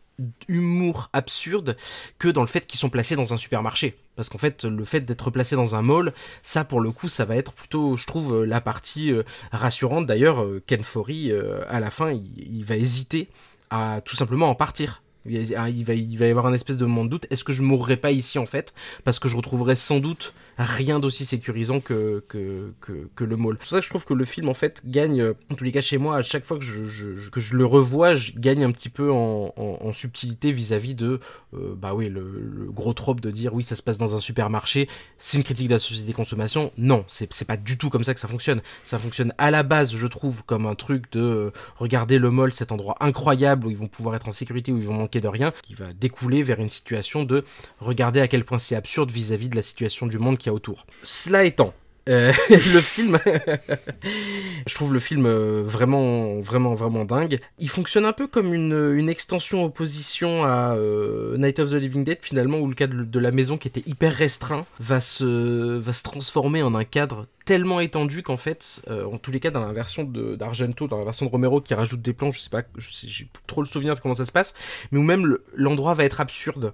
[0.47, 1.77] d'humour absurde
[2.19, 3.97] que dans le fait qu'ils sont placés dans un supermarché.
[4.15, 6.15] Parce qu'en fait le fait d'être placé dans un mall
[6.45, 10.07] ça pour le coup ça va être plutôt je trouve la partie euh, rassurante.
[10.07, 11.33] D'ailleurs Ken Foree
[11.69, 13.29] à la fin il va hésiter
[13.71, 15.55] à tout simplement en partir il
[15.85, 17.27] va, il va y avoir un espèce de moment de doute.
[17.31, 18.75] Est-ce que je mourrais pas ici en fait?
[19.05, 23.55] Parce que je retrouverais sans doute rien d'aussi sécurisant que, que, que, le mall.
[23.55, 25.73] C'est pour ça que je trouve que le film en fait gagne, en tous les
[25.73, 28.71] cas chez moi, à chaque fois que je, que je le revois, je gagne un
[28.71, 31.21] petit peu en, subtilité vis-à-vis -vis de,
[31.55, 34.89] euh, bah oui, le, gros trope de dire oui, ça se passe dans un supermarché,
[35.19, 36.73] c'est une critique de la société consommation.
[36.77, 38.61] Non, c'est pas du tout comme ça que ça fonctionne.
[38.83, 42.53] Ça fonctionne à la base, je trouve, comme un truc de euh, regarder le mall,
[42.53, 45.29] cet endroit incroyable où ils vont pouvoir être en sécurité, où ils vont manquer de
[45.29, 47.45] rien, qui va découler vers une situation de
[47.81, 50.51] regarder à quel point c'est absurde vis-à-vis -vis de la situation du monde qu'il y
[50.51, 50.87] a autour.
[51.03, 51.75] Cela étant,
[52.09, 53.19] euh, le film,
[54.67, 57.39] je trouve le film vraiment, vraiment, vraiment dingue.
[57.59, 62.05] Il fonctionne un peu comme une, une extension opposition à euh, Night of the Living
[62.05, 65.93] Dead, finalement, où le cadre de la maison qui était hyper restreint va se, va
[65.93, 69.61] se transformer en un cadre tellement étendu qu'en fait, euh, en tous les cas, dans
[69.61, 72.63] la version d'Argento, dans la version de Romero qui rajoute des plans, je sais pas,
[72.79, 74.55] j'ai trop le souvenir de comment ça se passe,
[74.91, 76.73] mais où même l'endroit le, va être absurde.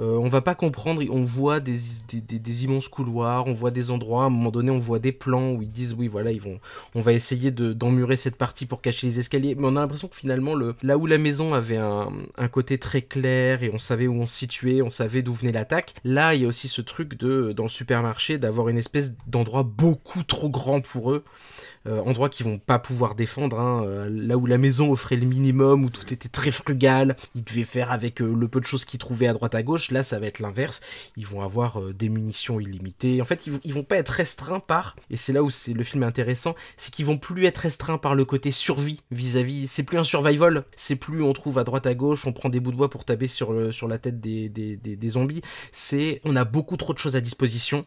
[0.00, 4.26] Euh, on va pas comprendre, on voit des, immenses couloirs, on voit des endroits, à
[4.26, 6.60] un moment donné, on voit des plans où ils disent oui, voilà, ils vont,
[6.94, 10.16] on va essayer d'emmurer cette partie pour cacher les escaliers, mais on a l'impression que
[10.16, 14.06] finalement, le, là où la maison avait un, un côté très clair et on savait
[14.06, 16.82] où on se situait, on savait d'où venait l'attaque, là, il y a aussi ce
[16.82, 21.24] truc de, dans le supermarché, d'avoir une espèce d'endroit beaucoup beaucoup trop grand pour eux.
[21.86, 23.58] Euh, endroit qu'ils vont pas pouvoir défendre.
[23.58, 23.84] Hein.
[23.84, 27.64] Euh, là où la maison offrait le minimum, où tout était très frugal, ils devaient
[27.64, 29.90] faire avec euh, le peu de choses qu'ils trouvaient à droite à gauche.
[29.90, 30.80] Là, ça va être l'inverse.
[31.16, 33.20] Ils vont avoir des munitions illimitées.
[33.20, 35.84] En fait, ils, ils, vont pas être restreints par, et c'est là où c'est le
[35.84, 39.68] film est intéressant, c'est qu'ils vont plus être restreints par le côté survie vis-à-vis.
[39.68, 40.64] C'est plus un survival.
[40.76, 43.04] C'est plus on trouve à droite à gauche, on prend des bouts de bois pour
[43.04, 45.42] taper sur, le, sur la tête des, des, des, des zombies.
[45.72, 47.84] C'est on a beaucoup trop de choses à disposition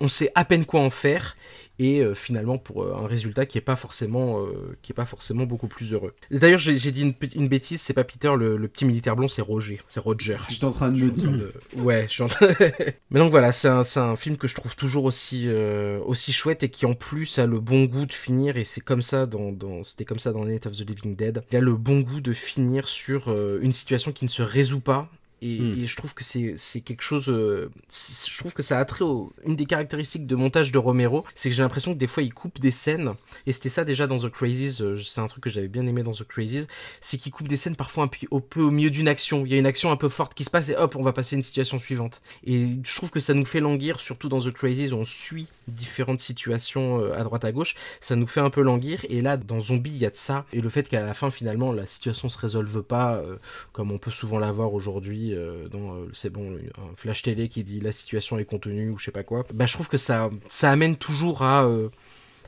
[0.00, 1.36] on sait à peine quoi en faire
[1.78, 5.04] et euh, finalement pour euh, un résultat qui est pas forcément euh, qui est pas
[5.04, 6.14] forcément beaucoup plus heureux.
[6.30, 9.42] D'ailleurs, j'ai dit une, une bêtise, c'est pas Peter le, le, petit militaire blond, c'est
[9.42, 10.36] Roger, c'est Roger.
[10.48, 11.30] Je suis en train de me dire.
[11.76, 12.48] Ouais, je suis en train...
[13.10, 15.48] Mais donc voilà, c'est un, un, film que je trouve toujours aussi
[16.06, 19.02] aussi chouette et qui en plus a le bon goût de finir et c'est comme
[19.02, 21.42] ça dans, dans c'était comme ça dans Night of the Living Dead.
[21.50, 25.10] Il a le bon goût de finir sur une situation qui ne se résout pas
[25.42, 25.82] et, hmm.
[25.82, 27.28] et, je trouve que c'est quelque chose.
[27.28, 31.24] Euh, je trouve que ça a trait au, une des caractéristiques de montage de Romero,
[31.34, 33.12] c'est que j'ai l'impression que des fois il coupe des scènes.
[33.46, 34.78] Et c'était ça déjà dans The Crazies.
[34.80, 36.66] Euh, c'est un truc que j'avais bien aimé dans The Crazies,
[37.02, 39.44] c'est qu'il coupe des scènes parfois un peu, peu au milieu d'une action.
[39.44, 41.12] Il y a une action un peu forte qui se passe et hop, on va
[41.12, 42.22] passer à une situation suivante.
[42.44, 45.48] Et je trouve que ça nous fait languir, surtout dans The Crazies où on suit
[45.68, 47.74] différentes situations euh, à droite à gauche.
[48.00, 49.04] Ça nous fait un peu languir.
[49.10, 50.46] Et là, dans Zombie, il y a de ça.
[50.54, 53.22] Et le fait qu'à la fin, finalement, la situation se résolve pas,
[53.72, 57.64] comme on peut souvent l'avoir aujourd'hui euh, dans euh, c'est bon un flash télé qui
[57.64, 60.30] dit la situation est contenue ou je sais pas quoi bah je trouve que ça
[60.48, 61.88] ça amène toujours à euh,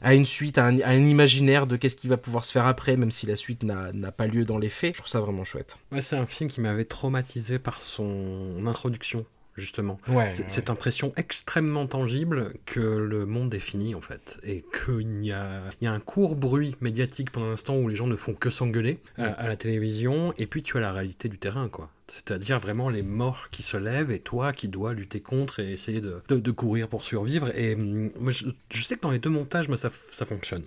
[0.01, 2.67] à une suite, à un, à un imaginaire de qu'est-ce qui va pouvoir se faire
[2.67, 4.95] après, même si la suite n'a pas lieu dans les faits.
[4.95, 5.79] Je trouve ça vraiment chouette.
[5.91, 9.27] Ouais, c'est un film qui m'avait traumatisé par son introduction
[9.59, 9.99] justement.
[10.47, 14.39] cette impression extrêmement tangible que le monde est fini, en fait.
[14.43, 17.97] Et qu'il y a, il y a un court bruit médiatique pendant l'instant où les
[17.97, 21.39] gens ne font que s'engueuler à, la télévision, et puis tu as la réalité du
[21.39, 21.91] terrain, quoi.
[22.09, 26.01] C'est-à-dire vraiment les morts qui se lèvent et toi qui dois lutter contre et essayer
[26.01, 27.51] de, de, courir pour survivre.
[27.55, 30.65] Et hum, moi, je, sais que dans les deux montages, moi, ça, ça fonctionne.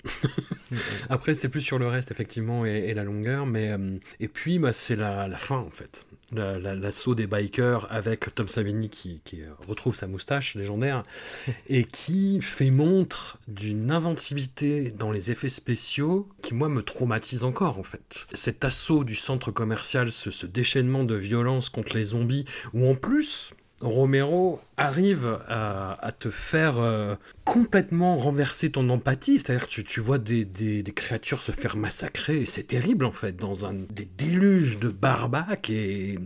[1.10, 3.48] Après, c'est plus sur le reste, effectivement, et, la longueur.
[3.48, 8.34] Mais, hum, et puis, bah, c'est la, la fin, en fait l'assaut des bikers avec
[8.36, 9.22] Tom Savini qui,
[9.68, 11.04] retrouve sa moustache légendaire
[11.68, 17.80] et qui fait montre d'une inventivité dans les effets spéciaux qui moi me traumatise encore
[17.80, 18.28] en fait.
[18.34, 22.96] Cet assaut du centre commercial, ce, ce déchaînement de violence contre les zombies où en
[22.96, 30.18] plus Romero arrive à, te faire euh, complètement renverser ton empathie, c'est-à-dire que tu, vois
[30.18, 35.70] des, créatures se faire massacrer, c'est terrible en fait, dans un, des déluges de barbac,
[35.70, 36.20] et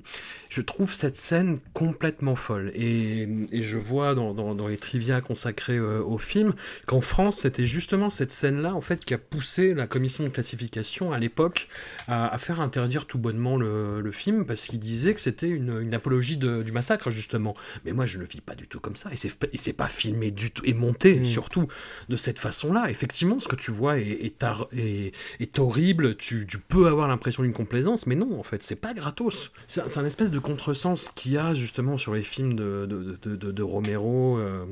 [0.55, 2.71] je trouve cette scène complètement folle.
[2.75, 6.53] Et, je vois dans, les trivia consacrés euh, au film
[6.85, 11.11] qu'en France, c'était justement cette scène-là en fait qui a poussé la commission de classification
[11.11, 11.67] à l'époque
[12.07, 16.71] à, faire interdire tout bonnement le, film, parce qu'il disait que c'était une, apologie du
[16.71, 17.53] massacre justement.
[17.83, 19.09] Mais moi je ne vis pas du tout comme ça.
[19.11, 21.25] Et c'est pas filmé du tout, et monté mm.
[21.25, 21.67] surtout
[22.07, 22.89] de cette façon-là.
[22.89, 28.15] Effectivement, ce que tu vois est, est, horrible, tu, peux avoir l'impression d'une complaisance, mais
[28.15, 29.51] non, en fait, c'est pas gratos.
[29.67, 34.37] C'est un espèce de contresens qu'il y a justement sur les films de, Romero.
[34.37, 34.65] Euh,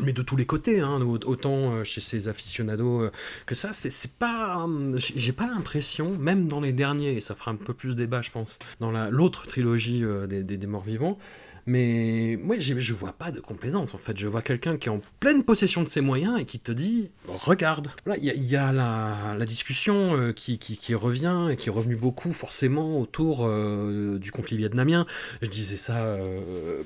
[0.00, 3.12] mais de tous les côtés, hein, autant euh, chez ces aficionados euh,
[3.44, 4.66] que ça, c'est pas.
[4.96, 8.30] J'ai pas l'impression, même dans les derniers, et ça fera un peu plus débat, je
[8.30, 11.18] pense, dans l'autre trilogie des, des, morts vivants,
[11.66, 14.16] mais moi, je vois pas de complaisance en fait.
[14.16, 17.10] Je vois quelqu'un qui est en pleine possession de ses moyens et qui te dit
[17.28, 17.88] Regarde.
[18.20, 23.46] Il y, a, la, discussion euh, qui, revient et qui est revenue beaucoup forcément autour
[23.46, 25.06] euh, du conflit vietnamien.
[25.40, 25.98] Je disais ça.
[25.98, 26.82] Euh,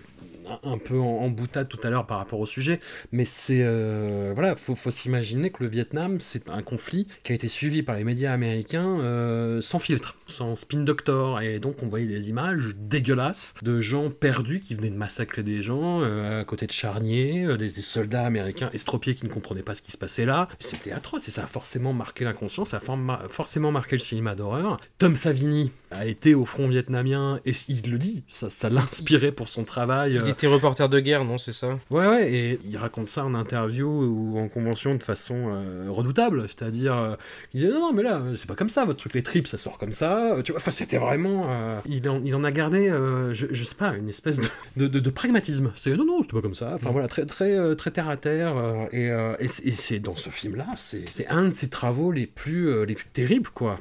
[0.63, 2.81] un peu en, boutade tout à l'heure par rapport au sujet,
[3.13, 7.35] mais c'est euh, voilà, faut, faut s'imaginer que le Vietnam c'est un conflit qui a
[7.35, 11.89] été suivi par les médias américains euh, sans filtre, sans spin doctor, et donc on
[11.89, 16.45] voyait des images dégueulasses de gens perdus qui venaient de massacrer des gens euh, à
[16.45, 20.25] côté de charniers, des, soldats américains estropiés qui ne comprenaient pas ce qui se passait
[20.25, 20.49] là.
[20.59, 24.81] C'était atroce et ça a forcément marqué l'inconscience, ça a forcément marqué le cinéma d'horreur.
[24.99, 29.49] Tom Savini a été au front vietnamien et il le dit, ça, l'a inspiré pour
[29.49, 30.15] son travail.
[30.15, 31.79] Il était reporter de guerre, non, c'est ça?
[31.91, 36.43] Ouais, ouais, et il raconte ça en interview ou en convention de façon euh, redoutable,
[36.47, 37.17] c'est-à-dire, euh,
[37.55, 39.57] il dit non, non, mais là, c'est pas comme ça, votre truc, les tripes, ça
[39.57, 42.89] sort comme ça, tu vois, enfin, c'était vraiment, euh, il, en, il en a gardé,
[43.33, 44.39] je, je, sais pas, une espèce
[44.77, 46.93] de, de, de, pragmatisme, c'est non, non, c'était pas comme ça, enfin mm.
[46.93, 48.57] voilà, très, très, très terre à terre,
[48.93, 49.07] et,
[49.39, 53.49] et, c'est dans ce film-là, c'est un de ses travaux les plus, les plus terribles,
[53.49, 53.81] quoi,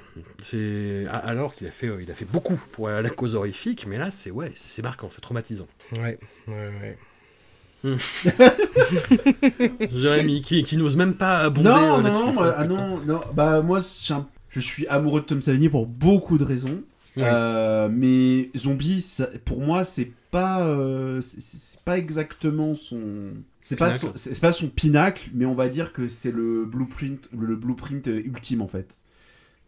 [1.09, 4.31] alors qu'il a fait, il a fait beaucoup pour la cause horrifique, mais là, c'est
[4.31, 5.67] ouais, c'est marquant, c'est traumatisant.
[5.99, 6.97] Ouais, ouais, ouais.
[9.91, 11.69] Jérémy, qui, qui n'ose même pas abonder.
[11.69, 13.79] Non, euh, non, non, ah non, non, bah moi,
[14.49, 16.81] je suis amoureux de Tom Savini pour beaucoup de raisons.
[17.17, 19.05] Euh, mais Zombie,
[19.45, 22.99] pour moi, c'est pas, euh, c'est pas exactement son,
[23.61, 27.55] c'est pas son, pas son pinacle, mais on va dire que c'est le blueprint, le
[27.55, 29.03] blueprint ultime en fait.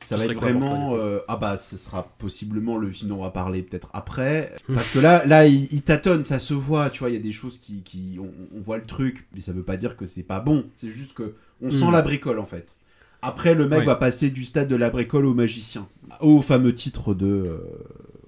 [0.04, 0.96] Ça va être vraiment.
[0.96, 4.54] Euh, ah bah, ce sera possiblement le film dont on va parler peut-être après.
[4.68, 4.76] Hmm.
[4.76, 7.32] Parce que là, là il, tâtonne, ça se voit, tu vois, il y a des
[7.32, 7.82] choses qui.
[7.84, 10.66] qui on, voit le truc, mais ça veut pas dire que c'est pas bon.
[10.76, 11.92] C'est juste que on sent hmm.
[11.92, 12.82] la bricole en fait.
[13.22, 15.88] Après, le mec va passer du stade de la bricole au magicien.
[16.22, 17.60] Au fameux titre de.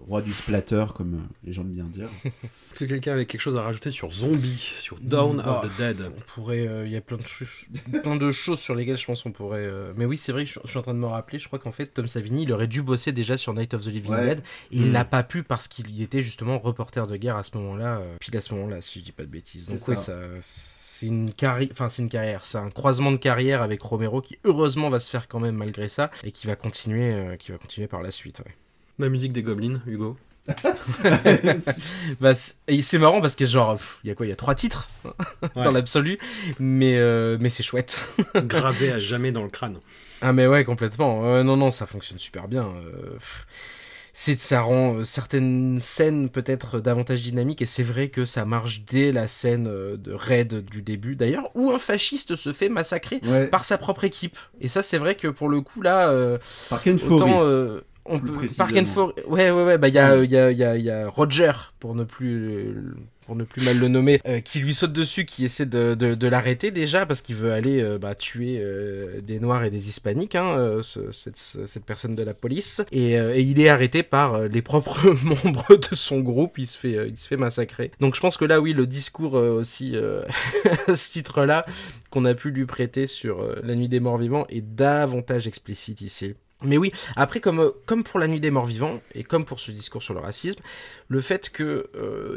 [0.10, 2.10] Roi du splatter, comme euh, les gens aiment bien dire.
[2.44, 5.78] Est-ce que quelqu'un avait quelque chose à rajouter sur Zombie, sur Dawn Bah, of the
[5.78, 7.66] Dead On pourrait, euh, il y a plein de, choses-
[8.04, 9.60] plein de choses sur lesquelles je pense on pourrait.
[9.66, 11.38] euh, Mais oui, c'est vrai que je, je suis en train de me rappeler.
[11.38, 13.88] Je crois qu'en fait, Tom Savini, il aurait dû bosser déjà sur Night of the
[13.88, 14.26] Living Ouais.
[14.36, 14.40] Dead
[14.72, 14.92] et il Mm.
[14.92, 18.16] n'a pas pu parce qu'il y était justement reporter de guerre à ce moment-là, euh,
[18.20, 19.66] pile à ce moment-là, si je dis pas de bêtises.
[19.66, 19.92] C'est Donc ça.
[19.92, 23.82] oui, ça, c'est une carrière, enfin c'est une carrière, c'est un croisement de carrière avec
[23.82, 27.36] Romero qui heureusement va se faire quand même malgré ça et qui va continuer, euh,
[27.36, 28.40] qui va continuer par la suite.
[28.46, 28.56] ouais.
[29.00, 30.18] La musique des Goblins, Hugo
[32.20, 34.88] Bah, c'est marrant parce que genre, il y a quoi, il y a trois titres
[35.06, 35.64] Ouais.
[35.64, 36.18] dans l'absolu,
[36.60, 38.04] mais euh, mais c'est chouette.
[38.36, 39.78] Gravé à jamais dans le crâne.
[40.22, 41.26] Ah mais ouais complètement.
[41.26, 42.66] Euh, non non ça fonctionne super bien.
[42.66, 43.18] Euh,
[44.12, 48.84] c'est ça rend euh, certaines scènes peut-être davantage dynamiques et c'est vrai que ça marche
[48.86, 53.48] dès la scène de raid du début d'ailleurs où un fasciste se fait massacrer Ouais,
[53.48, 54.38] par sa propre équipe.
[54.60, 56.38] Et ça c'est vrai que pour le coup là euh,
[56.70, 58.46] par autant euh, on peut.
[58.58, 60.64] Park and For- ouais ouais ouais bah il y a il y a il y
[60.64, 62.76] a, il y a Roger pour ne plus
[63.26, 66.16] pour ne plus mal le nommer, euh, qui lui saute dessus, qui essaie de, de,
[66.16, 69.88] de l'arrêter déjà parce qu'il veut aller euh, bah, tuer euh, des noirs et des
[69.88, 74.48] hispaniques, hein, ce- cette, cette personne de la police, et, et il est arrêté par
[74.48, 77.92] les propres membres de son groupe, il se fait, il se fait massacrer.
[78.00, 79.96] Donc je pense que là oui, le discours aussi
[80.88, 81.68] à ce titre-là
[82.10, 86.34] qu'on a pu lui prêter sur La Nuit des Morts Vivants est davantage explicite ici.
[86.64, 89.62] Mais oui, après, comme, euh, comme pour La Nuit des Morts Vivants, et comme pour
[89.62, 90.60] ce discours sur le racisme,
[91.08, 91.86] le fait qu'il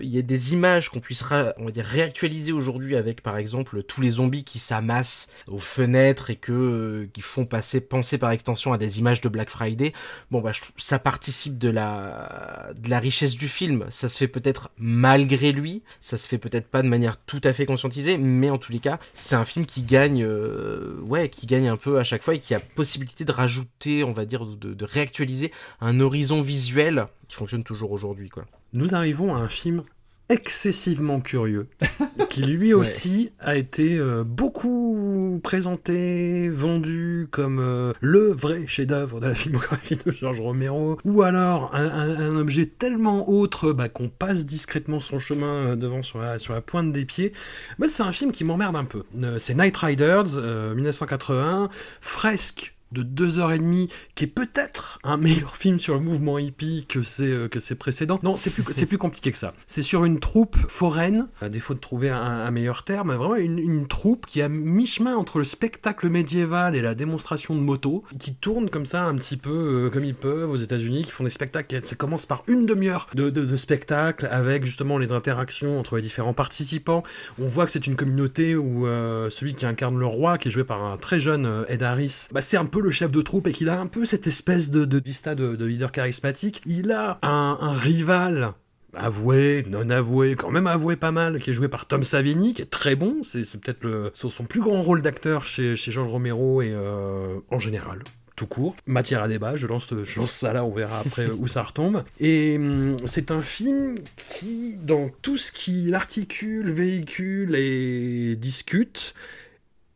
[0.03, 1.25] y ait des images qu'on puisse
[1.57, 6.31] on va dire, réactualiser aujourd'hui avec, par exemple, tous les zombies qui s'amassent aux fenêtres
[6.31, 9.93] et que, euh, qui font passer, penser par extension à des images de Black Friday,
[10.31, 13.87] bon, bah, je ça participe de la, richesse du film.
[13.91, 17.53] Ça se fait peut-être malgré lui, ça se fait peut-être pas de manière tout à
[17.53, 21.47] fait conscientisée, mais en tous les cas, c'est un film qui gagne, euh, ouais, qui
[21.47, 24.47] gagne un peu à chaque fois et qui a possibilité de rajouter, on va dire,
[24.47, 28.45] de, de réactualiser un horizon visuel qui fonctionne toujours aujourd'hui, quoi.
[28.75, 29.83] Nous arrivons à un film
[30.29, 31.67] excessivement curieux,
[32.31, 39.27] qui lui aussi a été euh, beaucoup présenté, vendu comme euh, le vrai chef-d'œuvre de
[39.27, 44.09] la filmographie de George Romero, ou alors un, un- un objet tellement autre bah, qu'on
[44.09, 47.33] passe discrètement son chemin euh, devant sur la, sur la pointe des pieds.
[47.79, 49.03] Bah, c'est un film qui m'emmerde un peu.
[49.23, 51.69] Euh, c'est Night Riders, euh, 1981,
[52.01, 56.39] fresque de deux heures et demie, qui est peut-être un meilleur film sur le mouvement
[56.39, 58.21] hippie que ses, euh, que ses précédents.
[58.23, 59.55] Non, c'est plus, plus compliqué que ça.
[59.67, 64.27] C'est sur une troupe foraine, à défaut de trouver un, meilleur terme, vraiment une, troupe
[64.27, 68.87] qui a mi-chemin entre le spectacle médiéval et la démonstration de moto, qui tourne comme
[68.87, 71.83] ça un petit peu euh, comme ils peuvent aux États-Unis, qui font des spectacles.
[71.83, 77.03] Ça commence par une demi-heure de, spectacle avec justement les interactions entre les différents participants.
[77.39, 80.51] On voit que c'est une communauté où euh, celui qui incarne le roi, qui est
[80.51, 83.47] joué par un très jeune Ed Harris, bah, c'est un peu le chef de troupe
[83.47, 86.63] et qu'il a un peu cette espèce de, de vista de, de leader charismatique.
[86.67, 88.55] Il a un, un rival
[88.95, 92.63] avoué, non avoué, quand même avoué pas mal, qui est joué par Tom Savini, qui
[92.63, 93.23] est très bon.
[93.25, 98.03] C'est peut-être son plus grand rôle d'acteur chez, chez George Romero et euh, en général.
[98.35, 101.47] Tout court, matière à débat, je lance, je lance ça là, on verra après où
[101.47, 102.03] ça retombe.
[102.19, 109.15] Et hum, c'est un film qui, dans tout ce qu'il articule, véhicule et discute,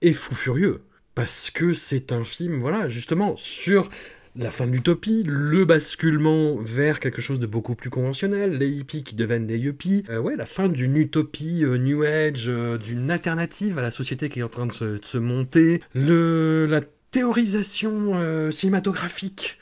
[0.02, 0.82] est fou furieux.
[1.16, 3.88] Parce que c'est un film, voilà, justement, sur
[4.36, 9.02] la fin de l'utopie, le basculement vers quelque chose de beaucoup plus conventionnel, les hippies
[9.02, 13.10] qui deviennent des yuppies, euh, ouais, la fin d'une utopie euh, New Age, euh, d'une
[13.10, 19.58] alternative à la société qui est en train de se, monter, le, la théorisation cinématographique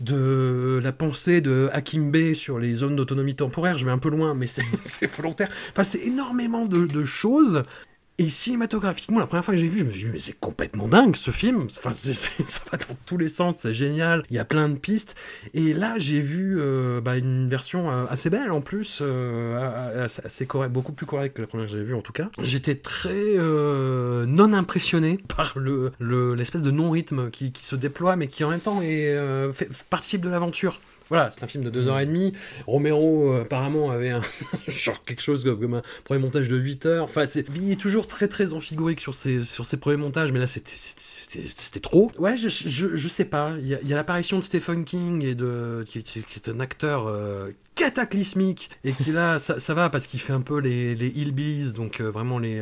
[0.00, 4.10] de la pensée de Hakim Bey sur les zones d'autonomie temporaire, je vais un peu
[4.10, 4.62] loin, mais c'est
[5.16, 5.48] volontaire.
[5.70, 7.64] Enfin, c'est énormément de choses.
[8.20, 10.88] Et cinématographiquement, la première fois que j'ai vu, je me suis dit, mais c'est complètement
[10.88, 11.68] dingue ce film.
[11.78, 14.24] Enfin, ça va dans tous les sens, c'est génial.
[14.28, 15.14] Il y a plein de pistes.
[15.54, 20.46] Et là, j'ai vu euh, bah, une version euh, assez belle en plus, euh, assez,
[20.46, 22.28] correct, beaucoup plus correcte que la première que j'avais vue en tout cas.
[22.42, 28.26] J'étais très non impressionné par le le- l'espèce de non-rythme qui, qui se déploie, mais
[28.26, 29.14] qui en même temps est,
[29.52, 30.80] fait- participe de l'aventure.
[31.08, 32.34] Voilà, c'est un film de 2h30.
[32.66, 34.20] Romero, euh, apparemment, avait un,
[34.68, 37.04] genre quelque chose comme, un premier montage de 8 heures.
[37.04, 40.38] Enfin, c'est- il est toujours très très amphigorique sur ses, sur ses premiers montages, mais
[40.38, 42.10] là, c'était- c'était trop.
[42.18, 43.54] Ouais, je, je, je sais pas.
[43.60, 48.70] Il y a, l'apparition de Stephen King, et de, qui est un acteur euh, cataclysmique,
[48.84, 52.00] et qui là, ça, ça va parce qu'il fait un peu les, les hillbillies, donc
[52.00, 52.60] euh, vraiment les.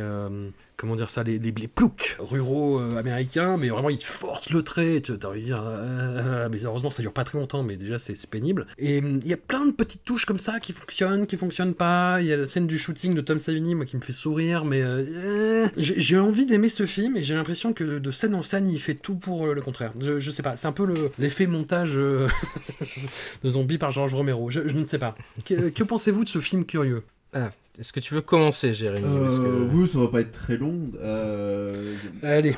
[0.77, 4.61] Euh, comment dire ça, les, les, ploucs ruraux euh, américains, mais vraiment ils forcent le
[4.61, 7.75] trait, tu as envie de dire, euh, mais heureusement ça dure pas très longtemps, mais
[7.75, 8.67] déjà c'est pénible.
[8.77, 12.21] Et il y a plein de petites touches comme ça qui fonctionnent, qui fonctionnent pas,
[12.21, 14.65] il y a la scène du shooting de Tom Savini, moi qui me fait sourire,
[14.65, 18.69] mais euh, j'ai envie d'aimer ce film, et j'ai l'impression que de scène en scène
[18.69, 19.93] il fait tout pour le contraire.
[19.99, 21.95] Je, sais pas, c'est un peu l'effet montage
[23.43, 25.15] de zombies par George Romero, je, ne sais pas.
[25.45, 27.03] Que, que pensez-vous de ce film curieux?
[27.33, 27.49] Ah,
[27.79, 30.91] est-ce que tu veux commencer, Jérémy euh, Oui, ça va pas être très long.
[30.99, 31.95] Euh...
[32.23, 32.55] Allez.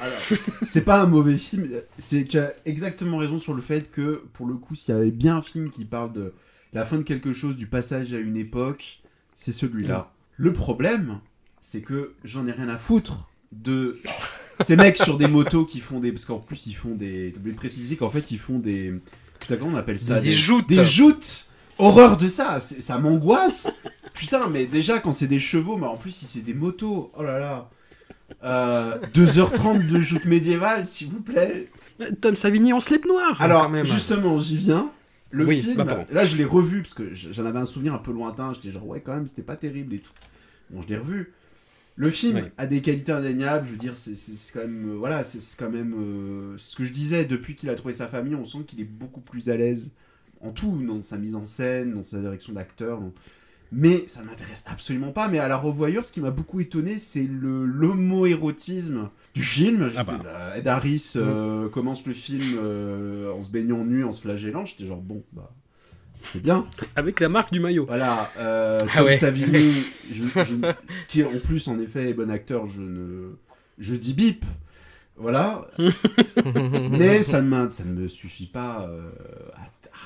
[0.61, 1.67] C'est pas un mauvais film.
[1.97, 5.11] C'est tu as exactement raison sur le fait que, pour le coup, s'il y avait
[5.11, 6.33] bien un film qui parle de
[6.71, 9.01] la fin de quelque chose, du passage à une époque,
[9.35, 10.13] c'est celui-là.
[10.37, 11.19] Le problème,
[11.59, 13.99] c'est que j'en ai rien à foutre de
[14.61, 16.13] ces mecs sur des motos qui font des.
[16.13, 17.33] Parce qu'en plus, ils font des.
[17.33, 18.93] Tu de préciser qu'en fait, ils font des.
[19.39, 21.48] Putain, comment on appelle ça Des, joutes Des joutes
[21.79, 23.73] Horreur de ça Ça m'angoisse
[24.13, 27.23] Putain, mais déjà, quand c'est des chevaux, mais en plus, si c'est des motos, oh
[27.23, 27.69] là là.
[28.43, 31.69] Euh, 2h30 de joute médiévale, s'il vous plaît.
[32.21, 33.41] Tom Savini en slip noir.
[33.41, 34.91] Alors, justement, j'y viens.
[35.31, 38.11] Le film, bah, là, je l'ai revu parce que j'en avais un souvenir un peu
[38.11, 38.53] lointain.
[38.53, 40.11] J'étais genre, ouais, quand même, c'était pas terrible et tout.
[40.69, 41.33] Bon, je l'ai revu.
[41.95, 43.65] Le film a des qualités indéniables.
[43.65, 44.15] Je veux dire, c'est
[44.53, 47.25] quand même, euh, voilà, c'est quand même euh, ce que je disais.
[47.25, 49.93] Depuis qu'il a trouvé sa famille, on sent qu'il est beaucoup plus à l'aise
[50.41, 53.01] en tout, dans sa mise en scène, dans sa direction d'acteur.
[53.71, 55.27] Mais ça ne m'intéresse absolument pas.
[55.27, 59.91] Mais à la revoyure, ce qui m'a beaucoup étonné, c'est le l'homo-érotisme du film.
[59.95, 60.19] Ah bah.
[60.25, 61.69] Euh, Ed Harris euh, mm.
[61.69, 64.65] commence le film euh, en se baignant nu, en se flagellant.
[64.65, 65.51] J'étais genre, bon, bah,
[66.15, 66.65] c'est bien.
[66.95, 67.85] Avec la marque du maillot.
[67.85, 68.31] Voilà.
[68.39, 69.83] Euh, ah Savini,
[71.07, 73.35] qui en plus, en effet, est bon acteur, je ne.
[73.77, 74.43] Je dis bip.
[75.15, 75.67] Voilà.
[76.91, 78.89] mais ça ne, ça ne me suffit pas
[79.53, 79.58] à,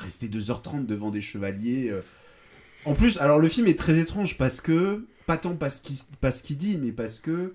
[0.04, 1.94] rester 2h30 devant des chevaliers.
[2.86, 6.78] En plus, alors le film est très étrange parce que, pas tant parce qu'il dit,
[6.78, 7.54] mais parce que,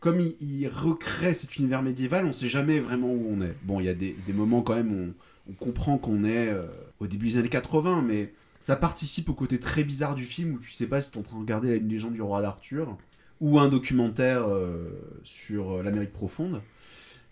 [0.00, 3.54] comme il, recrée cet univers médiéval, on sait jamais vraiment où on est.
[3.62, 5.14] Bon, il y a des, moments quand même où
[5.50, 6.66] on, comprend qu'on est euh,
[7.00, 10.58] au début des années 80, mais ça participe au côté très bizarre du film où
[10.58, 12.96] tu sais pas si es en train de regarder une légende du roi d'Arthur
[13.40, 14.90] ou un documentaire euh,
[15.22, 16.62] sur euh, l'Amérique profonde.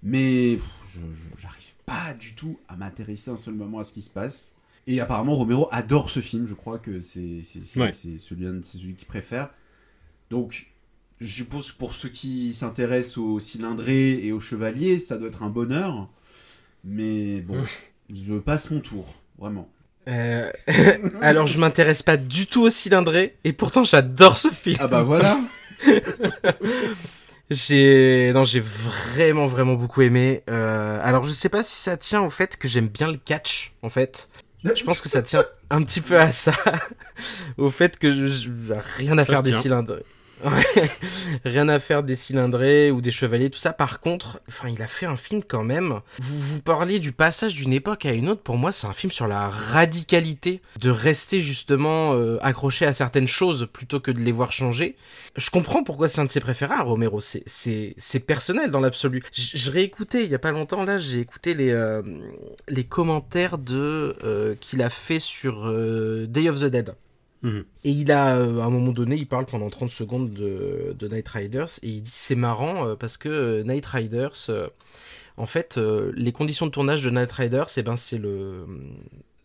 [0.02, 0.58] Mais
[1.38, 4.53] j'arrive pas du tout à m'intéresser un seul moment à ce qui se passe.
[4.86, 6.46] Et apparemment, Romero adore ce film.
[6.46, 9.50] Je crois que c'est celui, celui qu'il préfère.
[10.30, 10.66] Donc,
[11.20, 15.42] je suppose que pour ceux qui s'intéressent aux cylindrés et aux chevaliers, ça doit être
[15.42, 16.08] un bonheur.
[16.84, 17.64] Mais bon,
[18.14, 19.06] je passe mon tour,
[19.38, 19.68] vraiment.
[20.08, 20.50] Euh,
[21.22, 24.76] alors, je m'intéresse pas du tout aux cylindrés, et pourtant, j'adore ce film.
[24.80, 25.40] Ah bah voilà.
[27.50, 30.42] j'ai non, j'ai vraiment vraiment beaucoup aimé.
[30.50, 33.72] Euh, alors, je sais pas si ça tient au fait que j'aime bien le catch,
[33.82, 34.28] en fait.
[34.64, 36.52] Je pense que ça tient un petit peu à ça,
[37.58, 38.48] au fait que je,
[38.96, 39.98] rien à faire des cylindres.
[41.44, 43.72] Rien à faire des cylindrés ou des chevaliers, tout ça.
[43.72, 46.00] Par contre, enfin, il a fait un film quand même.
[46.20, 48.42] Vous vous parlez du passage d'une époque à une autre.
[48.42, 53.28] Pour moi, c'est un film sur la radicalité de rester justement euh, accroché à certaines
[53.28, 54.96] choses plutôt que de les voir changer.
[55.36, 57.20] Je comprends pourquoi c'est un de ses préférés, Romero.
[57.20, 59.22] C'est personnel dans l'absolu.
[59.32, 62.02] Je réécoutais il y a pas longtemps là, j'ai écouté les euh,
[62.68, 65.70] les commentaires de euh, qu'il a fait sur
[66.28, 66.94] Day of the Dead.
[67.44, 67.64] Mhm.
[67.84, 71.08] Et il a, euh, à un moment donné, il parle pendant 30 secondes de, de
[71.08, 74.50] Night Riders et il dit c'est marrant euh, parce que euh, Night Riders,
[75.36, 78.66] en fait, les conditions de tournage de Night Riders, eh ben, c'est le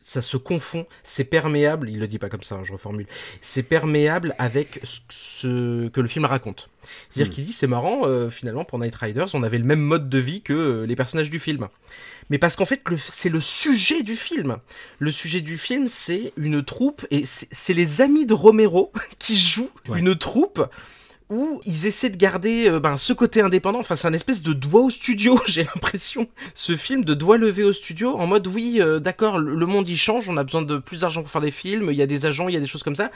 [0.09, 3.05] ça se confond, c'est perméable, il le dit pas comme ça, hein, je reformule,
[3.41, 6.69] c'est perméable avec ce que le film raconte.
[7.09, 7.35] C'est-à-dire hmm.
[7.35, 10.17] qu'il dit, c'est marrant, euh, finalement, pour Night Riders, on avait le même mode de
[10.17, 11.67] vie que euh, les personnages du film.
[12.29, 14.57] Mais parce qu'en fait, c'est le sujet du film.
[14.99, 19.71] Le sujet du film, c'est une troupe, et c'est les amis de Romero qui jouent
[19.93, 20.69] une troupe
[21.29, 23.79] où ils essaient de garder euh, ben, ce côté indépendant.
[23.79, 26.27] Enfin, c'est un espèce de doigt au studio, j'ai l'impression.
[26.55, 29.95] Ce film de doigt levé au studio, en mode oui, euh, d'accord, le monde y
[29.95, 32.25] change, on a besoin de plus d'argent pour faire des films, il y a des
[32.25, 33.11] agents, il y a des choses comme ça.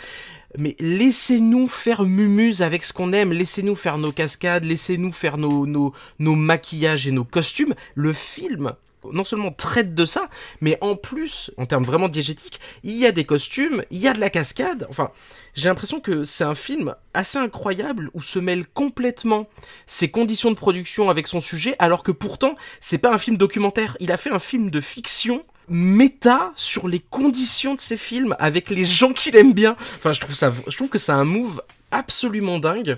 [0.59, 5.65] Mais laissez-nous faire mumuse avec ce qu'on aime, laissez-nous faire nos cascades, laissez-nous faire nos,
[5.65, 7.73] nos, nos maquillages et nos costumes.
[7.95, 8.73] Le film
[9.11, 10.29] non seulement traite de ça,
[10.61, 14.13] mais en plus, en termes vraiment diégétiques, il y a des costumes, il y a
[14.13, 14.87] de la cascade.
[14.89, 15.11] Enfin,
[15.53, 19.47] j'ai l'impression que c'est un film assez incroyable où se mêlent complètement
[19.85, 23.97] ses conditions de production avec son sujet, alors que pourtant, c'est pas un film documentaire.
[23.99, 28.69] Il a fait un film de fiction méta sur les conditions de ses films avec
[28.69, 29.75] les gens qu'il aime bien.
[29.97, 31.61] Enfin, je trouve ça, je trouve que c'est un move
[31.93, 32.97] absolument dingue.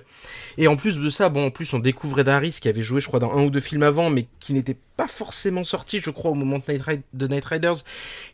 [0.58, 3.08] Et en plus de ça, bon, en plus on découvrait Daris qui avait joué, je
[3.08, 6.32] crois, dans un ou deux films avant, mais qui n'était pas forcément sorti, je crois,
[6.32, 7.76] au moment de Night, de Night Riders,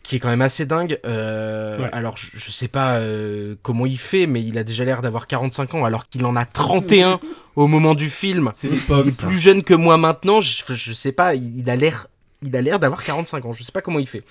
[0.04, 1.00] qui est quand même assez dingue.
[1.06, 5.26] Euh, alors, je, sais pas euh, comment il fait, mais il a déjà l'air d'avoir
[5.26, 7.20] 45 ans, alors qu'il en a 31
[7.56, 8.52] au moment du film.
[8.54, 10.42] C'est il est plus jeune que moi maintenant.
[10.42, 12.08] Je, je sais pas, il, il a l'air,
[12.44, 13.54] il a l'air d'avoir 45 ans.
[13.54, 14.24] Je sais pas comment il fait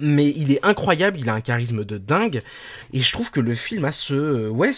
[0.00, 2.42] mais il est incroyable, il a un charisme de dingue,
[2.92, 4.72] et je trouve que le film a ce, ouais,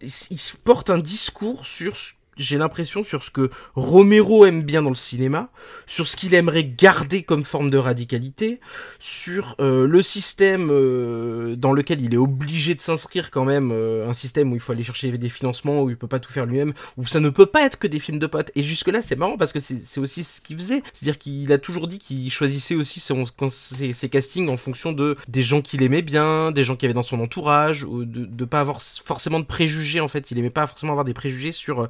[0.00, 1.94] il porte un discours sur
[2.40, 5.50] j'ai l'impression, sur ce que Romero aime bien dans le cinéma,
[5.86, 8.60] sur ce qu'il aimerait garder comme forme de radicalité,
[8.98, 14.08] sur euh, le système euh, dans lequel il est obligé de s'inscrire quand même, euh,
[14.08, 16.46] un système où il faut aller chercher des financements, où il peut pas tout faire
[16.46, 18.50] lui-même, où ça ne peut pas être que des films de potes.
[18.54, 20.82] Et jusque-là, c'est marrant parce que c'est aussi ce qu'il faisait.
[20.92, 25.60] C'est-à-dire qu'il a toujours dit qu'il choisissait aussi ses, castings en fonction de des gens
[25.60, 28.80] qu'il aimait bien, des gens qui avaient dans son entourage, ou de, de pas avoir
[28.80, 30.30] forcément de préjugés en fait.
[30.30, 31.88] Il aimait pas forcément avoir des préjugés sur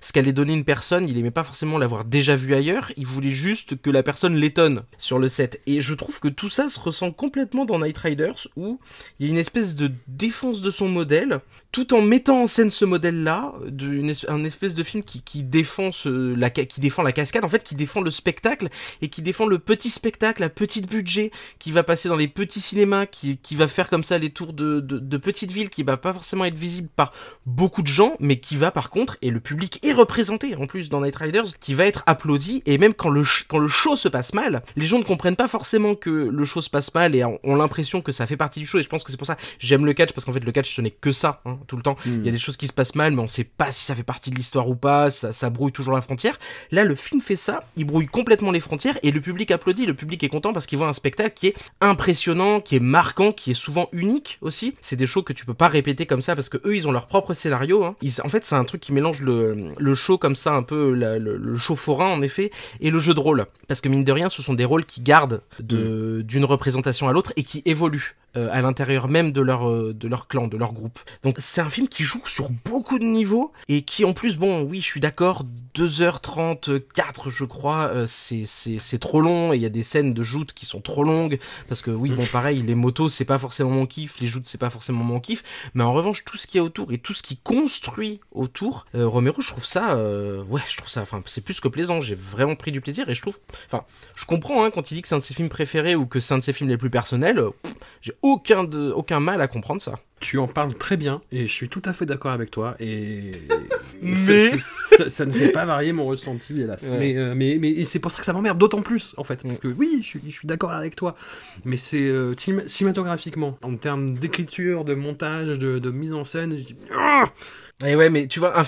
[0.00, 3.30] ce qu'allait donner une personne, il aimait pas forcément l'avoir déjà vu ailleurs, il voulait
[3.30, 5.60] juste que la personne l'étonne sur le set.
[5.66, 8.78] Et je trouve que tout ça se ressent complètement dans Night Riders, où
[9.18, 11.40] il y a une espèce de défense de son modèle,
[11.70, 13.52] tout en mettant en scène ce modèle-là,
[14.28, 18.00] un espèce de film qui, défend la, qui défend la cascade, en fait, qui défend
[18.00, 18.68] le spectacle,
[19.00, 22.60] et qui défend le petit spectacle à petit budget, qui va passer dans les petits
[22.60, 26.12] cinémas, qui, va faire comme ça les tours de, de petites villes, qui va pas
[26.12, 27.12] forcément être visible par
[27.46, 30.88] beaucoup de gens, mais qui va par contre, et le public est représenté en plus
[30.88, 34.08] dans Night Riders, qui va être applaudi, et même quand le, quand le show se
[34.08, 37.24] passe mal, les gens ne comprennent pas forcément que le show se passe mal et
[37.24, 39.36] ont l'impression que ça fait partie du show, et je pense que c'est pour ça
[39.58, 41.82] j'aime le catch, parce qu'en fait le catch ce n'est que ça, hein, tout le
[41.82, 41.96] temps.
[42.06, 42.20] Hmm.
[42.20, 43.94] Il y a des choses qui se passent mal, mais on sait pas si ça
[43.94, 46.38] fait partie de l'histoire ou pas, ça, ça brouille toujours la frontière.
[46.70, 49.94] Là, le film fait ça, il brouille complètement les frontières, et le public applaudit, le
[49.94, 53.52] public est content parce qu'il voit un spectacle qui est impressionnant, qui est marquant, qui
[53.52, 54.74] est souvent unique aussi.
[54.80, 56.92] C'est des shows que tu peux pas répéter comme ça parce que eux ils ont
[56.92, 57.84] leur propre scénario.
[57.84, 57.96] Hein.
[58.24, 61.56] en fait, c'est un truc qui mélange le, le show comme ça, un peu le,
[61.56, 63.46] show forain en effet, et le jeu de rôle.
[63.68, 66.22] Parce que mine de rien, ce sont des rôles qui gardent mm.
[66.22, 68.16] d'une représentation à l'autre et qui évoluent.
[68.34, 70.98] Euh, à l'intérieur même de leur, euh, de leur clan, de leur groupe.
[71.22, 74.62] Donc c'est un film qui joue sur beaucoup de niveaux et qui en plus, bon,
[74.62, 75.44] oui, je suis d'accord,
[75.74, 80.54] 2h34 je crois, euh, c'est trop long et il y a des scènes de joutes
[80.54, 81.38] qui sont trop longues
[81.68, 84.56] parce que oui, bon, pareil, les motos c'est pas forcément mon kiff, les joutes c'est
[84.56, 85.42] pas forcément mon kiff,
[85.74, 89.42] mais en revanche, tout ce qui est autour et tout ce qui construit autour, Romero,
[89.42, 92.72] je trouve ça, ouais, je trouve ça, enfin, c'est plus que plaisant, j'ai vraiment pris
[92.72, 93.84] du plaisir et je trouve, enfin,
[94.14, 96.18] je comprends hein, quand il dit que c'est un de ses films préférés ou que
[96.18, 97.42] c'est un de ses films les plus personnels,
[98.00, 99.94] j'ai aucun, de, aucun mal à comprendre ça.
[100.20, 103.32] Tu en parles très bien et je suis tout à fait d'accord avec toi et
[104.02, 104.14] mais...
[104.16, 106.88] ça, ne fait pas varier mon ressenti hélas.
[106.98, 109.42] Mais, euh, mais, mais c'est pour ça que ça m'emmerde d'autant plus en fait.
[109.42, 111.16] Parce que oui, je, je suis d'accord avec toi,
[111.64, 112.34] mais c'est euh,
[112.66, 116.76] cinématographiquement, en termes d'écriture, de montage, de, mise en scène, je dis...
[116.96, 117.24] Ah
[117.84, 118.64] et ouais, mais tu vois, un,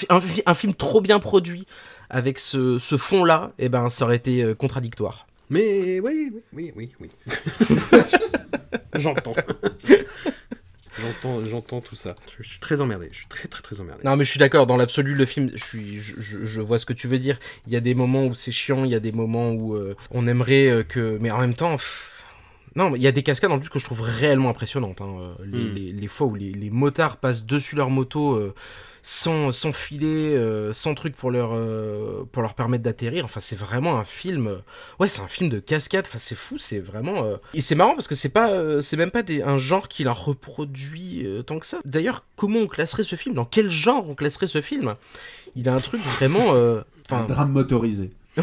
[0.46, 1.66] un, film trop bien produit
[2.10, 5.26] avec ce, ce fond-là, et eh ben, ça aurait été euh, contradictoire.
[5.50, 7.10] Mais oui, oui, oui, oui.
[8.94, 9.34] J'entends.
[11.00, 12.14] J'entends, j'entends tout ça.
[12.38, 13.08] Je, suis très emmerdé.
[13.10, 14.02] Je suis très, très, très emmerdé.
[14.04, 14.66] Non, mais je suis d'accord.
[14.66, 17.38] Dans l'absolu, le film, je, suis, je, vois ce que tu veux dire.
[17.66, 18.84] Il y a des moments où c'est chiant.
[18.84, 21.18] Il y a des moments où euh, on aimerait euh, que.
[21.20, 21.76] Mais en même temps.
[22.76, 25.00] Non, il y a des cascades en plus que je trouve réellement impressionnantes.
[25.00, 25.34] Hein.
[25.40, 25.74] Euh, hmm.
[25.74, 28.52] Les, fois où les, motards passent dessus leur moto
[29.06, 33.26] sans, sans filet, euh, sans truc pour leur, euh, pour leur permettre d'atterrir.
[33.26, 34.46] Enfin, c'est vraiment un film.
[34.46, 34.58] Euh,
[34.98, 36.06] ouais, c'est un film de cascade.
[36.08, 36.56] Enfin, c'est fou.
[36.56, 37.38] C'est vraiment.
[37.52, 40.12] Et c'est marrant parce que c'est pas, c'est même pas des, un genre qui la
[40.12, 41.80] reproduit tant que ça.
[41.84, 43.34] D'ailleurs, comment on classerait ce film?
[43.34, 44.96] Dans quel genre on classerait ce film?
[45.54, 46.54] Il a un truc vraiment.
[46.54, 48.10] un drame motorisé.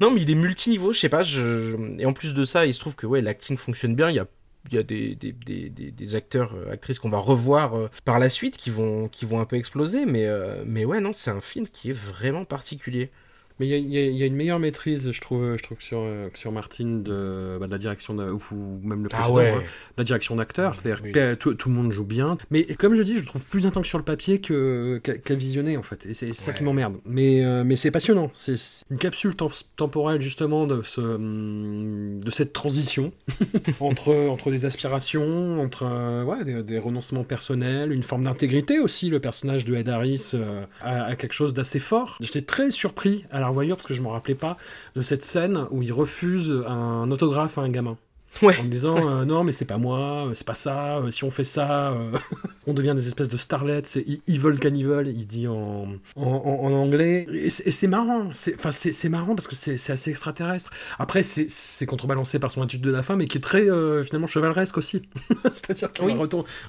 [0.00, 1.74] non mais il est multiniveau, je sais pas, je...
[1.98, 4.20] et en plus de ça, il se trouve que ouais, l'acting fonctionne bien, il y
[4.20, 4.26] a
[4.70, 8.18] il y a des, des, des, des acteurs, euh, actrices qu'on va revoir euh, par
[8.18, 11.30] la suite qui vont, qui vont un peu exploser, mais, euh, mais ouais, non, c'est
[11.30, 13.10] un film qui est vraiment particulier.
[13.60, 16.04] Mais il y, y, a une meilleure maîtrise, je trouve, je trouve sur,
[16.34, 19.50] sur Martine de, bah, de la direction, de, ou même le ah ouais.
[19.50, 19.62] Hein,
[19.96, 20.74] la direction d'acteur.
[20.74, 22.36] C'est-à-dire que tout, tout, le monde joue bien.
[22.50, 25.76] Mais comme je dis, je le trouve plus intense sur le papier qu'à qu visionner,
[25.76, 26.04] en fait.
[26.06, 26.96] Et c'est ça qui m'emmerde.
[27.06, 28.30] Mais, mais c'est passionnant.
[28.34, 28.56] C'est
[28.90, 29.34] une capsule
[29.76, 33.12] temporelle, justement, de, ce, hum, de cette transition
[33.80, 35.84] entre, entre des aspirations, entre
[36.24, 39.10] ouais, des, renoncements personnels, une forme d'intégrité aussi.
[39.10, 42.16] Le personnage de Ed Harris euh, a, a, quelque chose d'assez fort.
[42.20, 44.56] J'étais très surpris à la revoyure parce que je me rappelais pas
[44.96, 47.96] de cette scène où il refuse un autographe à un gamin.
[48.42, 48.58] Ouais.
[48.58, 51.30] en disant euh, non mais c'est pas moi, euh, c'est pas ça, euh, si on
[51.30, 52.10] fait ça, euh,
[52.66, 57.26] on devient des espèces de starlets, c'est evil cannibal, il dit en, en, anglais.
[57.32, 60.70] Et c'est marrant, c'est enfin, c'est- marrant parce que c'est assez extraterrestre.
[60.98, 64.26] Après c'est contrebalancé par son attitude de la fin, mais qui est très euh, finalement
[64.26, 65.02] chevaleresque aussi.
[65.52, 66.14] C'est-à-dire qu'il Oui.
[66.16, 66.24] va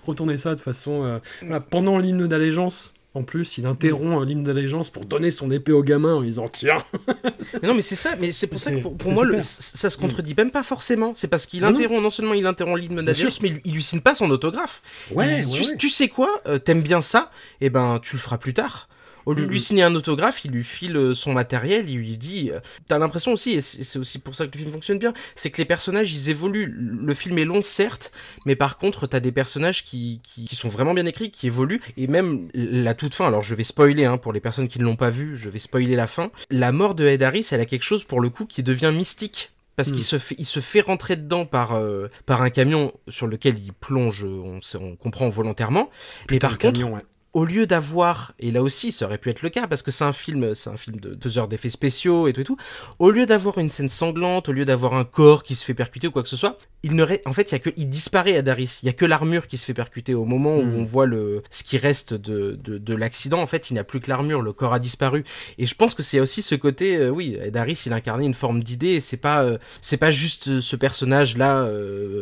[0.06, 1.20] retourner ça de façon...
[1.42, 5.72] voilà, pendant l'hymne d'allégeance, en plus, il interrompt euh, l'hymne d'allégeance pour donner son épée
[5.72, 6.78] au gamin en disant Tiens
[7.62, 9.90] Mais non, mais c'est ça, mais c'est pour ça que pour, pour moi, le- ça
[9.90, 11.14] se contredit même pas forcément.
[11.16, 13.30] C'est parce qu'il interrompt, non seulement il interrompt l'hymne sûr.
[13.42, 14.82] mais il, lui signe pas son autographe.
[15.12, 15.78] Ouais, Il- ouais, tu, ouais.
[15.78, 17.32] tu sais quoi, euh, t'aimes bien ça,
[17.62, 18.88] et ben tu le feras plus tard.
[19.26, 22.18] Au lieu de lui signer un autographe, il lui file euh, son matériel, il lui
[22.18, 22.52] dit.
[22.54, 25.50] euh, T'as l'impression aussi, et c'est aussi pour ça que le film fonctionne bien, c'est
[25.52, 26.74] que les personnages ils évoluent.
[26.78, 28.12] Le film est long certes,
[28.46, 31.82] mais par contre t'as des personnages qui, qui, qui sont vraiment bien écrits, qui évoluent,
[31.98, 33.28] et même la toute fin.
[33.28, 35.60] Alors je vais spoiler hein, pour les personnes qui ne l'ont pas vu, je vais
[35.60, 36.32] spoiler la fin.
[36.50, 39.52] La mort de Ed Harris, elle a quelque chose pour le coup qui devient mystique
[39.76, 43.28] parce qu'il se fait, il se fait rentrer dedans par, euh, par un camion sur
[43.28, 45.90] lequel il plonge, on, on comprend volontairement.
[46.32, 47.02] Mais par contre, camion, ouais.
[47.36, 50.06] Au lieu d'avoir, et là aussi ça aurait pu être le cas parce que c'est
[50.06, 52.58] un film, c'est un film de deux heures d'effets spéciaux et tout et tout,
[52.98, 56.08] au lieu d'avoir une scène sanglante, au lieu d'avoir un corps qui se fait percuter
[56.08, 57.90] ou quoi que ce soit, il ne ré- en fait il y a que, il
[57.90, 60.64] disparaît à Daris, il y a que l'armure qui se fait percuter au moment où
[60.64, 60.76] Mm.
[60.80, 63.84] on voit le, ce qui reste de, de, de l'accident, en fait il n'y a
[63.84, 65.26] plus que l'armure, le corps a disparu,
[65.58, 68.64] et je pense que c'est aussi ce côté, euh, oui, Daris il incarnait une forme
[68.64, 71.68] d'idée, c'est pas, euh, c'est pas juste euh, ce personnage là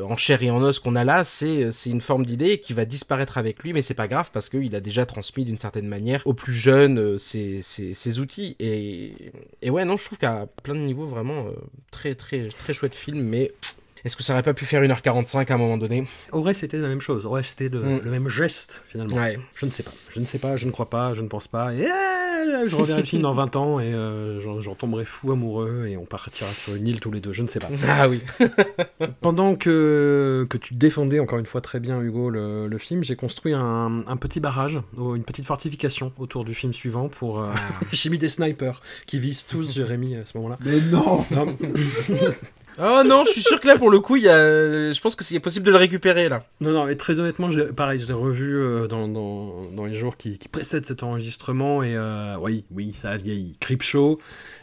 [0.08, 2.86] en chair et en os qu'on a là, c'est, c'est une forme d'idée qui va
[2.86, 6.22] disparaître avec lui, mais c'est pas grave parce qu'il a déjà transmis d'une certaine manière
[6.26, 8.56] aux plus jeunes euh, ses outils.
[8.60, 9.14] Et,
[9.62, 11.52] et ouais, non, je trouve qu'à plein de niveaux, vraiment, euh,
[11.92, 13.52] très, très, très chouette film, mais
[14.06, 16.06] est-ce que ça aurait pas pu faire 1h45 à un moment donné?
[16.32, 17.26] Au vrai, c'était la même chose.
[17.26, 18.02] Au vrai, c'était le, Mm.
[18.04, 19.16] le même geste, finalement.
[19.18, 19.40] Ouais.
[19.56, 19.92] Je ne sais pas.
[20.10, 21.74] Je ne sais pas, je ne crois pas, je ne pense pas.
[21.74, 25.86] Et euh, je reverrai le film dans 20 ans et euh, j'en tomberai fou amoureux
[25.88, 27.32] et on partira sur une île tous les deux.
[27.32, 27.70] Je ne sais pas.
[27.88, 28.22] Ah oui.
[29.22, 33.16] Pendant que, que tu défendais encore une fois très bien, Hugo, le, le film, j'ai
[33.16, 37.40] construit un, un petit barrage, une petite fortification autour du film suivant pour.
[37.40, 37.48] Euh,
[37.94, 40.58] j'ai mis des snipers qui visent tous Jérémy à ce moment-là.
[40.66, 41.56] Mais non Non,
[42.80, 44.92] Oh non, je suis sûr que là, pour le coup, y a...
[44.92, 46.44] je pense que c'est possible de le récupérer, là.
[46.62, 50.48] Non, non, et très honnêtement, pareil, je l'ai revu euh, dans, les jours qui, qui
[50.48, 53.58] précèdent cet enregistrement, et euh, oui, oui, ça a vieilli.
[53.60, 54.20] Creepshow,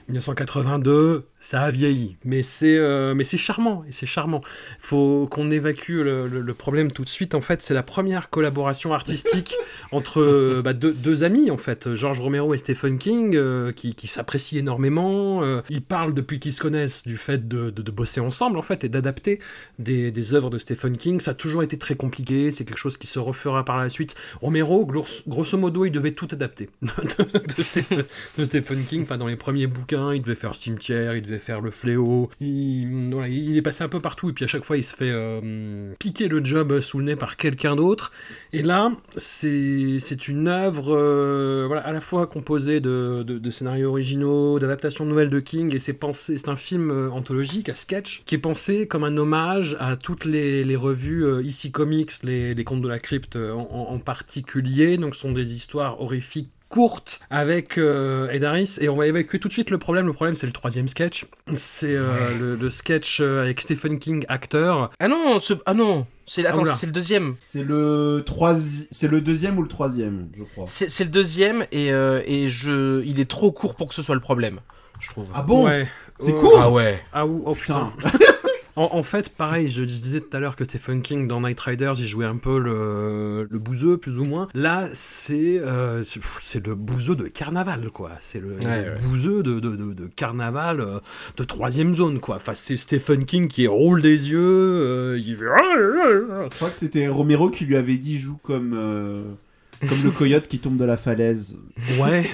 [0.09, 4.43] 1982, ça a vieilli, mais c'est euh, mais c'est charmant, et c'est charmant.
[4.79, 8.29] Faut qu'on évacue le, le- le problème tout de suite, en fait, c'est la première
[8.31, 9.57] collaboration artistique
[9.93, 13.95] entre euh, bah, deux, deux amis, en fait, George Romero et Stephen King, euh, qui,
[13.95, 17.91] qui s'apprécient énormément, euh, ils parlent depuis qu'ils se connaissent du fait de, de- de
[17.91, 19.41] bosser ensemble, en fait, et d'adapter
[19.79, 21.21] des, des œuvres de Stephen King.
[21.21, 24.15] Ça a toujours été très compliqué, c'est quelque chose qui se refera par la suite.
[24.43, 26.89] Romero, grosso modo, il devait tout adapter de,
[27.57, 28.05] de Stephen,
[28.37, 29.03] de Stephen King.
[29.05, 32.31] Enfin, dans les premiers bouquins, il devait faire Cimetière, il devait faire Le Fléau.
[32.41, 35.93] Il, est passé un peu partout, et puis à chaque fois, il se fait euh,
[35.99, 38.13] piquer le job sous le nez par quelqu'un d'autre.
[38.53, 45.31] Et là, c'est une œuvre euh, à la fois composée de, scénarios originaux, d'adaptations nouvelles
[45.31, 48.87] de King, et c'est pensé, c'est un film euh, anthologique à sketch qui est pensé
[48.87, 53.91] comme un hommage à toutes les, revues ici comics, les, contes de la crypte en-
[53.91, 54.97] en particulier.
[54.97, 59.39] Donc, ce sont des histoires horrifiques courtes avec euh, Ed Harris et on va évacuer
[59.39, 60.07] tout de suite le problème.
[60.07, 61.27] Le problème c'est le troisième sketch.
[61.53, 62.09] C'est euh,
[62.41, 64.91] le, le sketch euh, avec Stephen King acteur.
[65.01, 65.53] Ah non, ce...
[65.67, 66.75] ah non, c'est attends, oula.
[66.75, 67.35] c'est le deuxième.
[67.41, 70.65] C'est le troisi- c'est le deuxième ou le troisième, je crois.
[70.67, 74.15] C'est le deuxième et, euh, et je, il est trop court pour que ce soit
[74.15, 74.61] le problème,
[75.01, 75.29] je trouve.
[75.35, 75.87] Ah bon Ouais.
[76.23, 77.03] C'est Euh, court Ah ouais.
[77.13, 77.93] Ah ou- oh putain.
[77.99, 78.11] Putain.
[78.81, 81.93] En, en fait, pareil, je disais tout à l'heure que Stephen King dans Night Riders,
[81.99, 84.49] il jouait un peu le, le bouseux, plus ou moins.
[84.55, 88.13] Là, c'est euh, c'est- le bouseux de carnaval, quoi.
[88.21, 88.95] C'est le, le ouais.
[89.03, 90.99] bouseux de, de, de- de carnaval euh,
[91.37, 92.37] de troisième zone, quoi.
[92.37, 95.45] Enfin, c'est Stephen King qui roule des yeux, euh, il fait...
[95.45, 99.23] Je crois que c'était Romero qui lui avait dit joue comme euh,
[99.89, 101.59] comme le coyote qui tombe de la falaise.
[102.01, 102.31] Ouais.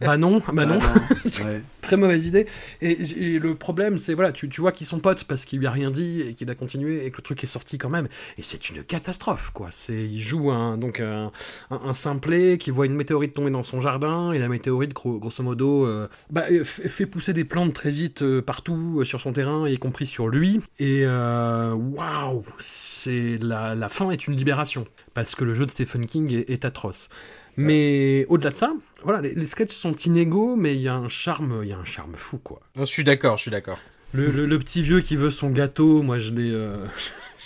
[0.00, 0.78] Bah non, bah non.
[0.80, 1.62] Ah ouais.
[1.80, 2.46] Très mauvaise idée.
[2.80, 2.96] Et,
[3.38, 5.90] le problème, c'est voilà, tu, tu vois qu'ils sont potes parce qu'il lui a rien
[5.90, 8.08] dit et qu'il a continué et que le truc est sorti quand même.
[8.38, 9.68] Et c'est une catastrophe, quoi.
[9.70, 11.32] C'est, il joue un, donc un,
[11.70, 15.18] un, un simplet qui voit une météorite tomber dans son jardin et la météorite, gros-
[15.18, 19.32] grosso modo, euh, bah, fait pousser des plantes très vite euh, partout euh, sur son
[19.32, 20.60] terrain, y compris sur lui.
[20.78, 26.06] Et waouh, c'est la, la fin est une libération parce que le jeu de Stephen
[26.06, 27.08] King est, est atroce.
[27.56, 28.72] Mais au-delà de ça,
[29.04, 31.78] voilà, les, les sketchs sont inégaux, mais il y a un charme, il y a
[31.78, 32.60] un charme fou, quoi.
[32.76, 33.78] Je suis d'accord, je suis d'accord.
[34.14, 36.50] Le, le- le petit vieux qui veut son gâteau, moi je l'ai.
[36.50, 36.84] euh,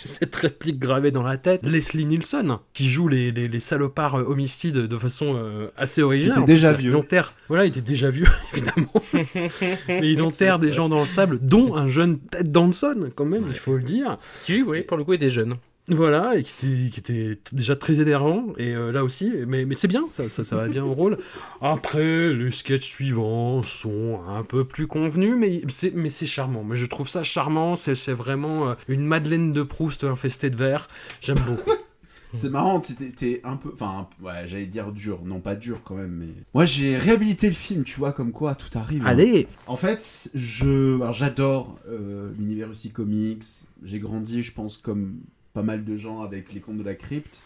[0.03, 1.65] J'ai cette réplique gravée dans la tête.
[1.65, 6.33] Leslie Nielsen, qui joue les, les, les salopards euh, homicides de façon euh, assez originale.
[6.33, 6.95] était En plus, déjà il vieux.
[6.97, 8.93] enterre- Voilà, il était déjà vieux, évidemment.
[9.89, 13.47] Mais il enterre des gens dans le sable, dont un jeune Ted Danson, quand même,
[13.49, 14.19] il faut le dire.
[14.45, 15.55] Qui, oui, pour le coup, était jeune.
[15.88, 19.76] Voilà, et qui était, qui était déjà très énervant, et euh, là aussi, mais, mais
[19.76, 21.16] c'est bien, ça, ça, ça va bien au rôle.
[21.60, 26.64] Après, les sketchs suivants sont un peu plus convenus, mais c'est, mais c'est charmant.
[26.64, 30.56] Mais je trouve ça charmant, c'est, c'est vraiment euh, une Madeleine de Proust infestée de
[30.56, 30.88] verre.
[31.20, 31.70] J'aime beaucoup.
[32.32, 33.70] C'est marrant, tu t'es- un peu.
[33.72, 35.20] Enfin, ouais, j'allais dire dur.
[35.24, 36.34] Non, pas dur quand même, mais.
[36.52, 39.02] Moi, j'ai réhabilité le film, tu vois, comme quoi tout arrive.
[39.02, 39.06] hein.
[39.10, 43.44] Allez En fait, je, j'adore euh, l'univers aussi comics.
[43.84, 45.20] J'ai grandi, je pense, comme
[45.57, 47.43] pas mal de gens avec les contes de la crypte.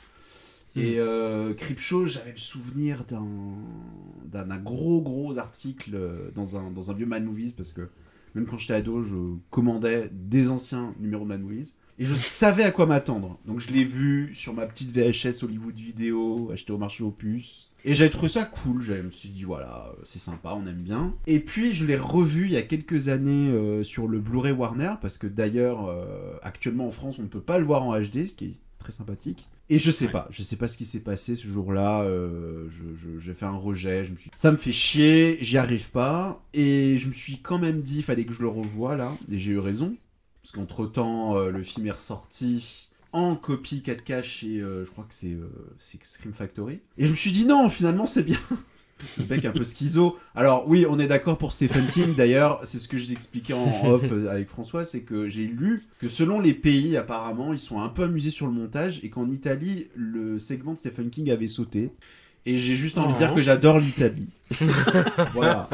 [0.75, 6.95] Et euh, Cryptshow, j'avais le souvenir d'un, gros gros article euh, dans un, dans un
[6.95, 7.89] vieux Mad Movies parce que
[8.35, 9.15] même quand j'étais ado, je
[9.51, 11.77] commandais des anciens numéros de Mad Movies.
[12.01, 13.39] Et je savais à quoi m'attendre.
[13.47, 17.70] Donc je l'ai vu sur ma petite VHS Hollywood vidéo, acheté au marché aux puces.
[17.85, 18.83] Et j'avais trouvé ça cool.
[18.83, 21.15] Je me suis dit, voilà, euh, c'est sympa, on aime bien.
[21.27, 24.95] Et puis je l'ai revu il y a quelques années euh, sur le Blu-ray Warner,
[25.01, 28.29] parce que d'ailleurs, euh, actuellement en France, on ne peut pas le voir en HD,
[28.29, 29.47] ce qui est très sympathique.
[29.73, 30.11] Et je sais Ouais.
[30.11, 32.03] pas, je sais pas ce qui s'est passé ce jour-là.
[32.03, 32.69] euh,
[33.19, 36.43] j'ai fait un rejet, je me suis, ça me fait chier, j'y arrive pas.
[36.55, 39.13] Et je me suis quand même dit, fallait que je le revoie là.
[39.31, 39.95] Et j'ai eu raison,
[40.43, 45.15] parce qu'entre temps, le film est ressorti en copie 4K chez, euh, je crois que
[45.15, 46.81] c'est euh, c'est Scream Factory.
[46.99, 48.39] Et je me suis dit non, finalement c'est bien.
[49.19, 50.19] Le mec un peu schizo.
[50.35, 52.15] Alors oui, on est d'accord pour Stephen King.
[52.15, 55.85] D'ailleurs, c'est ce que j'ai expliqué en off euh, avec François, c'est que j'ai lu
[55.99, 59.31] que selon les pays, apparemment, ils sont un peu amusés sur le montage et qu'en
[59.31, 61.91] Italie, le segment de Stephen King avait sauté.
[62.47, 63.37] Et j'ai juste envie de dire Oh.
[63.37, 64.29] que j'adore l'Italie.
[65.35, 65.69] voilà.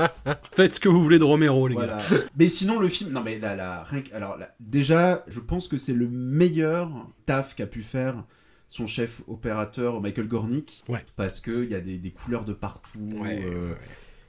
[0.52, 1.98] Faites ce que vous voulez de Romero, les gars.
[2.38, 3.10] Mais sinon, le film.
[3.12, 6.90] Non, mais là, là, rien que- Alors, là, déjà, je pense que c'est le meilleur
[7.24, 8.24] taf qu'a pu faire
[8.68, 10.82] son chef opérateur Michael Gornick.
[10.88, 11.05] Ouais.
[11.14, 12.98] Parce qu'il y a des, des couleurs de partout.
[13.16, 13.76] Ouais, euh, ouais.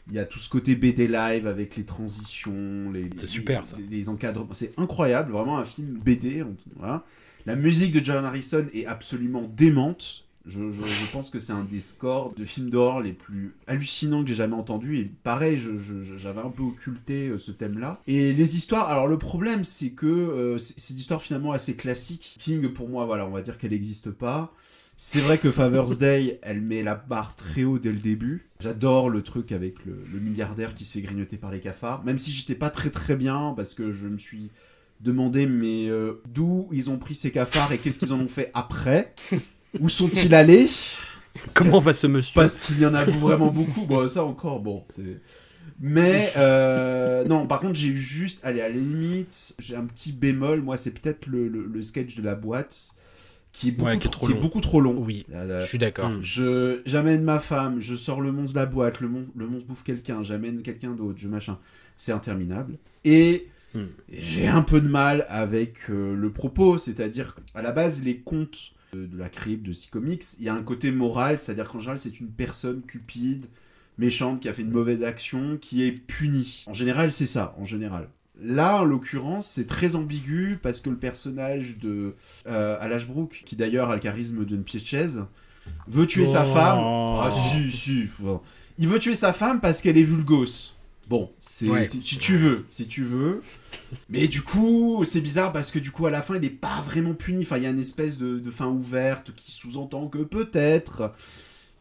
[0.09, 3.65] Il y a tout ce côté BD live avec les transitions, les, C'est les- super,
[3.65, 3.76] ça.
[3.77, 4.53] les, les encadrements.
[4.53, 6.43] C'est incroyable, vraiment un film BD.
[6.43, 7.03] on- Voilà.
[7.45, 10.26] La musique de John Harrison est absolument démente.
[10.48, 14.36] Je, pense que c'est un des scores de films d'horreur les plus hallucinants que j'ai
[14.36, 14.98] jamais entendu.
[14.98, 15.60] Et pareil,
[16.18, 18.02] j'avais un peu occulté euh, ce thème-là.
[18.07, 22.38] Et les histoires, alors le problème, c'est que euh, c'est des histoires finalement assez classiques.
[22.40, 24.53] King, pour moi, voilà, on va dire qu'elle n'existe pas.
[24.95, 28.49] C'est vrai que Father's Day, elle met la barre très haut dès le début.
[28.60, 32.03] J'adore le truc avec le, le milliardaire qui se fait grignoter par les cafards.
[32.03, 34.49] Même si j'étais pas très très bien, parce que je me suis
[35.02, 38.52] demandé, mais euh, d'où ils ont pris ces cafards et qu'est-ce qu'ils en ont fait
[38.53, 39.14] après?
[39.80, 40.68] Où sont-ils allés?
[41.56, 42.34] Comment va ce monsieur?
[42.34, 43.85] Parce qu'il y en a vraiment beaucoup.
[43.85, 45.19] Bon, ça encore, bon, c'est.
[45.80, 50.11] Mais euh, non, par contre, j'ai eu juste, allez, à la limite, j'ai un petit
[50.11, 50.61] bémol.
[50.64, 52.94] Moi, c'est peut-être le, le- le sketch de la boîte
[53.53, 54.41] qui est beaucoup, Ouais, qui est trop, trop qui est long.
[54.41, 54.95] beaucoup trop long.
[54.98, 56.10] Oui, Euh, je suis d'accord.
[56.10, 56.22] Hmm.
[56.22, 59.68] je j'amène ma femme, je sors le monstre de la boîte, le, mon- le monstre
[59.68, 61.60] bouffe quelqu'un, j'amène quelqu'un d'autre, je machin.
[61.95, 62.77] C'est interminable.
[63.06, 63.88] Et Hmm.
[64.10, 68.72] j'ai un peu de mal avec euh, le propos, c'est-à-dire à la base les contes
[68.98, 71.99] de, de la crypte, de Comics, il y a un côté moral, c'est-à-dire qu'en général
[71.99, 73.45] c'est une personne cupide,
[73.98, 76.64] méchante, qui a fait une mauvaise action, qui est punie.
[76.68, 78.10] En général c'est ça, en général.
[78.40, 82.14] Là, en l'occurrence, c'est très ambigu parce que le personnage de
[82.45, 85.26] euh, Al Ashbrook, qui d'ailleurs a le charisme d'une pied de chaise,
[85.88, 86.53] veut tuer sa Oh.
[86.53, 86.78] femme.
[86.80, 88.10] Ah si, si.
[88.19, 88.40] bon.
[88.78, 90.77] Il veut tuer sa femme parce qu'elle est vulgose.
[91.10, 91.86] Bon, c'est Ouais.
[91.86, 93.42] si, si tu veux, si tu veux.
[94.10, 96.82] Mais du coup, c'est bizarre parce que du coup, à la fin, il n'est pas
[96.82, 97.44] vraiment puni.
[97.44, 101.14] Enfin, il y a une espèce de, de fin ouverte qui sous-entend que peut-être.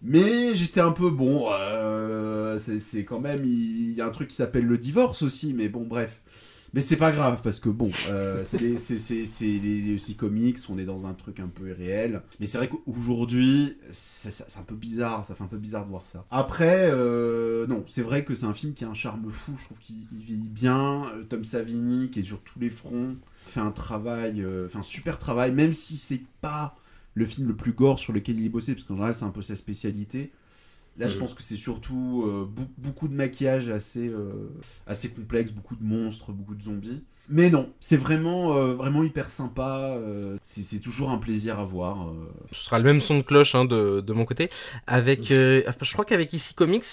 [0.03, 1.48] Mais j'étais un peu bon.
[1.51, 3.44] euh, c'est- c'est quand même.
[3.44, 5.55] Il y a un truc qui s'appelle le divorce aussi.
[5.55, 6.23] Mais bon, bref.
[6.74, 8.76] Mais c'est pas grave parce que bon, euh, c'est les,
[9.80, 12.22] les, aussi comics, on est dans un truc un peu irréel.
[12.40, 16.06] Mais c'est vrai qu'aujourd'hui, c'est, un peu bizarre, ça fait un peu bizarre de voir
[16.06, 16.24] ça.
[16.30, 19.64] Après, euh, non, c'est vrai que c'est un film qui a un charme fou, je
[19.64, 21.06] trouve qu'il il vieillit bien.
[21.14, 25.18] Euh, Tom Savini, qui est sur tous les fronts, fait un travail, fait un super
[25.18, 26.76] travail, même si c'est pas
[27.14, 29.30] le film le plus gore sur lequel il est bossé, parce qu'en général c'est un
[29.30, 30.30] peu sa spécialité.
[30.98, 31.20] Là, je Mhm.
[31.20, 32.48] pense que c'est surtout euh,
[32.78, 34.48] beaucoup de maquillage assez, euh,
[34.86, 37.05] assez complexe, beaucoup de monstres, beaucoup de zombies.
[37.28, 39.98] Mais non, c'est vraiment, euh, vraiment hyper sympa.
[40.43, 42.12] c'est toujours un plaisir à voir.
[42.52, 44.48] Ce sera le même son de cloche hein, de, de mon côté.
[44.86, 46.85] Avec, euh, je crois qu'avec ici Comics,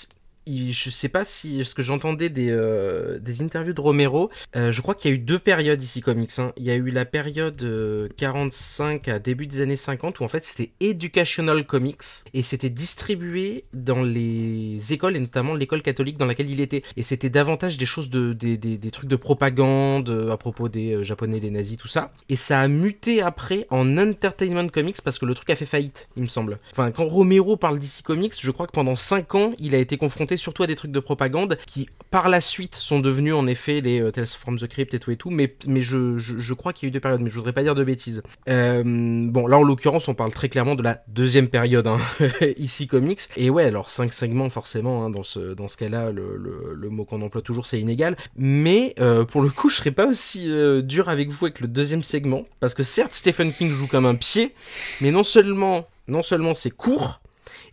[0.47, 4.81] je sais pas si, parce que j'entendais des, euh, des interviews de Romero, euh, je
[4.81, 6.31] crois qu'il y a eu deux périodes ici comics.
[6.37, 6.53] Hein.
[6.57, 10.27] Il y a eu la période euh, 45 à début des années 50 où en
[10.27, 12.03] fait c'était Educational Comics
[12.33, 16.83] et c'était distribué dans les écoles et notamment l'école catholique dans laquelle il était.
[16.97, 20.69] Et c'était davantage des choses de, des, des, des trucs de propagande euh, à propos
[20.69, 22.11] des japonais, des nazis, tout ça.
[22.29, 26.09] Et ça a muté après en Entertainment Comics parce que le truc a fait faillite,
[26.17, 26.59] il me semble.
[26.71, 29.97] Enfin, quand Romero parle d'ici comics, je crois que pendant 5 ans, il a été
[29.97, 33.81] confronté surtout à des trucs de propagande qui, par la suite, sont devenus en effet
[33.81, 35.29] les euh, Tales from the Crypt et tout et tout.
[35.29, 37.53] Mais, mais je, je, je crois qu'il y a eu deux périodes, mais je voudrais
[37.53, 38.21] pas dire de bêtises.
[38.49, 41.97] Euh, bon, là en l'occurrence, on parle très clairement de la deuxième période, hein,
[42.57, 43.19] ici comics.
[43.37, 46.89] Et ouais, alors 5 segments forcément, hein, dans ce, dans ce cas-là, le, le, le
[46.89, 48.15] mot qu'on emploie toujours, c'est inégal.
[48.35, 51.67] Mais euh, pour le coup, je serais pas aussi euh, dur avec vous avec le
[51.67, 54.53] deuxième segment, parce que certes, Stephen King joue comme un pied,
[55.01, 57.21] mais non seulement, non seulement c'est court,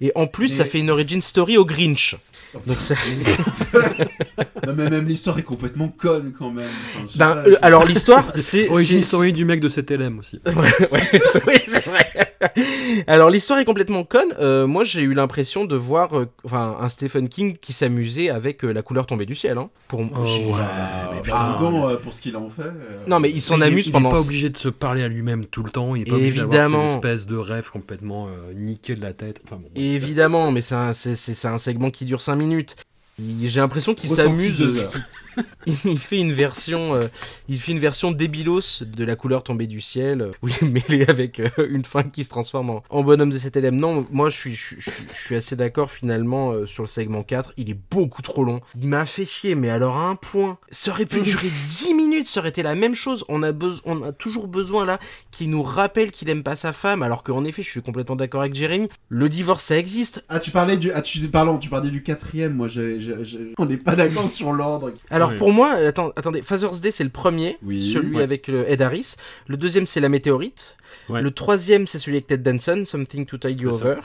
[0.01, 2.17] et en plus, Mais- ça fait une origin story au Grinch.
[2.67, 2.95] Donc ça...
[4.67, 6.67] non, mais même l'histoire est complètement conne quand même.
[6.97, 10.19] Enfin, Ben, pas, euh, c'est- alors l'histoire, c'est Origin c'est- story du mec de CTLM
[10.19, 10.41] aussi.
[10.47, 12.07] Ouais, ouais, c'est oui, c'est vrai.
[13.07, 14.35] Alors l'histoire est complètement conne.
[14.41, 18.65] Euh, moi j'ai eu l'impression de voir euh, enfin un Stephen King qui s'amusait avec
[18.65, 19.59] euh, la couleur tombée du ciel.
[19.59, 20.53] Hein, pour Oh, ouais.
[20.61, 22.63] Ah, mais bah, putain, dis donc, euh, pour ce qu'il en fait.
[22.63, 24.11] euh, Non mais il s'en Il est- amuse il est pendant.
[24.11, 25.95] pas obligé de se parler à lui-même tout le temps.
[25.95, 26.89] Il est pas obligé d'avoir Évidemment.
[26.89, 29.41] ces espèces de rêves complètement euh, niqués de la tête.
[29.45, 29.69] Enfin, bon.
[29.77, 32.77] Évidemment, mais c'est un, c'est, c'est- c'est un segment qui dure 5 minutes.
[33.19, 34.87] Il- J'ai l'impression qu'il s'amuse.
[35.85, 37.09] il fait une version, euh,
[37.49, 41.41] il fait une version débilos de la couleur tombée du ciel, euh, oui, mêlée avec
[41.41, 43.75] euh, une fin qui se transforme en, en bonhomme de cet élève.
[43.75, 47.53] Non, moi je suis, je, je- je suis assez d'accord finalement sur le segment 4.
[47.57, 48.61] Il est beaucoup trop long.
[48.81, 50.59] Il m'a fait chier, mais alors à un point.
[50.71, 53.25] Ça aurait pu durer 10 minutes, ça aurait été la même chose.
[53.29, 53.53] On a,
[53.85, 54.99] on a toujours besoin là
[55.31, 58.41] qu'il nous rappelle qu'il aime pas sa femme, alors qu'en effet, je suis complètement d'accord
[58.43, 58.89] avec Jérémy.
[59.09, 60.25] Le divorce, ça existe.
[60.29, 60.91] Ah, tu parlais du.
[60.93, 62.55] Ah, tu, pardon, tu parlais du quatrième.
[62.55, 62.99] Moi, j'ai-
[63.59, 64.93] on n'est pas d'accord sur l'ordre.
[65.11, 65.37] Alors Oui.
[65.37, 67.93] pour moi, attends, attendez, Father's Day c'est le premier, Oui.
[67.93, 68.23] celui Ouais.
[68.23, 69.15] avec le Ed Harris.
[69.47, 70.77] Le deuxième c'est la météorite.
[71.09, 71.23] Ouais.
[71.23, 73.99] Le troisième c'est celui avec Ted Danson, Something to Tide You ça.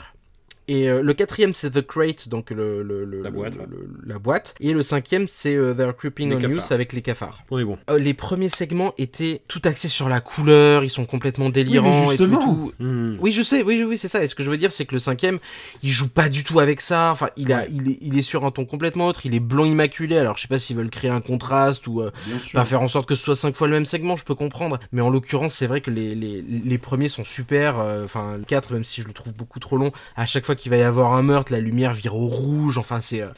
[0.68, 3.66] Et euh, le quatrième c'est The Crate, donc le, le- le- La boîte, le- ouais.
[3.70, 4.54] le- la boîte.
[4.60, 7.44] Et le cinquième c'est euh, They're Creeping Les on c'est avec les cafards.
[7.50, 7.78] On est bon.
[7.90, 12.16] Euh, les premiers segments étaient tout axés sur la couleur, ils sont complètement délirants et
[12.16, 12.42] tout, justement.
[12.42, 12.72] tout.
[12.80, 13.16] Hmm.
[13.20, 14.24] Oui, je sais, oui, oui, oui, c'est ça.
[14.24, 15.38] Et ce que je veux dire, c'est que le cinquième,
[15.84, 17.10] il joue pas du tout avec ça.
[17.12, 17.68] Enfin, il, a, Ouais.
[17.72, 19.20] il, est, il est sur un ton complètement autre.
[19.24, 20.18] Il est blanc immaculé.
[20.18, 22.10] Alors, je sais pas s'ils veulent créer un contraste ou euh,
[22.52, 24.78] pas faire en sorte que ce soit cinq fois le même segment, je peux comprendre.
[24.90, 27.78] Mais en l'occurrence, c'est vrai que les, les, les premiers sont super.
[27.78, 30.55] euh, Enfin, le 4, même si je le trouve beaucoup trop long, à chaque fois
[30.56, 32.78] qu'il va y avoir un meurtre, la lumière vire au rouge.
[32.78, 33.22] Enfin, c'est.
[33.22, 33.28] euh,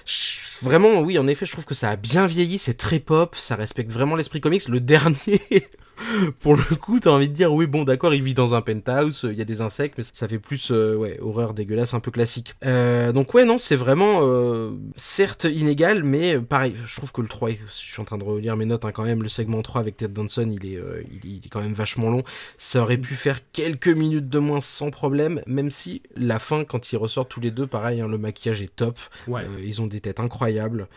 [0.63, 3.55] Vraiment, oui, en effet, je trouve que ça a bien vieilli, c'est très pop, ça
[3.57, 4.69] respecte vraiment l'esprit comics.
[4.69, 5.41] Le dernier,
[6.41, 9.27] pour le coup, t'as envie de dire, oui, bon, d'accord, il vit dans un penthouse,
[9.31, 12.11] il y a des insectes, mais ça fait plus, euh, ouais, horreur dégueulasse, un peu
[12.11, 12.55] classique.
[12.65, 17.29] Euh, donc, ouais, non, c'est vraiment, euh, certes inégal, mais pareil, je trouve que le
[17.29, 19.63] 3, est- je suis en train de relire mes notes, hein, quand même, le segment
[19.63, 20.79] 3 avec Ted Danson, il est,
[21.11, 22.23] il, est- il est quand même vachement long.
[22.59, 26.93] Ça aurait pu faire quelques minutes de moins sans problème, même si la fin, quand
[26.93, 29.43] ils ressortent tous les deux, pareil, hein, le maquillage est top, Ouais.
[29.65, 30.48] Ils ont des têtes incroyables.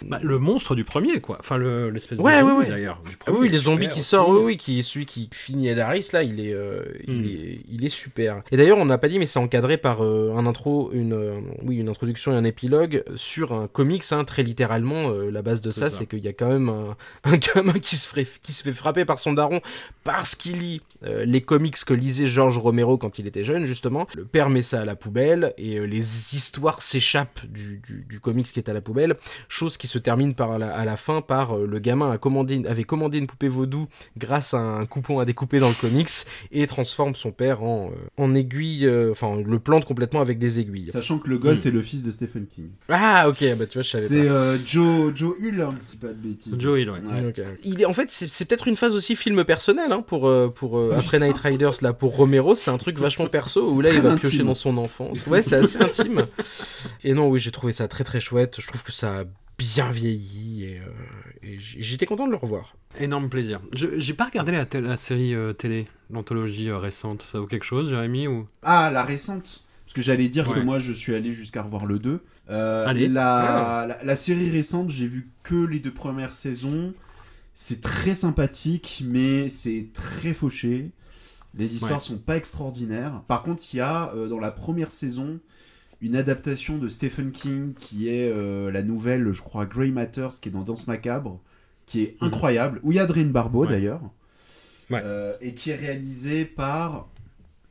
[0.06, 1.38] Bah, le monstre du premier, quoi.
[1.40, 2.70] Enfin, le- l'espèce Ouais, de ouais, zombie, ouais.
[2.70, 3.02] d'ailleurs.
[3.28, 6.24] Ah oui, les zombies qui sortent, oui, oui, qui celui qui finit Ed Harris là,
[6.24, 7.26] il est, euh, il Hmm.
[7.26, 8.42] est, il est super.
[8.52, 11.40] Et d'ailleurs, on n'a pas dit, mais c'est encadré par euh, un intro, une, euh,
[11.64, 15.10] oui, une introduction et un épilogue sur un comics, hein, très littéralement.
[15.12, 15.98] la base de ça, ça.
[16.00, 18.72] c'est qu'il y a quand même un, un gamin qui se, ferait- qui se fait
[18.72, 19.62] frapper par son daron
[20.04, 24.08] parce qu'il lit les comics que lisait George Romero quand il était jeune, justement.
[24.16, 26.00] Le père met ça à la poubelle et les
[26.36, 29.16] histoires s'échappent du, du, du comics qui est à la poubelle.
[29.50, 32.56] Chose qui se termine par la- à la fin par euh, le gamin a commandé,
[32.56, 33.88] une- avait commandé une poupée vaudou
[34.18, 36.10] grâce à un coupon à découper dans le comics
[36.52, 40.60] et transforme son père en, euh, en aiguille, euh, enfin le plante complètement avec des
[40.60, 40.90] aiguilles.
[40.92, 41.62] Sachant que le gosse Mm.
[41.62, 42.70] c'est le fils de Stephen King.
[42.90, 44.32] Ah ok, bah tu vois, je savais C'est pas.
[44.34, 46.54] euh, Joe, Joe Hill, hein, je dis pas de bêtises.
[46.60, 47.00] Joe Hill, ouais.
[47.64, 50.74] Il est, en fait, c'est c'est peut-être une phase aussi film personnel hein, pour, pour
[50.74, 51.20] Oh, après.
[51.20, 54.12] Night Riders là pour Romero, c'est un truc vachement perso où C'est là il va
[54.12, 54.30] intime.
[54.30, 55.26] piocher dans son enfance.
[55.28, 56.26] Ouais, c'est assez intime.
[57.04, 58.58] Et non, oui, j'ai trouvé ça très très chouette.
[58.60, 59.24] Je trouve que ça a
[59.58, 62.76] bien vieilli et, euh, et j'étais content de le revoir.
[63.00, 63.62] Énorme plaisir.
[63.76, 67.26] Je- J'ai pas regardé la, série euh, télé, l'anthologie euh, récente.
[67.32, 68.48] Ça vaut quelque chose, Jérémy ou...
[68.64, 69.66] Ah, la récente.
[69.86, 72.24] Parce que j'allais dire que moi je suis allé jusqu'à revoir le 2.
[72.50, 73.08] Euh, Allez.
[73.08, 73.88] La, Ah.
[73.88, 76.94] la, la série récente, j'ai vu que les deux premières saisons.
[77.54, 80.92] C'est très sympathique, mais c'est très fauché.
[81.54, 82.00] Les histoires Ouais.
[82.00, 83.22] sont pas extraordinaires.
[83.28, 85.40] Par contre, il y a euh, dans la première saison
[86.02, 90.50] une adaptation de Stephen King qui est euh, la nouvelle, je crois, Grey Matters, qui
[90.50, 91.40] est dans Danse Macabre,
[91.86, 92.28] qui est Mhm.
[92.28, 92.80] incroyable.
[92.84, 93.68] Où il y a Adrien Barbeau Ouais.
[93.70, 94.02] d'ailleurs.
[94.90, 95.02] Ouais.
[95.04, 97.08] Euh, et qui est réalisé par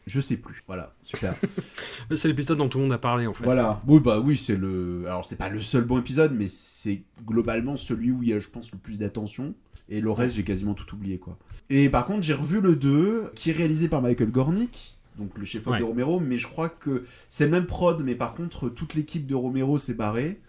[0.07, 0.65] Je sais plus.
[0.66, 1.35] Voilà, super.
[2.16, 3.44] c'est l'épisode dont tout le monde a parlé en fait.
[3.44, 3.81] Voilà.
[3.86, 5.05] Oui, bah oui, c'est le.
[5.07, 8.40] Alors, c'est pas le seul bon épisode, mais c'est globalement celui où il y a,
[8.40, 9.55] je pense, le plus d'attention.
[9.89, 11.39] Et le reste, j'ai quasiment tout oublié, quoi.
[11.69, 15.45] Et par contre, j'ai revu le 2, qui est réalisé par Michael Gornick, donc le
[15.45, 18.95] chef de Romero, mais je crois que c'est le même prod, mais par contre, toute
[18.95, 20.41] l'équipe de Romero s'est barrée.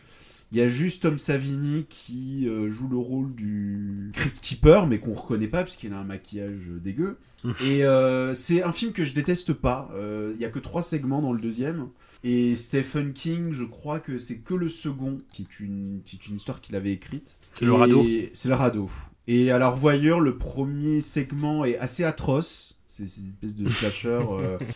[0.51, 4.99] Il y a juste Tom Savini qui euh, joue le rôle du Crypt Keeper, mais
[4.99, 7.17] qu'on reconnaît pas puisqu'il a un maquillage dégueu.
[7.63, 9.89] et euh, c'est un film que je déteste pas.
[9.95, 11.87] Euh, il y a que trois segments dans le deuxième.
[12.25, 16.27] Et Stephen King, je crois que c'est que le second qui est une, qui est
[16.27, 17.37] une histoire qu'il avait écrite.
[17.55, 18.05] C'est le radeau.
[18.33, 18.89] C'est le radeau.
[19.27, 22.80] Et à la le premier segment est assez atroce.
[23.07, 24.21] C'est une espèce de slasher.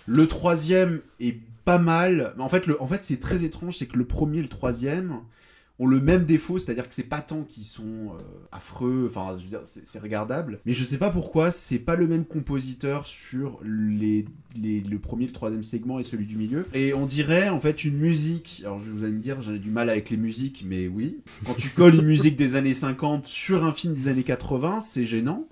[0.05, 2.33] le troisième est pas mal.
[2.39, 5.19] En fait, le, en fait c'est très étrange, c'est que le premier et le troisième,
[5.79, 8.21] ont le même défaut, c'est-à-dire que c'est pas tant qu'ils sont euh,
[8.51, 12.07] affreux, enfin, je veux dire, c'est regardable, mais je sais pas pourquoi, c'est pas le
[12.07, 14.25] même compositeur sur les,
[14.55, 16.65] le premier, le troisième segment et celui du milieu.
[16.73, 19.69] Et on dirait, en fait, une musique, alors je vous allez me dire, j'ai du
[19.69, 23.65] mal avec les musiques, mais oui, quand tu colles une musique des années 50 sur
[23.65, 25.47] un film des années 80, c'est gênant.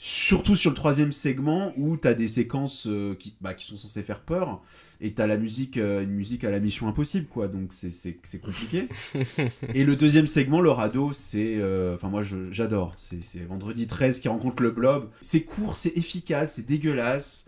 [0.00, 3.76] Surtout sur le troisième segment où tu as des séquences euh, qui, bah, qui sont
[3.76, 4.62] censées faire peur
[5.00, 7.48] et tu as la musique, euh, une musique à la mission impossible, quoi.
[7.48, 8.88] Donc c'est compliqué.
[9.74, 11.56] et le deuxième segment, le radeau, c'est.
[11.58, 12.94] Euh, enfin, moi j'adore.
[12.96, 15.10] C'est Vendredi 13 qui rencontre le blob.
[15.20, 17.46] C'est court, c'est efficace, c'est dégueulasse.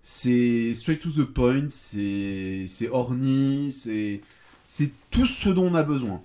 [0.00, 6.22] C'est straight to the point, c'est orni, c'est tout ce dont on a besoin.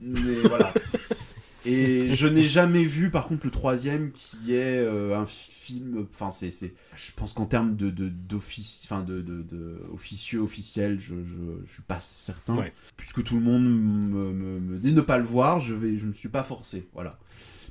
[0.00, 0.72] Mais voilà.
[1.66, 6.06] Et je n'ai jamais vu, par contre, le troisième qui est euh, un film.
[6.10, 11.70] Enfin, c'est, je pense qu'en termes de, d'office, enfin de, de, officieux, officiel, je, je,
[11.70, 12.64] suis pas certain.
[12.96, 16.06] Puisque tout le monde me, me, dit de ne pas le voir, je vais, je
[16.06, 16.88] ne suis pas forcé.
[16.94, 17.18] Voilà.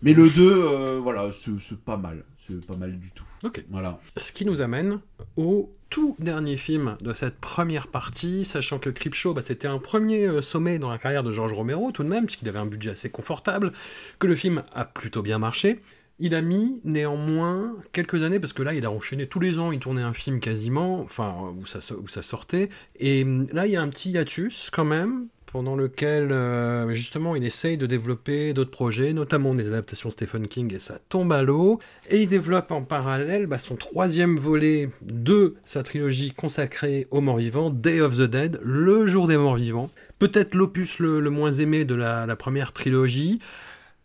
[0.01, 2.23] Mais le 2, euh, voilà, c'est pas mal.
[2.37, 3.25] C'est pas mal du tout.
[3.43, 3.63] Ok.
[3.69, 3.99] Voilà.
[4.15, 4.99] Ce qui nous amène
[5.35, 10.25] au tout dernier film de cette première partie, sachant que Creepshow, bah, c'était un premier
[10.25, 12.91] euh, sommet dans la carrière de George Romero, tout de même, puisqu'il avait un budget
[12.91, 13.73] assez confortable,
[14.19, 15.79] que le film a plutôt bien marché.
[16.19, 19.71] Il a mis néanmoins quelques années, parce que là, il a enchaîné tous les ans,
[19.71, 22.69] il tournait un film quasiment, enfin, où ça, où ça sortait.
[22.97, 27.35] Et hum, là, il y a un petit hiatus quand même, pendant lequel euh, justement
[27.35, 31.41] il essaye de développer d'autres projets, notamment des adaptations Stephen King, et ça tombe à
[31.41, 31.79] l'eau.
[32.09, 37.37] Et il développe en parallèle bah, son troisième volet de sa trilogie consacrée aux morts
[37.37, 39.89] vivants, Day of the Dead, le jour des morts vivants.
[40.19, 43.39] Peut-être l'opus le, moins aimé de la, la première trilogie.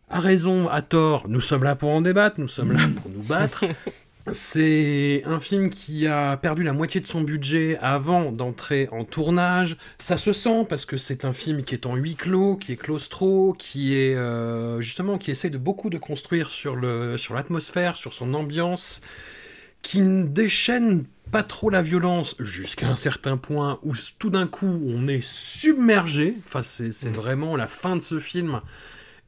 [0.09, 3.23] À raison, à tort, nous sommes là pour en débattre, nous sommes là pour nous
[3.23, 3.65] battre.
[4.33, 9.77] C'est un film qui a perdu la moitié de son budget avant d'entrer en tournage.
[9.99, 12.77] Ça se sent parce que c'est un film qui est en huis clos, qui est
[12.77, 17.99] claustro, qui est euh, justement qui essaie de beaucoup de construire sur le sur l'atmosphère,
[17.99, 19.03] sur son ambiance,
[19.83, 24.81] qui ne déchaîne pas trop la violence jusqu'à un certain point où tout d'un coup
[24.87, 26.35] on est submergé.
[26.47, 27.13] Enfin c'est mm.
[27.13, 28.63] vraiment la fin de ce film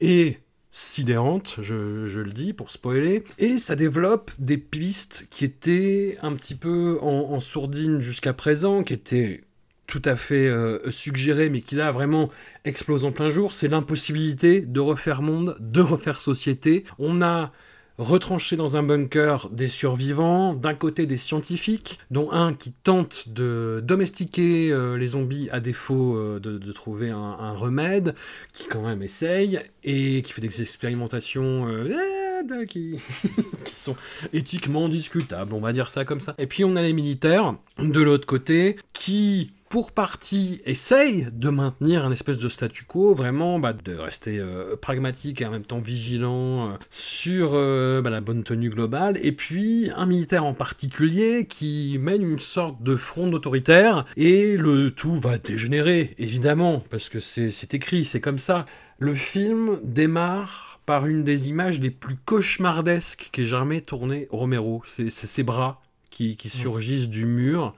[0.01, 0.39] et
[0.77, 6.55] sidérante, je, le dis pour spoiler, et ça développe des pistes qui étaient un petit
[6.55, 9.40] peu en, sourdine jusqu'à présent, qui étaient
[9.86, 12.28] tout à fait euh, suggérées, mais qui là vraiment
[12.66, 16.85] explosent en plein jour, c'est l'impossibilité de refaire monde, de refaire société.
[16.98, 17.53] On a
[17.98, 23.81] retranché dans un bunker des survivants, d'un côté des scientifiques, dont un qui tente de
[23.82, 28.15] domestiquer euh, les zombies à défaut euh, de, trouver un, remède,
[28.53, 32.99] qui quand même essaye, et qui fait des expérimentations euh, eh, qui,
[33.65, 33.97] qui, sont
[34.35, 36.35] éthiquement discutables, on va dire ça comme ça.
[36.37, 42.05] Et puis on a les militaires, de l'autre côté, qui pour partie, essaye de maintenir
[42.05, 45.81] un espèce de statu quo, vraiment bah, de rester euh, pragmatique et en même temps
[45.81, 51.47] vigilant euh, sur euh, bah, la bonne tenue globale, et puis un militaire en particulier
[51.47, 57.19] qui mène une sorte de front autoritaire, et le tout va dégénérer, évidemment, parce que
[57.19, 58.67] c'est écrit, c'est comme ça.
[58.98, 64.82] Le film démarre par une des images les plus cauchemardesques qu'ait jamais tourné Romero.
[64.86, 67.74] C'est ses bras qui, qui surgissent du mur.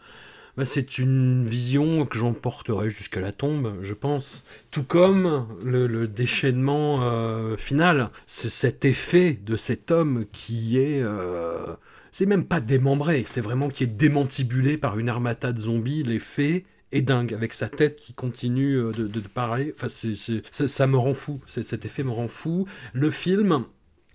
[0.59, 4.45] Bah, c'est une vision que j'emporterai jusqu'à la tombe, je pense.
[4.73, 8.11] Tout comme le, déchaînement euh, final.
[8.27, 11.01] C'est cet effet de cet homme qui est...
[11.01, 11.75] Euh,
[12.11, 16.03] c'est même pas démembré, c'est vraiment qui est démantibulé par une armata de zombies.
[16.03, 19.75] L'effet est dingue, avec sa tête qui continue euh, de, parler.
[19.75, 21.41] Enfin, ça, me rend fou.
[21.47, 22.67] Cet effet me rend fou.
[22.93, 23.65] Le film,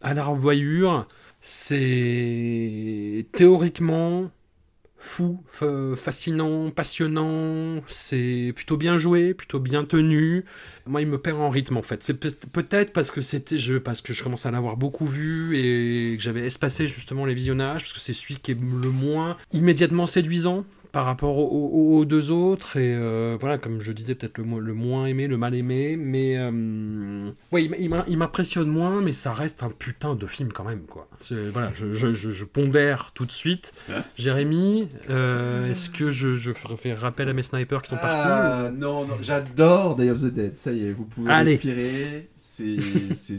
[0.01, 1.07] à la revoyure,
[1.41, 4.31] c'est théoriquement
[5.03, 5.43] fou,
[5.95, 7.81] fascinant, passionnant.
[7.87, 10.45] C'est plutôt bien joué, plutôt bien tenu.
[10.87, 12.01] Moi, il me perd en rythme en fait.
[12.03, 16.15] C'est peut-être parce que c'était je parce que je commence à l'avoir beaucoup vu et
[16.15, 20.07] que j'avais espacé justement les visionnages parce que c'est celui qui est le moins immédiatement
[20.07, 22.77] séduisant par rapport aux, deux autres.
[22.77, 25.97] Et euh, voilà, comme je disais, peut-être le, le, moins aimé, le mal aimé.
[25.97, 30.83] Mais euh, ouais, il m'impressionne moins, mais ça reste un putain de film quand même.
[30.83, 31.09] Quoi.
[31.51, 33.73] Voilà, je, je, je, pondère tout de suite.
[33.91, 38.69] Hein Jérémy, euh, est-ce que je, je fais rappel à mes snipers qui sont ah,
[38.71, 40.57] Non, non j'adore Day of the Dead.
[40.57, 42.29] Ça y est, vous pouvez respirer.
[42.35, 42.77] C'est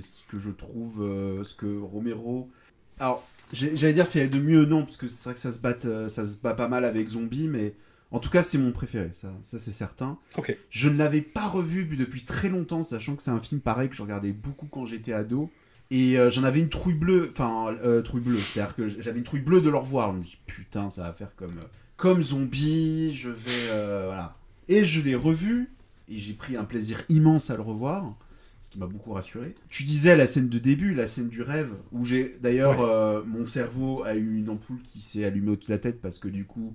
[0.00, 0.96] ce que je trouve,
[1.44, 2.50] ce que Romero.
[2.98, 5.76] Alors, J'allais dire fait de mieux, non, parce que c'est vrai que ça se, bat,
[5.84, 7.74] euh, ça se bat pas mal avec Zombie, mais
[8.10, 10.18] en tout cas, c'est mon préféré, ça, ça c'est certain.
[10.36, 10.56] Ok.
[10.70, 13.96] Je ne l'avais pas revu depuis très longtemps, sachant que c'est un film pareil que
[13.96, 15.50] je regardais beaucoup quand j'étais ado.
[15.90, 19.24] Et euh, j'en avais une trouille bleue, enfin, euh, trouille bleue, c'est-à-dire que j'avais une
[19.24, 20.12] trouille bleue de le revoir.
[20.14, 21.54] Je me suis dit, putain, ça va faire comme,
[21.96, 23.66] comme zombie, je vais.
[24.06, 24.36] voilà.
[24.66, 25.70] Et je l'ai revu,
[26.08, 28.16] et j'ai pris un plaisir immense à le revoir
[28.64, 29.54] ce qui m'a beaucoup rassuré.
[29.68, 33.44] Tu disais la scène de début, la scène du rêve, où j'ai d'ailleurs euh, mon
[33.44, 36.46] cerveau a eu une ampoule qui s'est allumée au-dessus de la tête parce que du
[36.46, 36.74] coup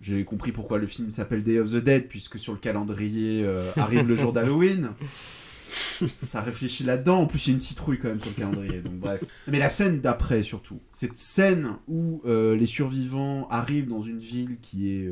[0.00, 3.70] j'ai compris pourquoi le film s'appelle Day of the Dead puisque sur le calendrier euh,
[3.76, 4.90] arrive le jour d'Halloween.
[6.18, 7.20] Ça réfléchit là-dedans.
[7.20, 8.80] En plus, il y a une citrouille quand même sur le calendrier.
[8.80, 9.22] Donc bref.
[9.46, 14.56] Mais la scène d'après surtout, cette scène où euh, les survivants arrivent dans une ville
[14.60, 15.08] qui est,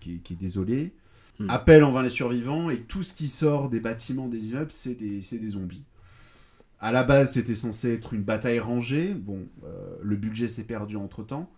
[0.00, 0.92] qui est désolée
[1.40, 1.48] Hmm.
[1.48, 4.94] Appel en vain les survivants, et tout ce qui sort des bâtiments des immeubles, c'est
[4.94, 5.86] des, des, zombies.
[6.80, 9.14] À la base, c'était censé être une bataille rangée.
[9.14, 11.50] Bon, euh, le budget s'est perdu entre temps.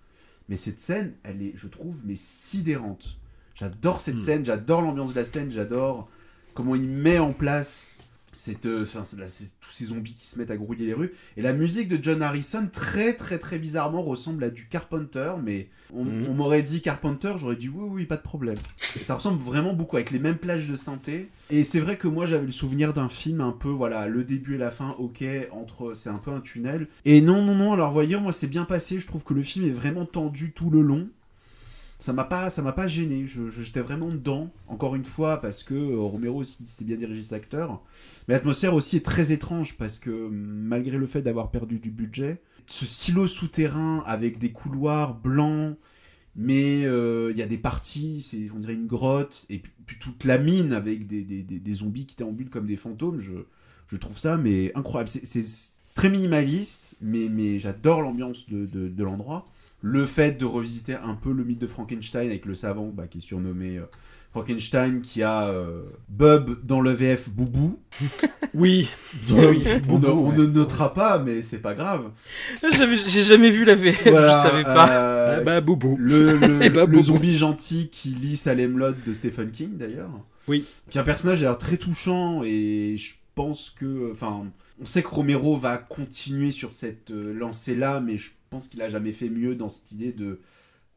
[0.49, 3.19] Mais cette scène, elle est, je trouve, mais sidérante.
[3.55, 4.19] J'adore cette hmm.
[4.19, 6.09] scène, j'adore l'ambiance de la scène, j'adore
[6.55, 10.87] comment il met en place cette, euh, tous ces zombies qui se mettent à grouiller
[10.87, 11.13] les rues.
[11.37, 15.69] Et la musique de John Harrison, très très très bizarrement, ressemble à du Carpenter, mais
[15.93, 16.35] on, mhm.
[16.35, 18.59] m'aurait dit Carpenter, j'aurais dit oui, oui, pas de problème.
[19.03, 21.29] Ça ressemble vraiment beaucoup, avec les mêmes plages de synthé.
[21.51, 24.55] Et c'est vrai que moi j'avais le souvenir d'un film un peu, voilà, le début
[24.55, 25.23] et la fin, ok,
[25.53, 26.89] entre, c'est un peu un tunnel.
[27.05, 29.67] Et non, non, non, alors voyez, moi c'est bien passé, je trouve que le film
[29.67, 31.09] est vraiment tendu tout le long
[32.03, 33.27] ça m'a pas ça m'a pas gêné.
[33.27, 37.23] Je, j'étais vraiment dedans encore une fois parce que euh, Romero aussi c'est bien dirigé
[37.23, 37.81] cet acteur
[38.27, 42.43] mais l'atmosphère aussi est très étrange parce que malgré le fait d'avoir perdu du budget
[42.67, 45.77] ce silo souterrain avec des couloirs blancs
[46.35, 50.25] mais euh, il y a des parties c'est on dirait une grotte et puis, toute
[50.25, 53.35] la mine avec des, des, des, zombies qui déambulent comme des fantômes je,
[53.89, 55.11] je trouve ça mais incroyable.
[55.11, 55.45] C'est,
[55.95, 59.45] très minimaliste mais, mais j'adore l'ambiance de, de l'endroit
[59.83, 63.19] le fait de revisiter un peu le mythe de Frankenstein avec le savant bah, qui
[63.19, 63.87] est surnommé euh,
[64.31, 67.81] Frankenstein, qui a euh, Bub dans le VF Boubou.
[68.55, 68.89] oui,
[69.29, 72.11] on, ne notera pas, mais c'est pas grave.
[73.09, 74.91] J'ai jamais vu la VF, je savais pas.
[74.91, 75.97] Euh, ah bah, Boubou.
[75.99, 80.11] Le, le, bah, le zombie gentil qui lit Salem Lot de Stephen King d'ailleurs.
[80.49, 80.65] Oui.
[80.91, 84.11] Qui est un personnage d'ailleurs très touchant et je pense que.
[84.13, 84.45] Enfin,
[84.81, 89.13] on sait que Romero va continuer sur cette lancée-là, mais je pense qu'il a jamais
[89.13, 90.41] fait mieux dans cette idée de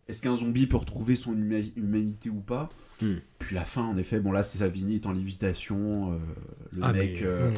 [0.07, 2.69] est-ce qu'un zombie peut retrouver son humanité ou pas?
[3.01, 3.15] Hmm.
[3.39, 6.17] Puis la fin, en effet, bon là, c'est Savini est en lévitation, euh,
[6.71, 7.21] le ah, mec.
[7.23, 7.51] Euh,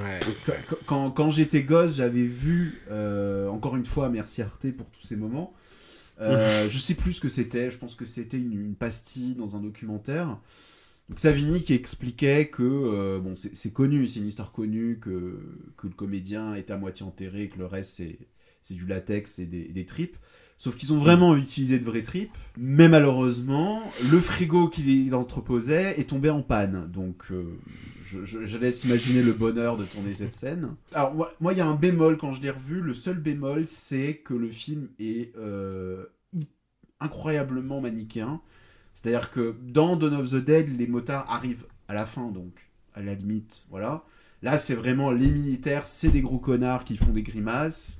[0.85, 5.15] quand, quand j'étais gosse, j'avais vu, euh, encore une fois, merci Arte pour tous ces
[5.15, 5.53] moments.
[6.19, 10.39] je sais plus ce que c'était, je pense que c'était une, pastille dans un documentaire.
[11.09, 15.39] Donc Savini qui expliquait que, bon, c'est connu, c'est une histoire connue, que,
[15.75, 18.17] que le comédien est à moitié enterré, que le reste c'est
[18.67, 20.17] c'est du latex et des, tripes.
[20.57, 22.35] Sauf qu'ils ont vraiment utilisé de vraies tripes.
[22.57, 23.81] Mais malheureusement,
[24.11, 26.89] le frigo qu'il entreposait est tombé en panne.
[26.91, 27.57] Donc, euh,
[28.03, 30.75] je, laisse imaginer le bonheur de tourner cette scène.
[30.93, 32.81] Alors, moi, il y a un bémol quand je l'ai revu.
[32.81, 36.05] Le seul bémol, c'est que le film est euh,
[36.99, 38.41] incroyablement manichéen.
[38.93, 43.01] C'est-à-dire que dans Dawn of the Dead, les motards arrivent à la fin, donc à
[43.01, 44.03] la limite, voilà.
[44.41, 47.99] Là, c'est vraiment les militaires, c'est des gros connards qui font des grimaces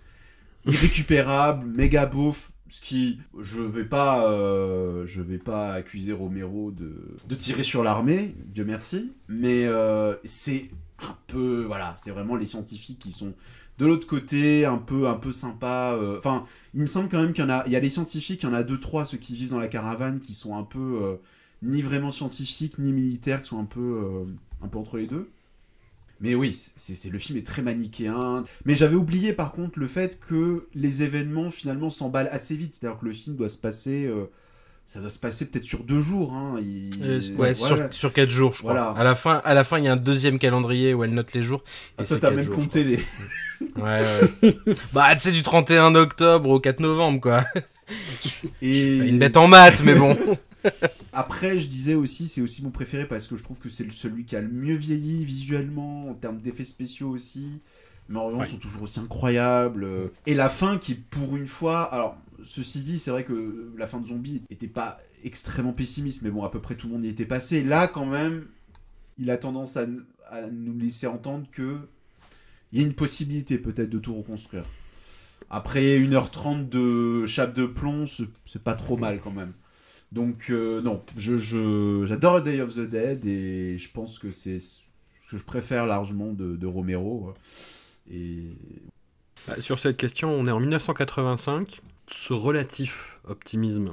[0.66, 7.16] irrécupérable, méga beauf, ce qui je vais pas euh, je vais pas accuser Romero de,
[7.28, 10.70] de tirer sur l'armée Dieu merci mais euh, c'est
[11.02, 13.34] un peu voilà c'est vraiment les scientifiques qui sont
[13.78, 17.34] de l'autre côté un peu un peu sympa euh, enfin il me semble quand même
[17.34, 19.60] qu'il y a les scientifiques il y en a deux trois ceux qui vivent dans
[19.60, 21.20] la caravane qui sont un peu
[21.62, 24.26] ni vraiment scientifiques ni militaires qui sont un peu
[24.62, 25.30] un peu entre les deux
[26.20, 28.44] mais oui, c'est le film est très manichéen.
[28.66, 32.76] Mais j'avais oublié par contre le fait que les événements finalement s'emballent assez vite.
[32.76, 34.06] C'est-à-dire que le film doit se passer.
[34.06, 34.26] Euh,
[34.86, 36.34] ça doit se passer peut-être sur deux jours.
[36.34, 36.56] Hein.
[37.02, 38.72] Euh, ouais, Sur, sur, quatre jours, je crois.
[38.72, 38.90] Voilà.
[38.92, 41.34] À la fin, à la fin, il y a un deuxième calendrier où elle note
[41.34, 41.62] les jours.
[42.00, 42.96] Et ah, toi, t'as même compté les.
[43.76, 44.04] ouais,
[44.42, 44.56] ouais.
[44.94, 47.44] bah, tu sais, du 31 octobre au 4 novembre, quoi.
[48.62, 48.98] Et...
[48.98, 50.18] Une bête en maths, mais bon.
[51.14, 54.26] Après, je disais aussi, c'est aussi mon préféré parce que je trouve que c'est celui
[54.26, 57.62] qui a le mieux vieilli visuellement, en termes d'effets spéciaux aussi.
[58.10, 60.12] Mais en sont toujours aussi incroyables.
[60.26, 64.00] Et la fin qui, pour une fois, alors ceci dit, c'est vrai que la fin
[64.00, 67.10] de Zombie n'était pas extrêmement pessimiste, mais bon, à peu près tout le monde y
[67.10, 67.64] était passé.
[67.64, 68.46] Là, quand même,
[69.18, 69.86] il a tendance à,
[70.30, 71.80] à nous laisser entendre que
[72.72, 74.66] il y a une possibilité peut-être de tout reconstruire.
[75.50, 78.06] Après 1h30 de chape de plomb,
[78.46, 79.54] c'est pas trop mal quand même.
[80.12, 84.82] Donc euh, non, je, j'adore Day of the Dead et je pense que c'est ce
[85.30, 87.34] que je préfère largement de, Romero.
[88.12, 88.56] Et...
[89.48, 91.82] Bah, sur cette question, on est en 1985.
[92.10, 93.92] Ce relatif optimisme,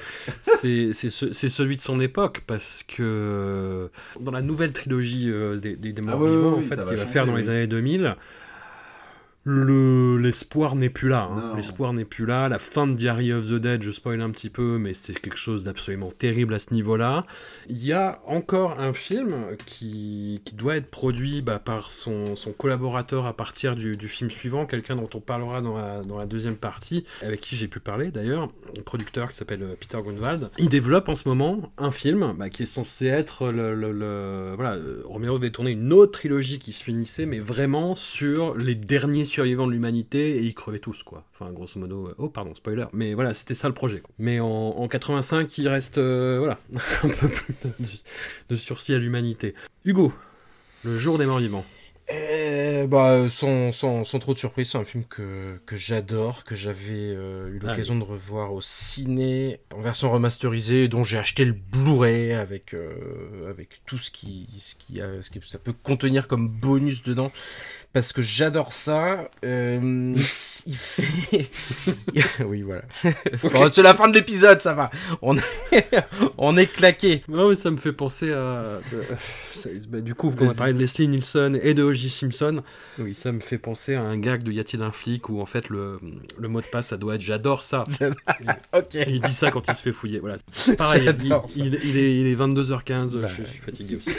[0.42, 6.22] c'est, celui de son époque parce que dans la nouvelle trilogie euh, des, des, morts
[6.22, 8.16] ah vivants, en fait, qu'il va faire dans les années 2000,
[9.44, 11.30] le l'espoir n'est plus là.
[11.30, 11.54] Hein.
[11.56, 12.48] L'espoir n'est plus là.
[12.48, 15.38] La fin de Diary of the Dead, je spoil un petit peu, mais c'est quelque
[15.38, 17.22] chose d'absolument terrible à ce niveau-là.
[17.68, 19.34] Il y a encore un film
[19.64, 24.28] qui, qui doit être produit bah, par son, son, collaborateur à partir du, du film
[24.28, 27.80] suivant, quelqu'un dont on parlera dans la, dans la deuxième partie, avec qui j'ai pu
[27.80, 30.50] parler d'ailleurs, un producteur qui s'appelle euh, Peter Grunwald.
[30.58, 34.74] Il développe en ce moment un film bah, qui est censé être le, le, voilà,
[34.74, 39.24] euh, Romero devait tourner une autre trilogie qui se finissait, mais vraiment sur les derniers
[39.30, 41.24] survivants de l'humanité et ils crevaient tous, quoi.
[41.34, 44.02] Enfin, grosso modo, euh, oh, pardon, spoiler, mais voilà, c'était ça le projet.
[44.18, 46.58] Mais en, 85, il reste, euh, voilà,
[47.04, 47.54] un peu plus
[48.48, 49.54] de, sursis à l'humanité.
[49.84, 50.12] Hugo,
[50.84, 51.64] le jour des morts vivants.
[52.12, 56.56] Euh, bah, sans, sans, sans, trop de surprise, c'est un film que, que j'adore, que
[56.56, 62.32] j'avais eu l'occasion de revoir au ciné en version remasterisée, dont j'ai acheté le Blu-ray
[62.32, 62.74] avec,
[63.48, 67.30] avec tout ce qui, ce, qui a, ce que ça peut contenir comme bonus dedans
[67.92, 69.30] parce que j'adore ça.
[69.44, 70.14] Euh,
[70.66, 71.50] il fait.
[72.44, 72.82] oui, voilà.
[73.72, 74.90] C'est la fin de l'épisode, ça va.
[75.22, 75.42] On est,
[76.38, 77.22] on est claqué.
[77.28, 78.78] Ouais, ça me fait penser à.
[79.88, 82.10] Bah, du coup, quand on a parlé de Leslie Nielsen et de O.J.
[82.10, 82.62] Simpson,
[82.98, 85.46] oui, ça me fait penser à un gag de Y a-t-il un flic où en
[85.46, 85.98] fait le,
[86.38, 87.84] le mot de passe, ça doit être j'adore ça.
[88.72, 88.94] ok.
[88.94, 90.20] Et il dit ça quand il se fait fouiller.
[90.20, 90.36] Voilà.
[90.78, 91.10] Pareil,
[91.56, 94.10] il, il, est, il est 22h15, bah, je suis fatigué aussi.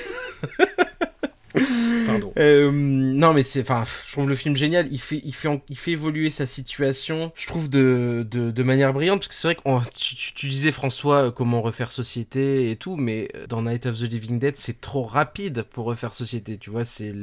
[2.07, 2.33] Pardon.
[2.37, 4.87] Euh, non, mais c'est, enfin, je trouve le film génial.
[4.91, 7.31] Il fait, il fait, il fait évoluer sa situation.
[7.35, 10.71] Je trouve de, de, de manière brillante parce que c'est vrai que tu, tu, disais
[10.71, 14.55] François euh, comment refaire société et tout, mais euh, dans Night of the Living Dead,
[14.57, 16.57] c'est trop rapide pour refaire société.
[16.57, 17.13] Tu vois, c'est,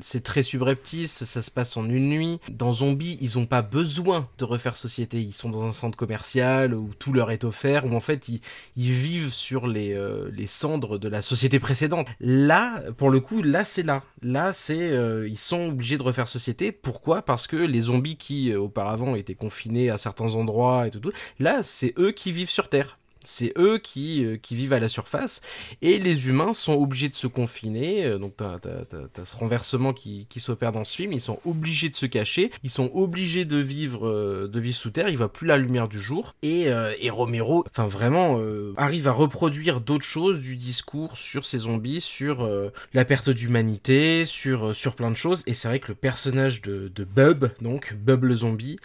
[0.00, 1.24] c'est très subreptice.
[1.24, 2.40] Ça se passe en une nuit.
[2.50, 5.20] Dans Zombie, ils ont pas besoin de refaire société.
[5.20, 8.40] Ils sont dans un centre commercial où tout leur est offert, où en fait ils,
[8.76, 9.98] ils vivent sur les,
[10.32, 12.06] les cendres de la société précédente.
[12.20, 14.02] Là, pour le coup, là c'est là.
[14.22, 16.72] Là, c'est euh, ils sont obligés de refaire société.
[16.72, 17.22] Pourquoi?
[17.22, 21.12] Parce que les zombies qui euh, auparavant étaient confinés à certains endroits et tout, tout
[21.38, 24.88] là, c'est eux qui vivent sur Terre c'est eux qui, euh, qui vivent à la
[24.88, 25.40] surface,
[25.82, 30.26] et les humains sont obligés de se confiner, euh, donc t'as as, ce renversement qui,
[30.28, 33.56] qui s'opère dans ce film, ils sont obligés de se cacher, ils sont obligés de
[33.56, 36.66] vivre, euh, de vivre sous terre, il voient plus la lumière du jour, et,
[37.00, 38.40] et Romero, enfin vraiment,
[38.76, 42.48] arrive à reproduire d'autres choses du discours sur ces zombies, sur
[42.92, 46.90] la perte d'humanité, sur, sur plein de choses, et c'est vrai que le personnage de,
[46.94, 48.78] de Bub, donc Bub le zombie,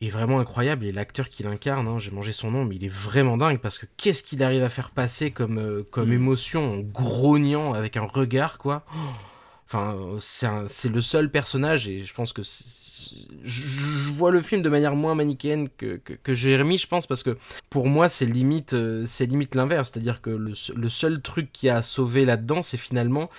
[0.00, 2.92] est vraiment incroyable et l'acteur qui l'incarne, hein, j'ai mangé son nom, mais il est
[2.92, 6.14] vraiment dingue parce que qu'est-ce qu'il arrive à faire passer comme, euh, comme mm.
[6.14, 8.84] émotion en grognant avec un regard, quoi.
[9.66, 12.42] Enfin, c'est le seul personnage et je pense que
[13.42, 17.22] je, vois le film de manière moins manichéenne que, que, que Jérémy, je pense, parce
[17.22, 17.36] que
[17.70, 19.90] pour moi, c'est limite, euh, c'est limite l'inverse.
[19.92, 23.30] C'est-à-dire que le, le, seul truc qui a sauvé là-dedans, c'est finalement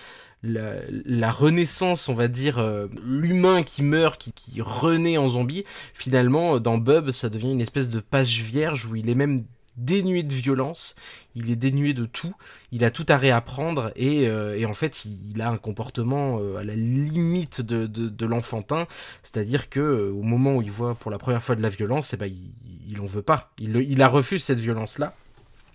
[0.45, 5.63] la, renaissance, on va dire, euh, l'humain qui meurt, qui, renaît en zombie,
[5.93, 9.43] finalement, dans Bub, ça devient une espèce de page vierge où il est même
[9.77, 10.95] dénué de violence,
[11.35, 12.33] il est dénué de tout,
[12.71, 16.63] il a tout à réapprendre et, euh, en fait il, a un comportement euh, à
[16.63, 18.87] la limite de, l'enfantin,
[19.21, 22.17] c'est-à-dire que au moment où il voit pour la première fois de la violence, eh
[22.17, 22.53] ben, il,
[22.87, 25.13] il en veut pas, il, il a refusé cette violence-là.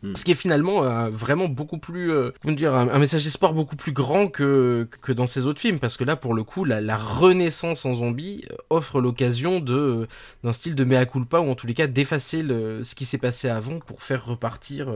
[0.02, 0.14] Hmm.
[0.16, 3.76] Ce qui est finalement euh, vraiment beaucoup plus, euh, comment dire, un, message d'espoir beaucoup
[3.76, 6.96] plus grand que, que dans ces autres films, parce que là, pour le coup, la,
[6.96, 10.08] renaissance en zombie euh, offre l'occasion de
[10.42, 13.48] d'un style de mea culpa, ou en tous les cas d'effacer ce qui s'est passé
[13.48, 14.92] avant pour faire repartir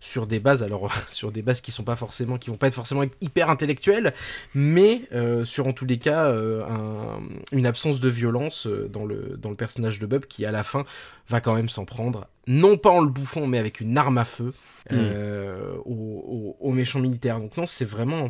[0.00, 2.74] sur des bases, alors sur des bases qui sont pas forcément, qui vont pas être
[2.74, 4.14] forcément hyper intellectuelles,
[4.54, 5.02] mais
[5.44, 7.20] sur en tous les cas un,
[7.52, 10.84] une absence de violence dans le dans le personnage de Bob qui à la fin
[11.28, 14.24] va quand même s'en prendre, non pas en le bouffant, mais avec une arme à
[14.24, 14.54] feu,
[14.90, 14.94] hmm.
[14.94, 17.38] euh, aux, méchants militaires.
[17.38, 18.28] Donc non, c'est vraiment...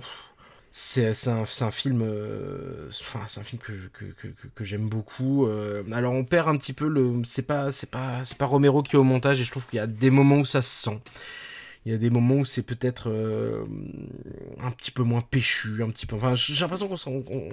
[0.70, 5.46] c'est un, un, film euh, enfin c'est un film que, que, que, que j'aime beaucoup
[5.46, 8.82] euh, alors on perd un petit peu le c'est pas c'est pas c'est pas Romero
[8.82, 10.82] qui est au montage et je trouve qu'il y a des moments où ça se
[10.84, 11.00] sent
[11.88, 13.64] il y a des moments où c'est peut-être euh,
[14.62, 16.16] un petit peu moins péchu, un petit peu.
[16.16, 16.86] Enfin, j'ai l'impression
[17.22, 17.48] qu'on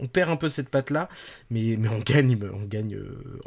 [0.00, 1.10] on, perd un peu cette patte là,
[1.50, 3.38] mais, on gagne, on gagne euh,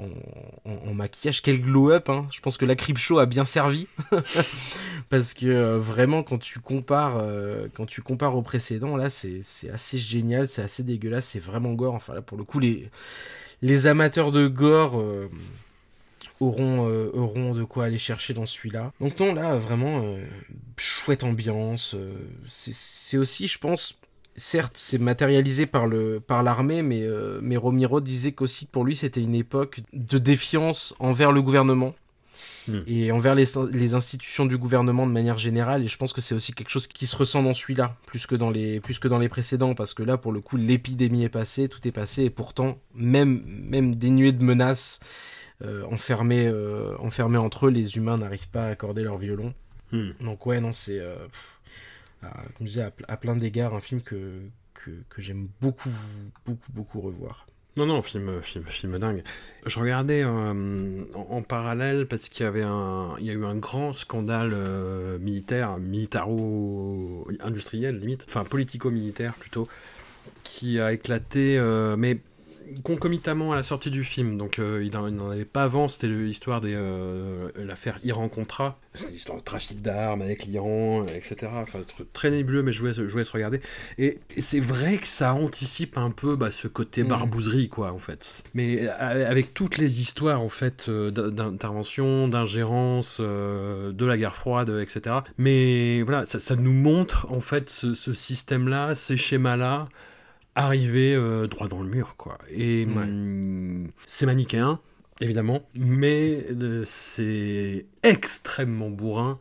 [0.68, 1.42] en, maquillage.
[1.42, 2.28] Quel glow up hein.
[2.32, 3.88] Je pense que la Crip Show a bien servi
[5.10, 7.26] parce que euh, vraiment quand tu compares,
[7.74, 9.42] quand tu compares au précédent, là c'est
[9.74, 11.96] assez génial, c'est assez dégueulasse, c'est vraiment gore.
[11.96, 15.04] Enfin là pour le coup les amateurs de gore
[16.40, 18.92] auront, euh, auront de quoi aller chercher dans celui-là.
[19.00, 20.24] Donc non, là, vraiment, euh,
[20.78, 21.96] chouette ambiance.
[21.96, 22.14] Euh,
[22.48, 24.00] c'est aussi, je pense,
[24.36, 27.06] certes, c'est matérialisé par le par l'armée, mais,
[27.42, 31.94] mais Romero disait qu'aussi pour lui, c'était une époque de défiance envers le gouvernement.
[32.68, 32.82] Hmm.
[32.88, 36.36] Et envers les, les, institutions du gouvernement de manière générale, et je pense que c'est
[36.36, 39.18] aussi quelque chose qui se ressent dans celui-là, plus que dans les plus que dans
[39.18, 42.30] les précédents, parce que là, pour le coup, l'épidémie est passée, tout est passé, et
[42.30, 45.00] pourtant, même même dénué de menaces,
[45.62, 49.54] enfermés, euh, enfermés entre eux, les humains n'arrivent pas à accorder leur violon.
[49.92, 50.12] Hmm.
[50.22, 51.18] Donc ouais, non, c'est, euh,
[52.22, 52.32] comme
[52.62, 55.92] je disais, à, plein d'égards, un film que, que, que j'aime beaucoup,
[56.46, 57.46] beaucoup, beaucoup revoir.
[57.78, 59.24] Non, non, film, film, film dingue.
[59.66, 60.56] Je regardais en,
[61.14, 64.56] en, parallèle parce qu'il y avait un, il y a eu un grand scandale
[65.20, 69.70] militaire, militaro-industriel limite, enfin politico-militaire plutôt,
[70.44, 71.58] qui a éclaté,
[71.98, 72.20] mais
[72.84, 76.62] concomitamment à la sortie du film, donc euh, il n'en avait pas avant, c'était l'histoire
[76.62, 78.80] de euh, l'affaire Iran-Contra,
[79.10, 81.48] l'histoire de trafic d'armes avec l'Iran, etc.
[81.56, 81.80] Enfin,
[82.14, 83.62] très nébuleux, mais je voulais, je se regarder.
[83.98, 87.08] Et, c'est vrai que ça anticipe un peu bah, ce côté mm.
[87.08, 88.44] barbouzerie, quoi, en fait.
[88.54, 95.18] Mais euh, avec toutes les histoires, en fait, d'intervention, d'ingérence, de la guerre froide, etc.
[95.38, 99.88] Mais voilà, ça, nous montre, en fait, ce système-là, ces schémas-là,
[100.56, 102.38] arriver euh, droit dans le mur, quoi.
[102.52, 104.80] Et hum, c'est manichéen,
[105.22, 109.40] évidemment, mais euh, c'est extrêmement bourrin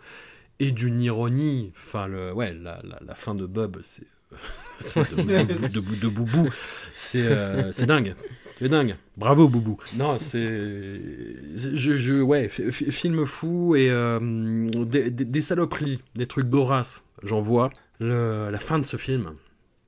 [0.61, 1.73] et d'une ironie.
[1.77, 4.07] Enfin, le, ouais, la, la, fin de Bob, c'est.
[4.97, 6.49] de, bout de, Boubou,
[7.15, 8.15] euh, c'est dingue.
[8.57, 8.97] C'est dingue.
[9.17, 9.79] Bravo, Boubou.
[9.95, 10.47] Non, c'est.
[11.55, 13.89] Je, je, ouais, film fou et
[14.21, 17.71] des, des, saloperies, des trucs d'Horace, j'en vois.
[18.01, 19.33] Le, la fin de ce film,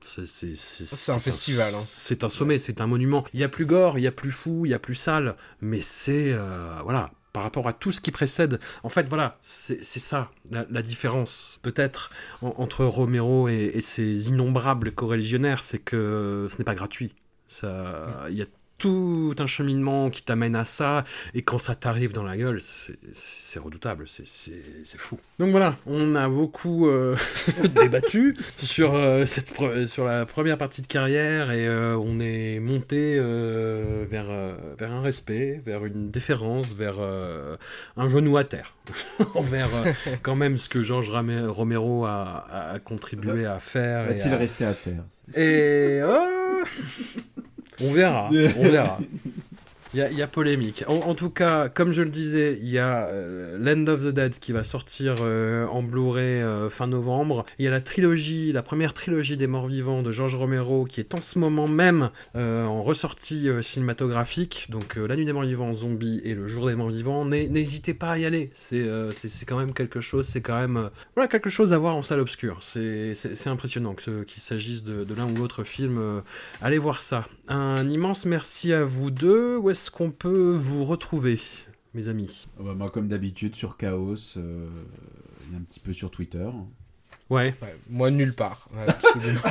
[0.03, 1.75] c'est un festival.
[1.75, 1.83] Hein.
[1.87, 3.23] C'est un sommet, c'est un monument.
[3.33, 5.35] Il y a plus gore, il y a plus fou, il y a plus sale,
[5.61, 8.59] mais c'est euh, voilà par rapport à tout ce qui précède.
[8.83, 12.11] En fait, voilà, c'est ça la, différence peut-être
[12.41, 17.15] entre Romero et, et, ses innombrables co-religionnaires, c'est que ce n'est pas gratuit.
[17.47, 18.45] Ça, il y a
[18.81, 21.03] tout un cheminement qui t'amène à ça,
[21.35, 22.59] et quand ça t'arrive dans la gueule,
[23.13, 25.19] c'est redoutable, c'est fou.
[25.37, 27.15] Donc voilà, on a beaucoup euh,
[27.79, 29.53] débattu sur, euh, cette,
[29.85, 34.29] sur la première partie de carrière, et euh, on est monté vers,
[34.79, 36.99] vers un respect, vers une déférence, vers
[37.97, 38.73] un genou à terre,
[39.35, 39.69] envers
[40.23, 44.07] quand même ce que Georges Romero a, a, contribué à faire.
[44.07, 45.03] Va-t-il rester à terre?
[45.35, 46.01] Et...
[47.83, 48.97] On verra, on verra.
[49.93, 50.85] Il y, a polémique.
[50.87, 54.39] En, tout cas, comme je le disais, il y a euh, Land of the Dead
[54.39, 57.45] qui va sortir euh, en Blu-ray euh, fin novembre.
[57.59, 61.01] Il y a la trilogie, la première trilogie des morts vivants de George Romero qui
[61.01, 64.67] est en ce moment même en ressortie cinématographique.
[64.69, 67.25] Donc La nuit des morts vivants, Zombie et Le jour des morts vivants.
[67.25, 68.49] N'hésitez pas à y aller.
[68.53, 68.85] C'est
[69.45, 72.59] quand même quelque chose, c'est quand même voilà, quelque chose à voir en salle obscure.
[72.61, 76.21] C'est impressionnant qu'il s'agisse de, l'un ou l'autre film.
[76.61, 77.27] allez voir ça.
[77.49, 79.57] Un immense merci à vous deux.
[79.81, 81.39] Est-ce qu'on peut vous retrouver,
[81.95, 82.47] mes amis?
[82.59, 84.67] Ah bah, Moi, comme d'habitude, sur Chaos, euh,
[85.55, 86.47] un petit peu sur Twitter.
[87.31, 87.55] Ouais.
[87.89, 88.69] Moi, nulle part.
[88.87, 89.41] Absolument,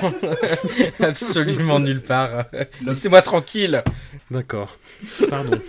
[1.01, 2.45] Absolument nulle part.
[2.87, 3.83] Laissez-moi tranquille.
[4.31, 4.79] D'accord.
[5.29, 5.61] Pardon.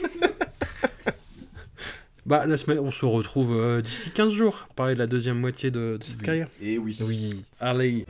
[2.28, 4.68] bah, la semaine, on se retrouve euh, d'ici 15 jours.
[4.76, 6.50] Parler de la deuxième moitié de, cette carrière.
[6.62, 7.00] Et eh oui.
[7.02, 7.44] Oui.
[7.60, 8.06] Allez.